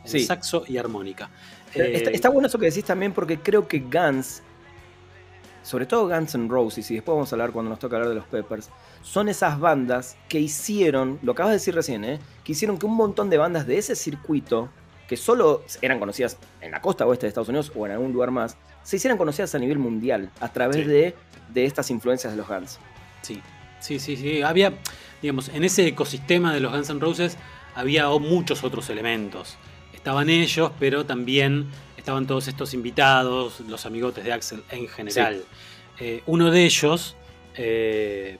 saxo 0.03 0.63
y 0.67 0.77
armónica. 0.77 1.29
Eh, 1.75 2.09
está, 2.13 2.29
bueno 2.29 2.47
eso 2.47 2.57
que 2.57 2.67
decís 2.67 2.85
también 2.85 3.11
porque 3.11 3.39
creo 3.39 3.67
que 3.67 3.79
Guns, 3.79 4.41
sobre 5.63 5.85
todo 5.85 6.07
Guns 6.07 6.35
N' 6.35 6.47
Roses, 6.47 6.89
y 6.91 6.95
después 6.95 7.15
vamos 7.15 7.31
a 7.31 7.35
hablar 7.35 7.51
cuando 7.51 7.69
nos 7.69 7.79
toca 7.79 7.97
hablar 7.97 8.09
de 8.09 8.15
los 8.15 8.25
Peppers, 8.25 8.69
son 9.01 9.29
esas 9.29 9.59
bandas 9.59 10.17
que 10.29 10.39
hicieron, 10.39 11.19
lo 11.21 11.33
acabas 11.33 11.51
de 11.51 11.57
decir 11.57 11.75
recién, 11.75 12.05
¿eh? 12.05 12.19
que 12.43 12.53
hicieron 12.53 12.77
que 12.77 12.85
un 12.85 12.95
montón 12.95 13.29
de 13.29 13.37
bandas 13.37 13.67
de 13.67 13.77
ese 13.77 13.95
circuito, 13.95 14.69
que 15.07 15.17
solo 15.17 15.63
eran 15.81 15.99
conocidas 15.99 16.37
en 16.61 16.71
la 16.71 16.81
costa 16.81 17.05
oeste 17.05 17.25
de 17.25 17.29
Estados 17.29 17.49
Unidos 17.49 17.71
o 17.75 17.85
en 17.85 17.91
algún 17.91 18.13
lugar 18.13 18.31
más, 18.31 18.57
se 18.83 18.95
hicieran 18.95 19.17
conocidas 19.17 19.53
a 19.53 19.59
nivel 19.59 19.77
mundial 19.79 20.31
a 20.39 20.51
través 20.51 20.87
de, 20.87 21.13
de 21.53 21.65
estas 21.65 21.91
influencias 21.91 22.33
de 22.33 22.37
los 22.37 22.47
Guns. 22.47 22.79
Sí, 23.21 23.41
sí, 23.79 23.99
sí, 23.99 24.17
sí. 24.17 24.41
Había, 24.41 24.73
digamos, 25.21 25.49
en 25.49 25.63
ese 25.63 25.85
ecosistema 25.87 26.53
de 26.53 26.59
los 26.59 26.71
Guns 26.71 26.89
N' 26.89 26.99
Roses 26.99 27.37
había 27.75 28.07
muchos 28.09 28.63
otros 28.63 28.89
elementos. 28.89 29.57
Estaban 30.05 30.29
ellos, 30.29 30.71
pero 30.79 31.03
también 31.03 31.65
estaban 31.97 32.27
todos 32.27 32.47
estos 32.47 32.75
invitados, 32.75 33.61
los 33.61 33.87
amigotes 33.87 34.23
de 34.23 34.33
Axel 34.33 34.61
en 34.69 34.87
general. 34.87 35.43
Eh, 35.99 36.21
uno 36.27 36.51
de 36.51 36.63
ellos, 36.63 37.15
eh, 37.55 38.37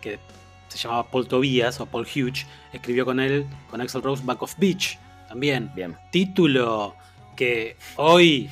que 0.00 0.18
se 0.66 0.76
llamaba 0.76 1.08
Paul 1.08 1.28
Tobias 1.28 1.78
o 1.78 1.86
Paul 1.86 2.04
Hughes, 2.04 2.48
escribió 2.72 3.04
con 3.04 3.20
él, 3.20 3.46
con 3.70 3.80
Axel 3.80 4.02
Rose, 4.02 4.24
Back 4.24 4.42
of 4.42 4.58
Beach, 4.58 4.98
también. 5.28 5.70
Bien. 5.76 5.96
Título 6.10 6.96
que 7.36 7.76
hoy. 7.94 8.50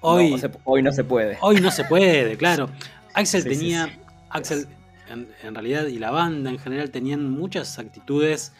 Hoy 0.00 0.30
no, 0.30 0.50
hoy 0.64 0.82
no 0.82 0.92
se 0.92 1.04
puede. 1.04 1.36
Hoy 1.42 1.60
no 1.60 1.70
se 1.70 1.84
puede, 1.84 2.34
claro. 2.38 2.70
Axel 3.12 3.44
tenía. 3.44 3.90
Axel, 4.30 4.66
en, 5.10 5.54
realidad, 5.54 5.86
y 5.86 5.98
la 5.98 6.10
banda 6.10 6.48
en 6.48 6.58
general 6.58 6.90
tenían 6.90 7.30
muchas 7.30 7.78
actitudes 7.78 8.54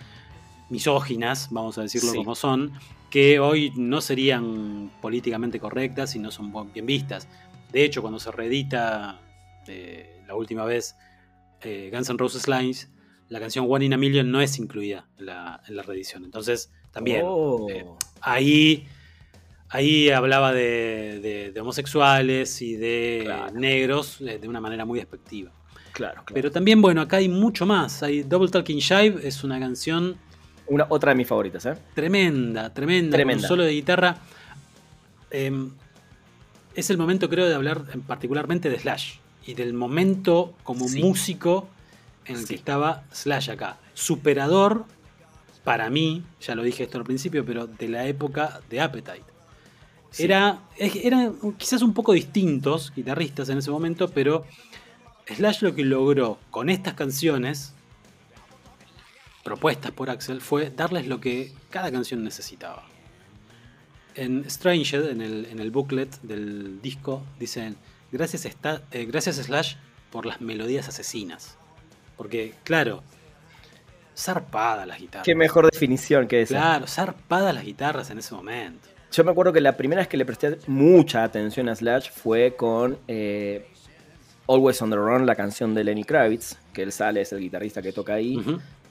misóginas, 0.68 1.48
vamos 1.50 1.78
a 1.78 1.80
decirlo 1.80 2.14
como 2.14 2.34
son, 2.34 2.74
que 3.10 3.40
hoy 3.40 3.72
no 3.76 4.00
serían 4.00 4.90
políticamente 5.02 5.58
correctas 5.58 6.14
y 6.14 6.20
no 6.20 6.30
son 6.30 6.52
bien 6.72 6.86
vistas. 6.86 7.28
De 7.72 7.84
hecho, 7.84 8.00
cuando 8.00 8.18
se 8.18 8.30
reedita 8.30 9.20
eh, 9.66 10.22
la 10.26 10.34
última 10.34 10.64
vez 10.64 10.96
eh, 11.62 11.90
Guns 11.92 12.08
N' 12.08 12.18
Roses 12.18 12.48
Lines, 12.48 12.88
la 13.28 13.40
canción 13.40 13.66
One 13.68 13.84
in 13.84 13.92
a 13.92 13.96
Million 13.96 14.30
no 14.30 14.40
es 14.40 14.58
incluida 14.58 15.08
en 15.18 15.26
la, 15.26 15.60
reedición. 15.86 16.24
Entonces, 16.24 16.72
también 16.92 17.22
oh. 17.24 17.66
eh, 17.68 17.84
ahí, 18.20 18.86
ahí 19.68 20.10
hablaba 20.10 20.52
de, 20.52 21.52
homosexuales 21.60 22.62
y 22.62 22.76
de 22.76 23.32
negros 23.54 24.18
de 24.20 24.48
una 24.48 24.60
manera 24.60 24.84
muy 24.84 24.98
despectiva. 24.98 25.52
Claro, 25.92 26.22
Pero 26.32 26.50
también, 26.52 26.80
bueno, 26.80 27.00
acá 27.00 27.16
hay 27.16 27.28
mucho 27.28 27.66
más. 27.66 28.02
Hay 28.04 28.22
Double 28.22 28.48
Talking 28.48 28.80
Jive, 28.80 29.26
es 29.26 29.42
una 29.44 29.58
canción. 29.58 30.16
Una, 30.70 30.86
otra 30.88 31.10
de 31.10 31.16
mis 31.16 31.26
favoritas, 31.26 31.66
¿eh? 31.66 31.74
Tremenda, 31.94 32.72
tremenda. 32.72 33.16
tremenda. 33.16 33.46
solo 33.46 33.64
de 33.64 33.72
guitarra. 33.72 34.18
Em, 35.32 35.72
es 36.76 36.90
el 36.90 36.96
momento, 36.96 37.28
creo, 37.28 37.48
de 37.48 37.56
hablar 37.56 37.82
particularmente 38.06 38.70
de 38.70 38.78
Slash 38.78 39.14
y 39.46 39.54
del 39.54 39.74
momento 39.74 40.54
como 40.62 40.88
músico 40.88 41.68
en 42.24 42.36
el 42.36 42.46
que 42.46 42.54
estaba 42.54 43.02
Slash 43.12 43.50
acá. 43.50 43.78
Superador, 43.94 44.84
para 45.64 45.90
mí, 45.90 46.22
ya 46.40 46.54
lo 46.54 46.62
dije 46.62 46.84
esto 46.84 46.98
al 46.98 47.04
principio, 47.04 47.44
pero 47.44 47.66
de 47.66 47.88
la 47.88 48.06
época 48.06 48.60
de 48.70 48.80
Appetite. 48.80 49.24
Era, 50.18 50.60
eran 50.78 51.34
quizás 51.58 51.82
un 51.82 51.94
poco 51.94 52.12
distintos 52.12 52.92
guitarristas 52.94 53.48
en 53.48 53.58
ese 53.58 53.72
momento, 53.72 54.08
pero 54.08 54.44
Slash 55.26 55.62
lo 55.62 55.74
que 55.74 55.82
logró 55.82 56.38
con 56.50 56.70
estas 56.70 56.94
canciones 56.94 57.74
propuestas 59.44 59.92
por 59.92 60.10
Axel 60.10 60.40
fue 60.40 60.70
darles 60.70 61.06
lo 61.06 61.20
que 61.20 61.52
cada 61.70 61.90
canción 61.90 62.22
necesitaba. 62.24 62.84
En 64.14 64.48
Stranger, 64.50 65.10
en 65.10 65.20
el, 65.20 65.46
en 65.46 65.60
el 65.60 65.70
booklet 65.70 66.20
del 66.22 66.82
disco, 66.82 67.24
dicen 67.38 67.76
Gracias, 68.12 68.44
está, 68.44 68.82
eh, 68.90 69.04
gracias 69.04 69.36
Slash 69.36 69.76
por 70.10 70.26
las 70.26 70.40
melodías 70.40 70.88
asesinas. 70.88 71.56
Porque, 72.16 72.54
claro, 72.64 73.02
zarpada 74.16 74.84
las 74.84 74.98
guitarras. 74.98 75.24
Qué 75.24 75.34
mejor 75.34 75.70
definición 75.70 76.26
que 76.26 76.42
esa. 76.42 76.54
Claro, 76.54 76.86
zarpada 76.86 77.52
las 77.52 77.64
guitarras 77.64 78.10
en 78.10 78.18
ese 78.18 78.34
momento. 78.34 78.88
Yo 79.12 79.24
me 79.24 79.30
acuerdo 79.30 79.52
que 79.52 79.60
la 79.60 79.76
primera 79.76 80.00
vez 80.00 80.08
que 80.08 80.16
le 80.16 80.24
presté 80.24 80.58
mucha 80.66 81.24
atención 81.24 81.68
a 81.68 81.74
Slash 81.74 82.10
fue 82.10 82.54
con 82.56 82.98
eh, 83.08 83.68
Always 84.48 84.82
on 84.82 84.90
the 84.90 84.96
Run, 84.96 85.26
la 85.26 85.34
canción 85.34 85.74
de 85.74 85.84
Lenny 85.84 86.04
Kravitz, 86.04 86.56
que 86.72 86.82
él 86.82 86.92
sale, 86.92 87.20
es 87.20 87.32
el 87.32 87.40
guitarrista 87.40 87.80
que 87.80 87.92
toca 87.92 88.14
ahí. 88.14 88.42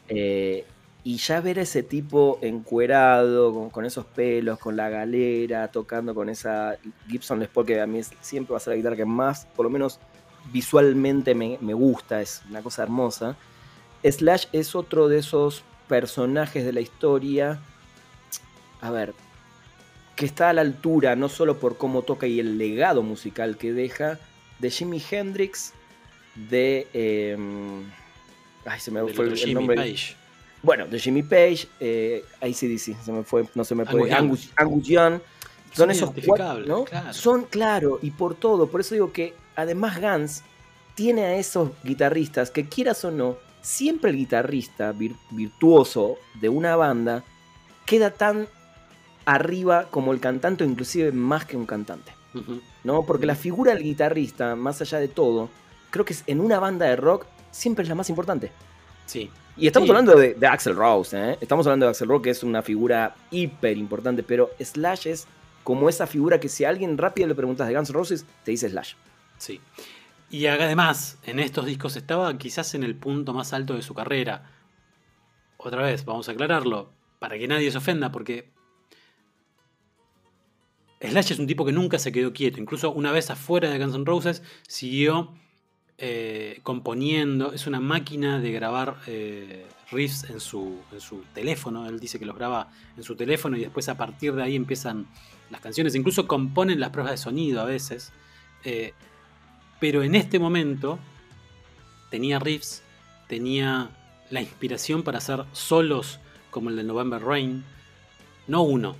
Y 0.09 1.17
ya 1.17 1.39
ver 1.39 1.59
a 1.59 1.61
ese 1.61 1.81
tipo 1.81 2.39
encuerado, 2.41 3.69
con, 3.71 3.85
esos 3.85 4.05
pelos, 4.05 4.59
con 4.59 4.75
la 4.75 4.89
galera, 4.89 5.69
tocando 5.69 6.13
con 6.13 6.29
esa 6.29 6.77
Gibson 7.07 7.39
Les 7.39 7.47
Paul, 7.47 7.65
que 7.65 7.79
a 7.79 7.87
mí 7.87 8.01
siempre 8.19 8.51
va 8.51 8.57
a 8.57 8.59
ser 8.59 8.71
la 8.71 8.77
guitarra 8.77 8.95
que 8.97 9.05
más, 9.05 9.45
por 9.55 9.65
lo 9.65 9.69
menos 9.69 9.99
visualmente 10.51 11.33
me, 11.35 11.57
gusta, 11.73 12.21
es 12.21 12.41
una 12.49 12.61
cosa 12.61 12.83
hermosa. 12.83 13.37
Slash 14.03 14.47
es 14.51 14.75
otro 14.75 15.07
de 15.07 15.19
esos 15.19 15.63
personajes 15.87 16.65
de 16.65 16.73
la 16.73 16.81
historia, 16.81 17.59
a 18.81 18.91
ver, 18.91 19.13
que 20.17 20.25
está 20.25 20.49
a 20.49 20.53
la 20.53 20.61
altura, 20.61 21.15
no 21.15 21.29
solo 21.29 21.59
por 21.59 21.77
cómo 21.77 22.01
toca 22.01 22.27
y 22.27 22.41
el 22.41 22.57
legado 22.57 23.03
musical 23.03 23.57
que 23.57 23.71
deja, 23.71 24.19
de 24.59 24.69
Jimi 24.69 25.01
Hendrix, 25.09 25.73
de... 26.35 26.87
Em, 26.93 27.89
ay, 28.69 28.79
se 28.79 28.91
me 28.91 29.01
fue 29.13 29.25
el, 29.25 29.53
nombre. 29.53 29.95
Bueno, 30.61 30.87
de 30.87 30.99
Jimmy 30.99 31.23
Page, 31.23 31.67
eh, 31.79 32.23
ACDC, 32.41 33.01
se 33.03 33.11
me 33.11 33.23
fue, 33.23 33.45
no 33.55 33.63
se 33.63 33.75
me 33.75 33.85
puede. 33.85 34.13
Angus, 34.13 34.49
Young. 34.83 35.19
Son, 35.71 35.73
Son 35.73 35.91
esos 35.91 36.09
cuatro, 36.25 36.59
¿no? 36.65 36.83
claro. 36.85 37.13
Son, 37.13 37.43
claro, 37.45 37.99
y 38.01 38.11
por 38.11 38.33
todo. 38.35 38.67
Por 38.67 38.81
eso 38.81 38.95
digo 38.95 39.11
que 39.13 39.35
además 39.55 40.01
Guns 40.01 40.43
tiene 40.95 41.25
a 41.25 41.35
esos 41.35 41.69
guitarristas 41.83 42.49
que 42.51 42.67
quieras 42.67 43.05
o 43.05 43.11
no, 43.11 43.37
siempre 43.61 44.09
el 44.09 44.17
guitarrista 44.17 44.91
vir- 44.93 45.15
virtuoso 45.31 46.17
de 46.41 46.49
una 46.49 46.75
banda 46.75 47.23
queda 47.85 48.11
tan 48.11 48.47
arriba 49.25 49.87
como 49.91 50.11
el 50.11 50.19
cantante 50.19 50.63
o 50.63 50.67
inclusive 50.67 51.11
más 51.11 51.45
que 51.45 51.55
un 51.55 51.65
cantante. 51.65 52.11
¿no? 52.83 53.03
Porque 53.05 53.25
la 53.25 53.35
figura 53.35 53.73
del 53.73 53.83
guitarrista, 53.83 54.55
más 54.55 54.81
allá 54.81 54.99
de 54.99 55.07
todo, 55.07 55.49
creo 55.91 56.03
que 56.05 56.13
es- 56.13 56.23
en 56.27 56.41
una 56.41 56.59
banda 56.59 56.85
de 56.87 56.95
rock 56.95 57.25
siempre 57.51 57.83
es 57.83 57.89
la 57.89 57.95
más 57.95 58.09
importante. 58.09 58.51
Sí. 59.05 59.29
Y 59.57 59.67
estamos 59.67 59.87
Sí. 59.87 59.91
hablando 59.91 60.15
de, 60.15 60.33
de 60.35 60.47
Axel 60.47 60.75
Rose, 60.75 61.31
¿eh? 61.31 61.37
Estamos 61.41 61.65
hablando 61.67 61.85
de 61.85 61.89
Axel 61.91 62.07
Rose, 62.07 62.21
que 62.23 62.29
es 62.29 62.43
una 62.43 62.61
figura 62.61 63.15
hiper 63.31 63.77
importante, 63.77 64.23
pero 64.23 64.51
Slash 64.59 65.07
es 65.07 65.27
como 65.63 65.89
esa 65.89 66.07
figura 66.07 66.39
que 66.39 66.47
si 66.49 66.63
a 66.63 66.69
alguien 66.69 66.97
rápido 66.97 67.27
le 67.27 67.35
preguntas 67.35 67.67
de 67.67 67.75
Guns 67.75 67.89
N' 67.89 67.93
Roses, 67.93 68.25
te 68.43 68.51
dice 68.51 68.69
Slash. 68.69 68.93
Sí. 69.37 69.59
Y 70.31 70.45
además, 70.45 71.17
en 71.23 71.39
estos 71.39 71.65
discos 71.65 71.95
estaba 71.95 72.37
quizás 72.37 72.73
en 72.75 72.83
el 72.83 72.95
punto 72.95 73.33
más 73.33 73.51
alto 73.51 73.75
de 73.75 73.81
su 73.81 73.93
carrera. 73.93 74.49
Otra 75.57 75.81
vez, 75.81 76.05
vamos 76.05 76.29
a 76.29 76.31
aclararlo, 76.31 76.91
para 77.19 77.37
que 77.37 77.47
nadie 77.47 77.69
se 77.71 77.77
ofenda, 77.79 78.11
porque 78.11 78.49
Slash 81.01 81.31
es 81.33 81.39
un 81.39 81.47
tipo 81.47 81.65
que 81.65 81.71
nunca 81.71 81.97
se 81.99 82.11
quedó 82.11 82.31
quieto. 82.33 82.59
Incluso 82.59 82.91
una 82.91 83.11
vez 83.11 83.29
afuera 83.29 83.69
de 83.69 83.79
Guns 83.79 83.95
N' 83.95 84.05
Roses, 84.05 84.43
siguió 84.67 85.33
eh, 86.01 86.61
componiendo. 86.63 87.51
Es 87.51 87.67
una 87.67 87.81
máquina 87.81 88.39
de 88.39 88.53
grabar 88.53 88.95
eh, 89.05 89.65
riffs 89.91 90.29
en 90.29 90.39
su, 90.39 90.79
en 90.93 91.01
su 91.01 91.23
teléfono. 91.33 91.87
Él 91.89 91.99
dice 91.99 92.17
que 92.17 92.25
los 92.25 92.37
graba 92.37 92.69
en 92.95 93.03
su 93.03 93.17
teléfono 93.17 93.57
y 93.57 93.59
después 93.59 93.89
a 93.89 93.97
partir 93.97 94.33
de 94.33 94.43
ahí 94.43 94.55
empiezan 94.55 95.07
las 95.49 95.59
canciones. 95.59 95.95
Incluso 95.95 96.25
componen 96.25 96.79
las 96.79 96.91
pruebas 96.91 97.11
de 97.11 97.17
sonido 97.17 97.59
a 97.59 97.65
veces. 97.65 98.13
Eh, 98.63 98.93
pero 99.81 100.01
en 100.01 100.15
este 100.15 100.39
momento 100.39 100.99
tenía 102.09 102.39
riffs, 102.39 102.81
tenía 103.27 103.89
la 104.29 104.39
inspiración 104.39 105.03
para 105.03 105.17
hacer 105.17 105.43
solos 105.51 106.21
como 106.49 106.69
el 106.69 106.77
de 106.77 106.83
November 106.85 107.21
Rain. 107.21 107.65
No 108.47 108.61
uno, 108.61 108.95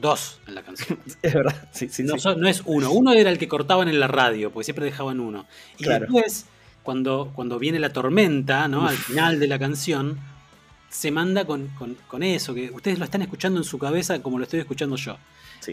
dos 0.00 0.38
en 0.46 0.54
la 0.54 0.62
canción. 0.62 0.98
Es 1.22 1.34
verdad, 1.34 1.68
sí, 1.72 1.88
sí, 1.88 2.02
No, 2.02 2.14
sí. 2.14 2.20
so- 2.20 2.34
no 2.36 2.48
es 2.48 2.62
uno. 2.64 2.90
Uno 2.92 3.12
era 3.12 3.30
el 3.30 3.38
que 3.38 3.48
cortaban 3.48 3.88
en 3.88 4.00
la 4.00 4.08
radio, 4.08 4.50
porque 4.50 4.64
siempre 4.64 4.84
dejaban 4.84 5.20
uno. 5.20 5.46
Y 5.78 5.84
Claro. 5.84 6.06
después, 6.06 6.46
cuando, 6.82 7.32
cuando 7.34 7.58
viene 7.58 7.78
la 7.78 7.92
tormenta, 7.92 8.68
¿no? 8.68 8.86
Al 8.86 8.96
final 8.96 9.38
de 9.40 9.46
la 9.48 9.58
canción, 9.58 10.18
se 10.90 11.10
manda 11.10 11.44
con, 11.44 11.68
con- 11.78 11.96
con 12.06 12.22
eso, 12.22 12.54
que 12.54 12.70
ustedes 12.70 12.98
lo 12.98 13.04
están 13.04 13.22
escuchando 13.22 13.58
en 13.58 13.64
su 13.64 13.78
cabeza 13.78 14.20
como 14.22 14.38
lo 14.38 14.44
estoy 14.44 14.60
escuchando 14.60 14.96
yo. 14.96 15.16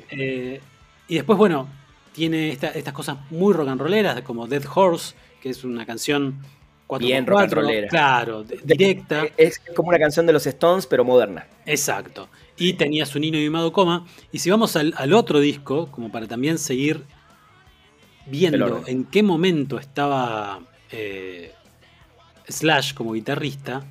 Eh, 0.09 0.61
y 1.07 1.15
después, 1.15 1.37
bueno, 1.37 1.67
tiene 2.13 2.49
esta- 2.51 2.69
estas 2.71 2.93
cosas 2.93 3.17
muy 3.29 3.53
rock 3.53 3.69
and 3.69 3.81
rolleras, 3.81 4.21
como 4.21 4.47
Dead 4.47 4.63
Horse, 4.73 5.15
que 5.41 5.49
es 5.49 5.63
una 5.63 5.85
canción 5.85 6.39
4 6.91 7.07
Bien 7.07 7.25
rock 7.25 7.39
and 7.39 7.53
rollera. 7.53 7.87
Claro, 7.87 8.43
directa. 8.43 9.25
Es 9.37 9.61
como 9.73 9.87
una 9.87 9.97
canción 9.97 10.25
de 10.25 10.33
los 10.33 10.45
Stones, 10.45 10.85
pero 10.85 11.05
moderna. 11.05 11.47
Exacto. 11.65 12.27
Y 12.57 12.73
tenía 12.73 13.05
su 13.05 13.17
niño 13.17 13.39
mimado 13.39 13.71
coma. 13.71 14.05
Y 14.33 14.39
si 14.39 14.49
vamos 14.49 14.75
al, 14.75 14.93
al 14.97 15.13
otro 15.13 15.39
disco, 15.39 15.89
como 15.89 16.11
para 16.11 16.27
también 16.27 16.57
seguir 16.57 17.05
viendo 18.25 18.83
en 18.87 19.05
qué 19.05 19.23
momento 19.23 19.79
estaba 19.79 20.59
eh, 20.91 21.53
Slash 22.49 22.93
como 22.93 23.13
guitarrista, 23.13 23.85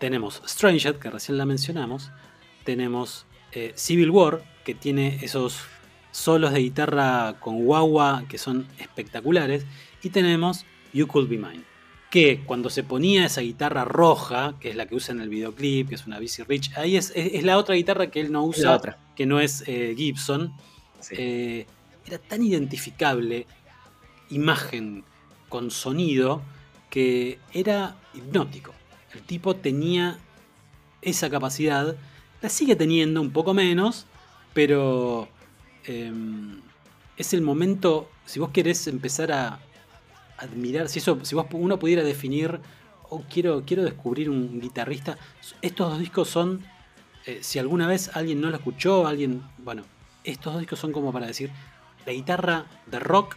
tenemos 0.00 0.42
Stranger, 0.44 0.98
que 0.98 1.10
recién 1.10 1.38
la 1.38 1.46
mencionamos, 1.46 2.10
tenemos 2.64 3.24
eh, 3.52 3.70
Civil 3.76 4.10
War, 4.10 4.42
que 4.64 4.74
tiene 4.74 5.20
esos 5.22 5.60
solos 6.10 6.52
de 6.52 6.58
guitarra 6.58 7.36
con 7.38 7.64
guagua 7.64 8.24
que 8.28 8.36
son 8.36 8.66
espectaculares, 8.78 9.64
y 10.02 10.10
tenemos 10.10 10.66
You 10.92 11.06
Could 11.06 11.28
Be 11.28 11.38
Mine, 11.38 11.62
que 12.12 12.42
cuando 12.44 12.68
se 12.68 12.82
ponía 12.84 13.24
esa 13.24 13.40
guitarra 13.40 13.86
roja, 13.86 14.54
que 14.60 14.68
es 14.68 14.76
la 14.76 14.84
que 14.84 14.94
usa 14.94 15.14
en 15.14 15.22
el 15.22 15.30
videoclip, 15.30 15.88
que 15.88 15.94
es 15.94 16.06
una 16.06 16.18
BC 16.20 16.44
Rich, 16.44 16.76
ahí 16.76 16.96
es, 16.98 17.10
es- 17.16 17.32
es 17.32 17.42
la 17.42 17.56
otra 17.56 17.74
guitarra 17.74 18.08
que 18.10 18.20
él 18.20 18.30
no 18.30 18.44
usa, 18.44 18.76
otra. 18.76 18.98
que 19.16 19.24
no 19.24 19.40
es 19.40 19.64
eh, 19.66 19.94
Gibson, 19.96 20.52
Sí. 21.00 21.14
eh, 21.16 21.66
era 22.06 22.18
tan 22.18 22.42
identificable, 22.42 23.46
imagen 24.28 25.04
con 25.48 25.70
sonido, 25.70 26.42
que 26.90 27.38
era 27.54 27.96
hipnótico. 28.14 28.74
El 29.14 29.22
tipo 29.22 29.56
tenía 29.56 30.18
esa 31.00 31.30
capacidad, 31.30 31.96
la 32.42 32.48
sigue 32.50 32.76
teniendo 32.76 33.22
un 33.22 33.30
poco 33.30 33.54
menos, 33.54 34.04
pero 34.52 35.28
em, 35.86 36.60
es 37.16 37.32
el 37.32 37.40
momento, 37.40 38.10
si 38.26 38.38
vos 38.38 38.50
querés 38.50 38.86
empezar 38.86 39.32
a 39.32 39.58
admirar, 40.42 40.88
si, 40.88 40.98
eso, 40.98 41.18
si 41.22 41.34
vos 41.34 41.46
uno 41.52 41.78
pudiera 41.78 42.02
definir, 42.02 42.60
oh, 43.08 43.22
quiero, 43.30 43.62
quiero 43.64 43.84
descubrir 43.84 44.28
un 44.30 44.60
guitarrista, 44.60 45.16
estos 45.62 45.90
dos 45.90 45.98
discos 45.98 46.28
son, 46.28 46.62
eh, 47.26 47.38
si 47.42 47.58
alguna 47.58 47.86
vez 47.86 48.10
alguien 48.14 48.40
no 48.40 48.50
lo 48.50 48.56
escuchó, 48.56 49.06
alguien, 49.06 49.42
bueno, 49.58 49.82
estos 50.24 50.52
dos 50.52 50.60
discos 50.60 50.78
son 50.78 50.92
como 50.92 51.12
para 51.12 51.26
decir, 51.26 51.50
la 52.06 52.12
guitarra 52.12 52.66
de 52.86 52.98
rock 52.98 53.36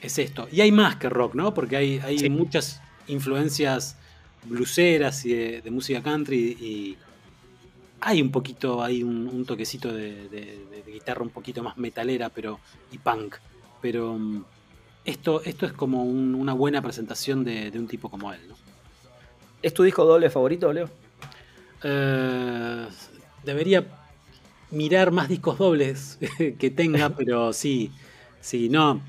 es 0.00 0.18
esto. 0.18 0.48
Y 0.52 0.60
hay 0.60 0.72
más 0.72 0.96
que 0.96 1.08
rock, 1.08 1.34
¿no? 1.34 1.52
Porque 1.54 1.76
hay, 1.76 1.98
hay 2.00 2.18
Sí. 2.18 2.30
muchas 2.30 2.80
influencias 3.08 3.96
bluseras 4.44 5.24
y 5.24 5.32
de, 5.34 5.62
de 5.62 5.70
música 5.70 6.02
country 6.02 6.56
y 6.60 6.96
hay 8.00 8.20
un 8.20 8.30
poquito, 8.32 8.82
hay 8.82 9.02
un, 9.04 9.28
un 9.28 9.44
toquecito 9.46 9.92
de, 9.92 10.28
de- 10.28 10.66
de- 10.70 10.82
de 10.84 10.92
guitarra 10.92 11.22
un 11.22 11.30
poquito 11.30 11.62
más 11.62 11.76
metalera 11.78 12.28
pero 12.30 12.58
y 12.90 12.98
punk. 12.98 13.36
Pero 13.80 14.14
mm, 14.18 14.44
esto, 15.04 15.42
esto 15.44 15.66
es 15.66 15.72
como 15.72 16.04
un- 16.04 16.34
una 16.34 16.52
buena 16.52 16.80
presentación 16.82 17.44
de, 17.44 17.70
de 17.70 17.78
un 17.78 17.88
tipo 17.88 18.08
como 18.10 18.32
él, 18.32 18.40
¿no? 18.48 18.54
¿Es 19.62 19.72
tu 19.74 19.82
disco 19.82 20.04
doble 20.04 20.28
favorito, 20.30 20.72
Leo? 20.72 20.88
Eh, 21.84 22.86
debería 23.44 23.84
mirar 24.70 25.10
más 25.10 25.28
discos 25.28 25.58
dobles 25.58 26.18
que 26.58 26.70
tenga, 26.70 27.10
pero 27.16 27.52
sí, 27.52 27.90
sí, 28.40 28.68
no. 28.68 29.02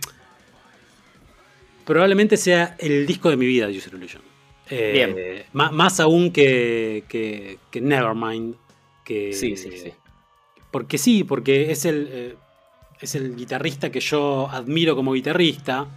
Probablemente 1.85 2.37
sea 2.37 2.75
el 2.79 3.05
disco 3.05 3.29
de 3.29 3.37
mi 3.37 3.45
vida, 3.45 3.67
User 3.67 3.93
Illusion. 3.93 4.21
Eh, 4.69 4.91
Bien. 4.93 5.45
má- 5.53 5.71
Más, 5.71 5.99
aún 5.99 6.31
que, 6.31 7.03
que, 7.09 7.59
que 7.69 7.81
Nevermind. 7.81 8.55
Que, 9.03 9.33
Sí, 9.33 9.57
sí, 9.57 9.69
sí. 9.77 9.91
Porque 10.71 10.97
sí, 10.97 11.23
porque 11.25 11.71
es 11.71 11.83
el, 11.85 12.07
eh, 12.09 12.35
es 13.03 13.15
el 13.15 13.35
guitarrista 13.35 13.91
que 13.91 13.99
yo 13.99 14.49
admiro 14.49 14.95
como 14.95 15.13
guitarrista. 15.13 15.87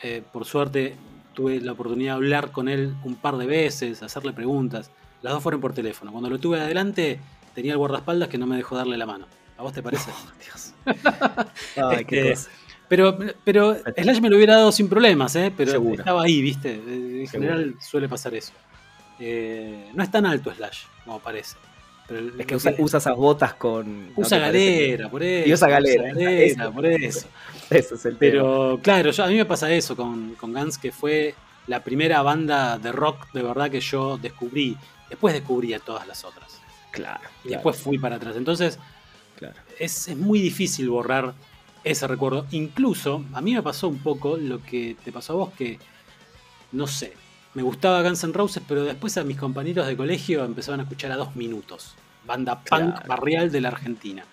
Eh, 0.00 0.22
por 0.32 0.44
suerte 0.44 0.96
tuve 1.34 1.60
la 1.60 1.72
oportunidad 1.72 2.12
de 2.12 2.16
hablar 2.16 2.52
con 2.52 2.68
él 2.68 2.94
un 3.04 3.16
par 3.16 3.36
de 3.36 3.46
veces, 3.46 4.02
hacerle 4.02 4.32
preguntas. 4.32 4.90
Las 5.22 5.32
dos 5.32 5.42
fueron 5.42 5.60
por 5.60 5.74
teléfono. 5.74 6.12
Cuando 6.12 6.30
lo 6.30 6.38
tuve 6.38 6.60
adelante, 6.60 7.18
tenía 7.54 7.72
el 7.72 7.78
guardaespaldas 7.78 8.28
que 8.28 8.38
no 8.38 8.46
me 8.46 8.56
dejó 8.56 8.76
darle 8.76 8.96
la 8.96 9.06
mano. 9.06 9.26
¿A 9.58 9.62
vos 9.62 9.72
te 9.72 9.82
parece? 9.82 10.10
Dios. 10.44 10.72
Ay, 11.76 12.04
qué 12.04 12.30
cosa. 12.30 12.48
Pero, 12.88 13.18
pero 13.42 13.76
Slash 13.96 14.20
me 14.20 14.30
lo 14.30 14.36
hubiera 14.36 14.54
dado 14.54 14.70
sin 14.70 14.88
problemas, 14.88 15.34
¿eh? 15.34 15.52
Pero 15.56 15.72
Seguro. 15.72 15.98
estaba 15.98 16.22
ahí, 16.22 16.40
¿viste? 16.40 16.74
En 16.74 17.26
Seguro. 17.26 17.30
general 17.30 17.74
suele 17.80 18.08
pasar 18.08 18.32
eso. 18.34 18.52
Eh, 19.18 19.90
no 19.94 20.04
es 20.04 20.10
tan 20.10 20.24
alto 20.24 20.54
Slash, 20.54 20.84
como 21.04 21.18
parece. 21.18 21.56
Pero 22.08 22.38
Es 22.38 22.46
que 22.46 22.56
usa, 22.56 22.74
usa 22.78 22.98
esas 22.98 23.16
botas 23.16 23.54
con. 23.54 24.08
¿no 24.08 24.12
usa 24.16 24.38
galera, 24.38 25.10
por 25.10 25.22
eso. 25.22 25.48
Y 25.48 25.52
usa 25.52 25.68
galera, 25.68 26.04
galera, 26.08 26.30
eso. 26.30 26.72
por 26.72 26.86
eso. 26.86 27.28
Ese 27.70 27.94
es 27.94 28.04
el 28.04 28.16
tema. 28.16 28.18
Pero 28.18 28.80
claro, 28.82 29.10
yo, 29.10 29.24
a 29.24 29.28
mí 29.28 29.34
me 29.34 29.44
pasa 29.44 29.72
eso 29.72 29.96
con, 29.96 30.34
con 30.36 30.52
Guns, 30.52 30.78
que 30.78 30.92
fue 30.92 31.34
la 31.66 31.82
primera 31.82 32.22
banda 32.22 32.78
de 32.78 32.92
rock 32.92 33.32
de 33.32 33.42
verdad 33.42 33.70
que 33.70 33.80
yo 33.80 34.18
descubrí. 34.18 34.76
Después 35.10 35.34
descubrí 35.34 35.74
a 35.74 35.80
todas 35.80 36.06
las 36.06 36.24
otras. 36.24 36.60
Claro. 36.92 37.20
Y 37.44 37.48
claro, 37.48 37.56
después 37.56 37.76
fui 37.78 37.98
para 37.98 38.16
atrás. 38.16 38.36
Entonces, 38.36 38.78
claro. 39.36 39.56
es, 39.78 40.08
es 40.08 40.16
muy 40.16 40.40
difícil 40.40 40.88
borrar 40.88 41.34
ese 41.82 42.06
recuerdo. 42.06 42.46
Incluso, 42.52 43.24
a 43.32 43.40
mí 43.40 43.54
me 43.54 43.62
pasó 43.62 43.88
un 43.88 43.98
poco 43.98 44.36
lo 44.36 44.62
que 44.62 44.96
te 45.04 45.12
pasó 45.12 45.32
a 45.34 45.36
vos, 45.36 45.52
que 45.54 45.78
no 46.72 46.86
sé, 46.86 47.14
me 47.56 47.62
gustaba 47.62 48.02
Guns 48.02 48.22
N' 48.22 48.32
Roses, 48.34 48.62
pero 48.68 48.84
después 48.84 49.16
a 49.16 49.24
mis 49.24 49.38
compañeros 49.38 49.86
de 49.86 49.96
colegio 49.96 50.44
empezaban 50.44 50.80
a 50.80 50.82
escuchar 50.82 51.10
a 51.10 51.16
dos 51.16 51.34
minutos. 51.36 51.94
Banda 52.26 52.62
punk 52.62 53.06
barrial 53.06 53.50
de 53.50 53.60
la 53.62 53.68
Argentina. 53.68 54.24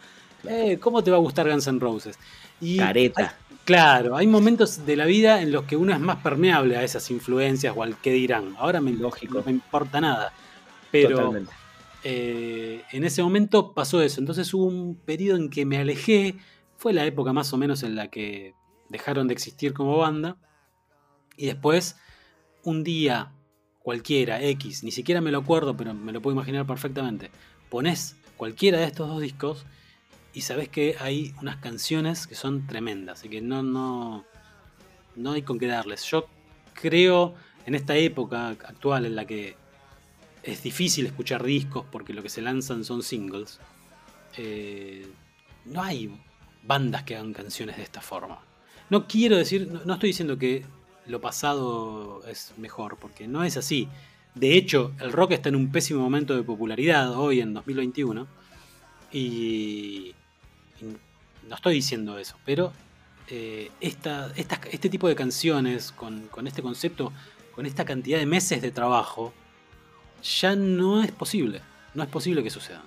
Eh, 0.47 0.77
¿Cómo 0.79 1.01
te 1.01 1.09
va 1.09 1.15
a 1.17 1.21
gustar 1.21 1.49
Guns 1.49 1.65
N' 1.67 1.79
Roses? 1.79 2.19
Y 2.59 2.77
Careta. 2.77 3.21
hay- 3.21 3.55
claro, 3.63 4.17
hay 4.17 4.27
momentos 4.27 4.85
de 4.85 4.97
la 4.97 5.05
vida 5.05 5.41
en 5.41 5.53
los 5.53 5.63
que 5.63 5.77
uno 5.77 5.93
es 5.93 5.99
más 6.01 6.17
permeable 6.17 6.75
a 6.75 6.83
esas 6.83 7.09
influencias 7.11 7.73
o 7.77 7.81
al 7.81 7.95
que 7.97 8.11
dirán. 8.11 8.55
Ahora 8.57 8.81
me, 8.81 8.91
Lógico. 8.91 9.37
no 9.39 9.43
me 9.45 9.51
importa 9.53 10.01
nada. 10.01 10.33
Pero 10.91 11.33
eh, 12.03 12.83
en 12.91 13.03
ese 13.05 13.23
momento 13.23 13.73
pasó 13.73 14.01
eso. 14.01 14.19
Entonces 14.19 14.53
hubo 14.53 14.65
un 14.65 14.95
periodo 14.95 15.37
en 15.37 15.49
que 15.49 15.65
me 15.65 15.77
alejé. 15.77 16.35
Fue 16.77 16.91
la 16.91 17.05
época 17.05 17.31
más 17.31 17.53
o 17.53 17.57
menos 17.57 17.83
en 17.83 17.95
la 17.95 18.09
que 18.09 18.53
dejaron 18.89 19.27
de 19.29 19.33
existir 19.33 19.73
como 19.73 19.97
banda. 19.97 20.35
Y 21.37 21.45
después, 21.47 21.95
un 22.63 22.83
día 22.83 23.31
cualquiera, 23.79 24.41
X, 24.41 24.83
ni 24.83 24.91
siquiera 24.91 25.21
me 25.21 25.31
lo 25.31 25.39
acuerdo, 25.39 25.75
pero 25.75 25.93
me 25.93 26.11
lo 26.11 26.21
puedo 26.21 26.35
imaginar 26.35 26.65
perfectamente. 26.65 27.31
Pones 27.69 28.15
cualquiera 28.37 28.79
de 28.79 28.85
estos 28.85 29.07
dos 29.07 29.21
discos 29.21 29.65
y 30.33 30.41
sabes 30.41 30.69
que 30.69 30.95
hay 30.99 31.33
unas 31.41 31.57
canciones 31.57 32.27
que 32.27 32.35
son 32.35 32.65
tremendas 32.65 33.23
y 33.25 33.29
que 33.29 33.41
no, 33.41 33.61
no, 33.61 34.25
no 35.15 35.31
hay 35.33 35.41
con 35.43 35.59
qué 35.59 35.67
darles. 35.67 36.03
Yo 36.05 36.27
creo 36.73 37.35
en 37.65 37.75
esta 37.75 37.95
época 37.95 38.49
actual 38.49 39.05
en 39.05 39.15
la 39.15 39.25
que 39.25 39.55
es 40.43 40.63
difícil 40.63 41.05
escuchar 41.05 41.43
discos 41.43 41.85
porque 41.91 42.13
lo 42.13 42.21
que 42.23 42.29
se 42.29 42.41
lanzan 42.41 42.83
son 42.83 43.03
singles, 43.03 43.59
eh, 44.37 45.07
no 45.65 45.81
hay 45.81 46.13
bandas 46.63 47.03
que 47.03 47.15
hagan 47.15 47.33
canciones 47.33 47.77
de 47.77 47.83
esta 47.83 48.01
forma. 48.01 48.39
No 48.89 49.07
quiero 49.07 49.37
decir, 49.37 49.67
no, 49.85 49.93
estoy 49.93 50.09
diciendo 50.09 50.37
que 50.37 50.65
lo 51.07 51.21
pasado 51.21 52.21
es 52.27 52.53
mejor, 52.57 52.97
porque 52.97 53.27
no 53.27 53.43
es 53.43 53.57
así. 53.57 53.89
De 54.35 54.55
hecho, 54.55 54.93
el 54.99 55.11
rock 55.11 55.31
está 55.31 55.49
en 55.49 55.55
un 55.55 55.71
pésimo 55.71 56.01
momento 56.01 56.35
de 56.35 56.43
popularidad 56.43 57.17
hoy 57.17 57.41
en 57.41 57.53
2021. 57.53 58.27
Y, 59.11 60.13
no 61.47 61.55
estoy 61.55 61.75
diciendo 61.75 62.17
eso, 62.17 62.35
pero 62.45 62.71
eh, 63.29 63.69
este 63.79 64.89
tipo 64.89 65.07
de 65.07 65.15
canciones, 65.15 65.91
con, 65.91 66.27
con, 66.27 66.47
este 66.47 66.61
concepto, 66.61 67.11
con 67.53 67.65
esta 67.65 67.85
cantidad 67.85 68.17
de 68.17 68.25
meses 68.25 68.61
de 68.61 68.71
trabajo, 68.71 69.33
ya 70.23 70.55
no 70.55 71.03
es 71.03 71.11
posible. 71.11 71.61
No 71.93 72.01
es 72.01 72.09
posible 72.09 72.41
que 72.43 72.49
sucedan. 72.49 72.81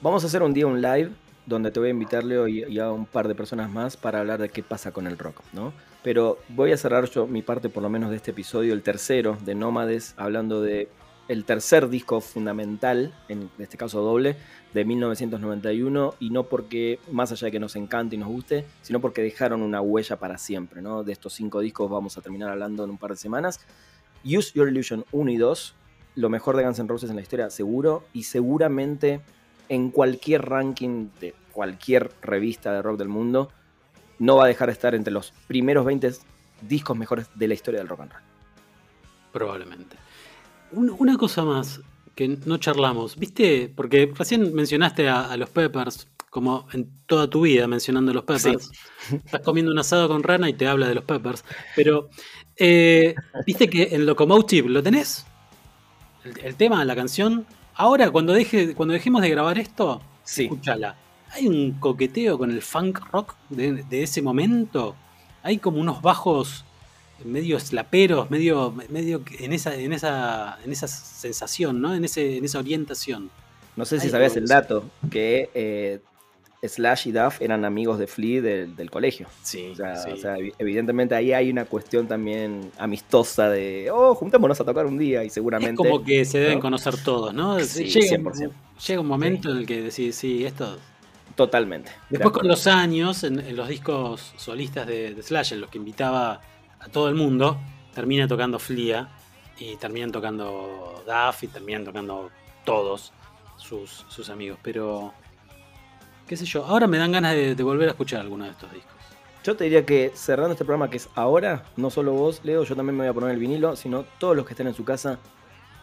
Vamos 0.00 0.22
a 0.24 0.26
hacer 0.28 0.42
un 0.42 0.54
día 0.54 0.66
un 0.66 0.80
live 0.80 1.10
donde 1.46 1.70
te 1.70 1.80
voy 1.80 1.88
a 1.88 1.92
invitar, 1.92 2.24
Leo, 2.24 2.48
y, 2.48 2.78
a 2.78 2.90
un 2.90 3.06
par 3.06 3.28
de 3.28 3.34
personas 3.34 3.70
más 3.70 3.96
para 3.96 4.20
hablar 4.20 4.40
de 4.40 4.48
qué 4.48 4.62
pasa 4.62 4.92
con 4.92 5.06
el 5.06 5.18
rock, 5.18 5.40
¿no? 5.52 5.72
Pero 6.02 6.38
voy 6.48 6.72
a 6.72 6.76
cerrar 6.76 7.08
yo 7.10 7.26
mi 7.26 7.42
parte, 7.42 7.68
por 7.68 7.82
lo 7.82 7.90
menos, 7.90 8.10
de 8.10 8.16
este 8.16 8.30
episodio, 8.30 8.74
el 8.74 8.82
tercero 8.82 9.36
de 9.44 9.54
Nómades, 9.54 10.14
hablando 10.16 10.60
de 10.60 10.88
el 11.28 11.44
tercer 11.44 11.88
disco 11.88 12.20
fundamental, 12.20 13.14
en 13.28 13.50
este 13.58 13.78
caso 13.78 14.02
doble, 14.02 14.36
de 14.74 14.84
1991, 14.84 16.14
y 16.20 16.30
no 16.30 16.44
porque, 16.44 16.98
más 17.10 17.32
allá 17.32 17.46
de 17.46 17.52
que 17.52 17.60
nos 17.60 17.76
encante 17.76 18.16
y 18.16 18.18
nos 18.18 18.28
guste, 18.28 18.66
sino 18.82 19.00
porque 19.00 19.22
dejaron 19.22 19.62
una 19.62 19.80
huella 19.80 20.18
para 20.18 20.36
siempre, 20.36 20.82
¿no? 20.82 21.02
De 21.02 21.12
estos 21.12 21.32
cinco 21.32 21.60
discos 21.60 21.90
vamos 21.90 22.18
a 22.18 22.20
terminar 22.20 22.50
hablando 22.50 22.84
en 22.84 22.90
un 22.90 22.98
par 22.98 23.10
de 23.10 23.16
semanas. 23.16 23.60
Use 24.24 24.52
Your 24.54 24.68
Illusion 24.68 25.04
1 25.12 25.30
y 25.30 25.36
2, 25.36 25.74
lo 26.16 26.28
mejor 26.28 26.56
de 26.56 26.64
Guns 26.64 26.78
N' 26.78 26.88
Roses 26.88 27.10
en 27.10 27.16
la 27.16 27.22
historia, 27.22 27.50
seguro, 27.50 28.04
y 28.12 28.24
seguramente 28.24 29.20
en 29.68 29.90
cualquier 29.90 30.42
ranking 30.42 31.08
de 31.20 31.34
cualquier 31.52 32.10
revista 32.22 32.72
de 32.72 32.82
rock 32.82 32.98
del 32.98 33.08
mundo, 33.08 33.50
no 34.18 34.36
va 34.36 34.44
a 34.44 34.48
dejar 34.48 34.68
de 34.68 34.72
estar 34.72 34.94
entre 34.94 35.12
los 35.12 35.32
primeros 35.46 35.84
20 35.84 36.12
discos 36.62 36.96
mejores 36.96 37.28
de 37.34 37.48
la 37.48 37.54
historia 37.54 37.80
del 37.80 37.88
rock 37.88 38.00
and 38.00 38.12
roll. 38.12 38.22
Probablemente. 39.32 39.96
Una 40.72 41.16
cosa 41.16 41.44
más 41.44 41.80
que 42.14 42.38
no 42.44 42.58
charlamos, 42.58 43.16
¿viste? 43.16 43.72
Porque 43.74 44.12
recién 44.16 44.54
mencionaste 44.54 45.08
a, 45.08 45.36
los 45.36 45.50
Peppers, 45.50 46.08
como 46.30 46.66
en 46.72 46.88
toda 47.06 47.28
tu 47.28 47.42
vida 47.42 47.66
mencionando 47.66 48.12
los 48.12 48.24
Peppers. 48.24 48.70
Estás 49.12 49.40
comiendo 49.40 49.72
un 49.72 49.78
asado 49.78 50.08
con 50.08 50.22
rana 50.22 50.48
y 50.48 50.54
te 50.54 50.66
habla 50.66 50.88
de 50.88 50.94
los 50.94 51.04
Peppers. 51.04 51.44
Pero, 51.76 52.08
eh, 52.56 53.14
¿viste 53.46 53.68
que 53.68 53.88
en 53.92 54.06
Locomotive 54.06 54.68
lo 54.68 54.82
tenés? 54.82 55.26
El, 56.24 56.38
el 56.44 56.54
tema, 56.54 56.84
la 56.84 56.94
canción, 56.94 57.46
Ahora, 57.76 58.10
cuando, 58.10 58.32
deje, 58.32 58.74
cuando 58.74 58.94
dejemos 58.94 59.22
de 59.22 59.30
grabar 59.30 59.58
esto, 59.58 60.00
escúchala. 60.26 60.96
Hay 61.30 61.48
un 61.48 61.72
coqueteo 61.72 62.38
con 62.38 62.50
el 62.50 62.62
funk 62.62 63.00
rock 63.12 63.34
de, 63.50 64.02
ese 64.02 64.22
momento. 64.22 64.94
Hay 65.42 65.58
como 65.58 65.80
unos 65.80 66.00
bajos 66.00 66.64
medio 67.24 67.58
slaperos, 67.58 68.30
medio, 68.30 68.72
medio 68.88 69.22
en 69.38 69.52
esa, 69.52 69.74
en 69.74 69.92
esa, 69.92 70.58
en 70.64 70.72
esa 70.72 70.86
sensación, 70.86 71.80
¿no? 71.80 71.94
En, 71.94 72.04
ese, 72.04 72.36
en 72.36 72.44
esa 72.44 72.58
orientación. 72.58 73.30
No 73.76 73.84
sé 73.84 73.98
si 73.98 74.08
sabías 74.08 74.36
el 74.36 74.46
dato, 74.46 74.84
que 75.10 75.50
eh, 75.54 76.00
Slash 76.68 77.08
y 77.08 77.12
Duff 77.12 77.40
eran 77.40 77.64
amigos 77.64 77.98
de 77.98 78.06
Flea 78.06 78.42
del, 78.42 78.90
colegio. 78.90 79.26
Sí, 79.42 79.72
o 79.72 80.16
sea, 80.16 80.36
evidentemente 80.58 81.14
ahí 81.14 81.32
hay 81.32 81.50
una 81.50 81.64
cuestión 81.64 82.06
también 82.06 82.70
amistosa 82.78 83.48
de, 83.50 83.90
oh, 83.92 84.14
juntémonos 84.14 84.60
a 84.60 84.64
tocar 84.64 84.86
un 84.86 84.98
día 84.98 85.24
y 85.24 85.30
seguramente... 85.30 85.82
Es 85.82 85.88
como 85.90 86.04
que 86.04 86.24
se 86.24 86.38
deben 86.38 86.60
conocer 86.60 86.96
todos, 87.02 87.34
¿no? 87.34 87.58
Sí, 87.60 87.84
llega, 87.86 88.18
100%. 88.18 88.50
llega 88.86 89.00
un 89.00 89.06
momento 89.06 89.50
en 89.50 89.58
el 89.58 89.66
que 89.66 89.82
decís, 89.82 90.14
sí, 90.14 90.44
esto... 90.44 90.78
Totalmente. 91.34 91.90
Después 92.10 92.32
con 92.32 92.46
los 92.46 92.66
años, 92.66 93.24
en, 93.24 93.56
los 93.56 93.68
discos 93.68 94.34
solistas 94.36 94.86
de, 94.86 95.20
Slash, 95.20 95.54
en 95.54 95.60
los 95.60 95.70
que 95.70 95.78
invitaba 95.78 96.40
a 96.78 96.88
todo 96.88 97.08
el 97.08 97.16
mundo, 97.16 97.58
termina 97.92 98.28
tocando 98.28 98.58
Flea 98.58 99.08
y 99.58 99.76
terminan 99.76 100.12
tocando 100.12 101.02
Duff 101.04 101.42
y 101.42 101.48
terminan 101.48 101.84
tocando 101.84 102.30
todos 102.64 103.12
sus, 103.56 104.04
sus 104.08 104.30
amigos. 104.30 104.58
Pero 104.62 105.12
qué 106.26 106.36
sé 106.36 106.44
yo, 106.44 106.64
ahora 106.64 106.86
me 106.86 106.98
dan 106.98 107.12
ganas 107.12 107.34
de, 107.34 107.62
volver 107.62 107.88
a 107.88 107.92
escuchar 107.92 108.20
alguno 108.20 108.44
de 108.44 108.50
estos 108.50 108.72
discos. 108.72 108.92
Yo 109.42 109.56
te 109.56 109.64
diría 109.64 109.84
que 109.84 110.12
cerrando 110.14 110.52
este 110.52 110.64
programa 110.64 110.88
que 110.88 110.96
es 110.96 111.08
ahora, 111.14 111.64
no 111.76 111.90
solo 111.90 112.12
vos, 112.12 112.40
Leo, 112.44 112.64
yo 112.64 112.74
también 112.74 112.96
me 112.96 113.04
voy 113.04 113.10
a 113.10 113.12
poner 113.12 113.30
el 113.30 113.38
vinilo, 113.38 113.76
sino 113.76 114.04
todos 114.18 114.34
los 114.34 114.46
que 114.46 114.54
estén 114.54 114.66
en 114.66 114.74
su 114.74 114.84
casa, 114.84 115.18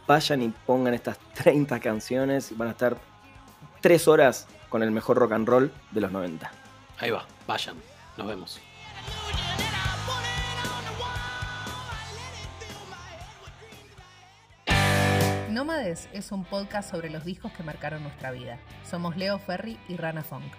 vayan 0.07 0.41
y 0.41 0.49
pongan 0.65 0.93
estas 0.93 1.17
30 1.35 1.79
canciones 1.79 2.51
y 2.51 2.55
van 2.55 2.69
a 2.69 2.71
estar 2.71 2.97
3 3.81 4.07
horas 4.07 4.47
con 4.69 4.81
el 4.83 4.91
mejor 4.91 5.17
rock 5.17 5.33
and 5.33 5.47
roll 5.47 5.71
de 5.91 6.01
los 6.01 6.11
90. 6.11 6.51
Ahí 6.99 7.11
va, 7.11 7.25
vayan, 7.47 7.75
nos 8.17 8.27
vemos. 8.27 8.61
Nómades 15.61 16.09
es 16.11 16.31
un 16.31 16.43
podcast 16.43 16.89
sobre 16.89 17.11
los 17.11 17.23
discos 17.23 17.51
que 17.51 17.61
marcaron 17.61 18.01
nuestra 18.01 18.31
vida. 18.31 18.57
Somos 18.83 19.15
Leo 19.15 19.37
Ferri 19.37 19.77
y 19.87 19.95
Rana 19.95 20.23
Funk. 20.23 20.51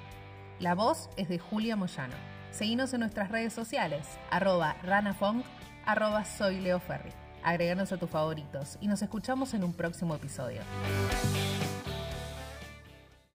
La 0.61 0.77
voz 0.77 1.11
es 1.17 1.29
de 1.29 1.41
Julia 1.41 1.75
Moyano. 1.75 2.15
Seguinos 2.53 2.95
en 2.95 3.01
nuestras 3.01 3.29
redes 3.29 3.53
sociales, 3.53 4.07
arroba 4.31 4.77
ranafunk, 4.85 5.45
arroba 5.87 6.25
soy. 6.25 6.65
Agreganos 7.43 7.91
a 7.91 7.97
tus 7.97 8.11
favoritos 8.11 8.79
y 8.81 8.87
nos 8.87 9.03
escuchamos 9.03 9.55
en 9.55 9.65
un 9.65 9.73
próximo 9.73 10.15
episodio. 10.15 10.61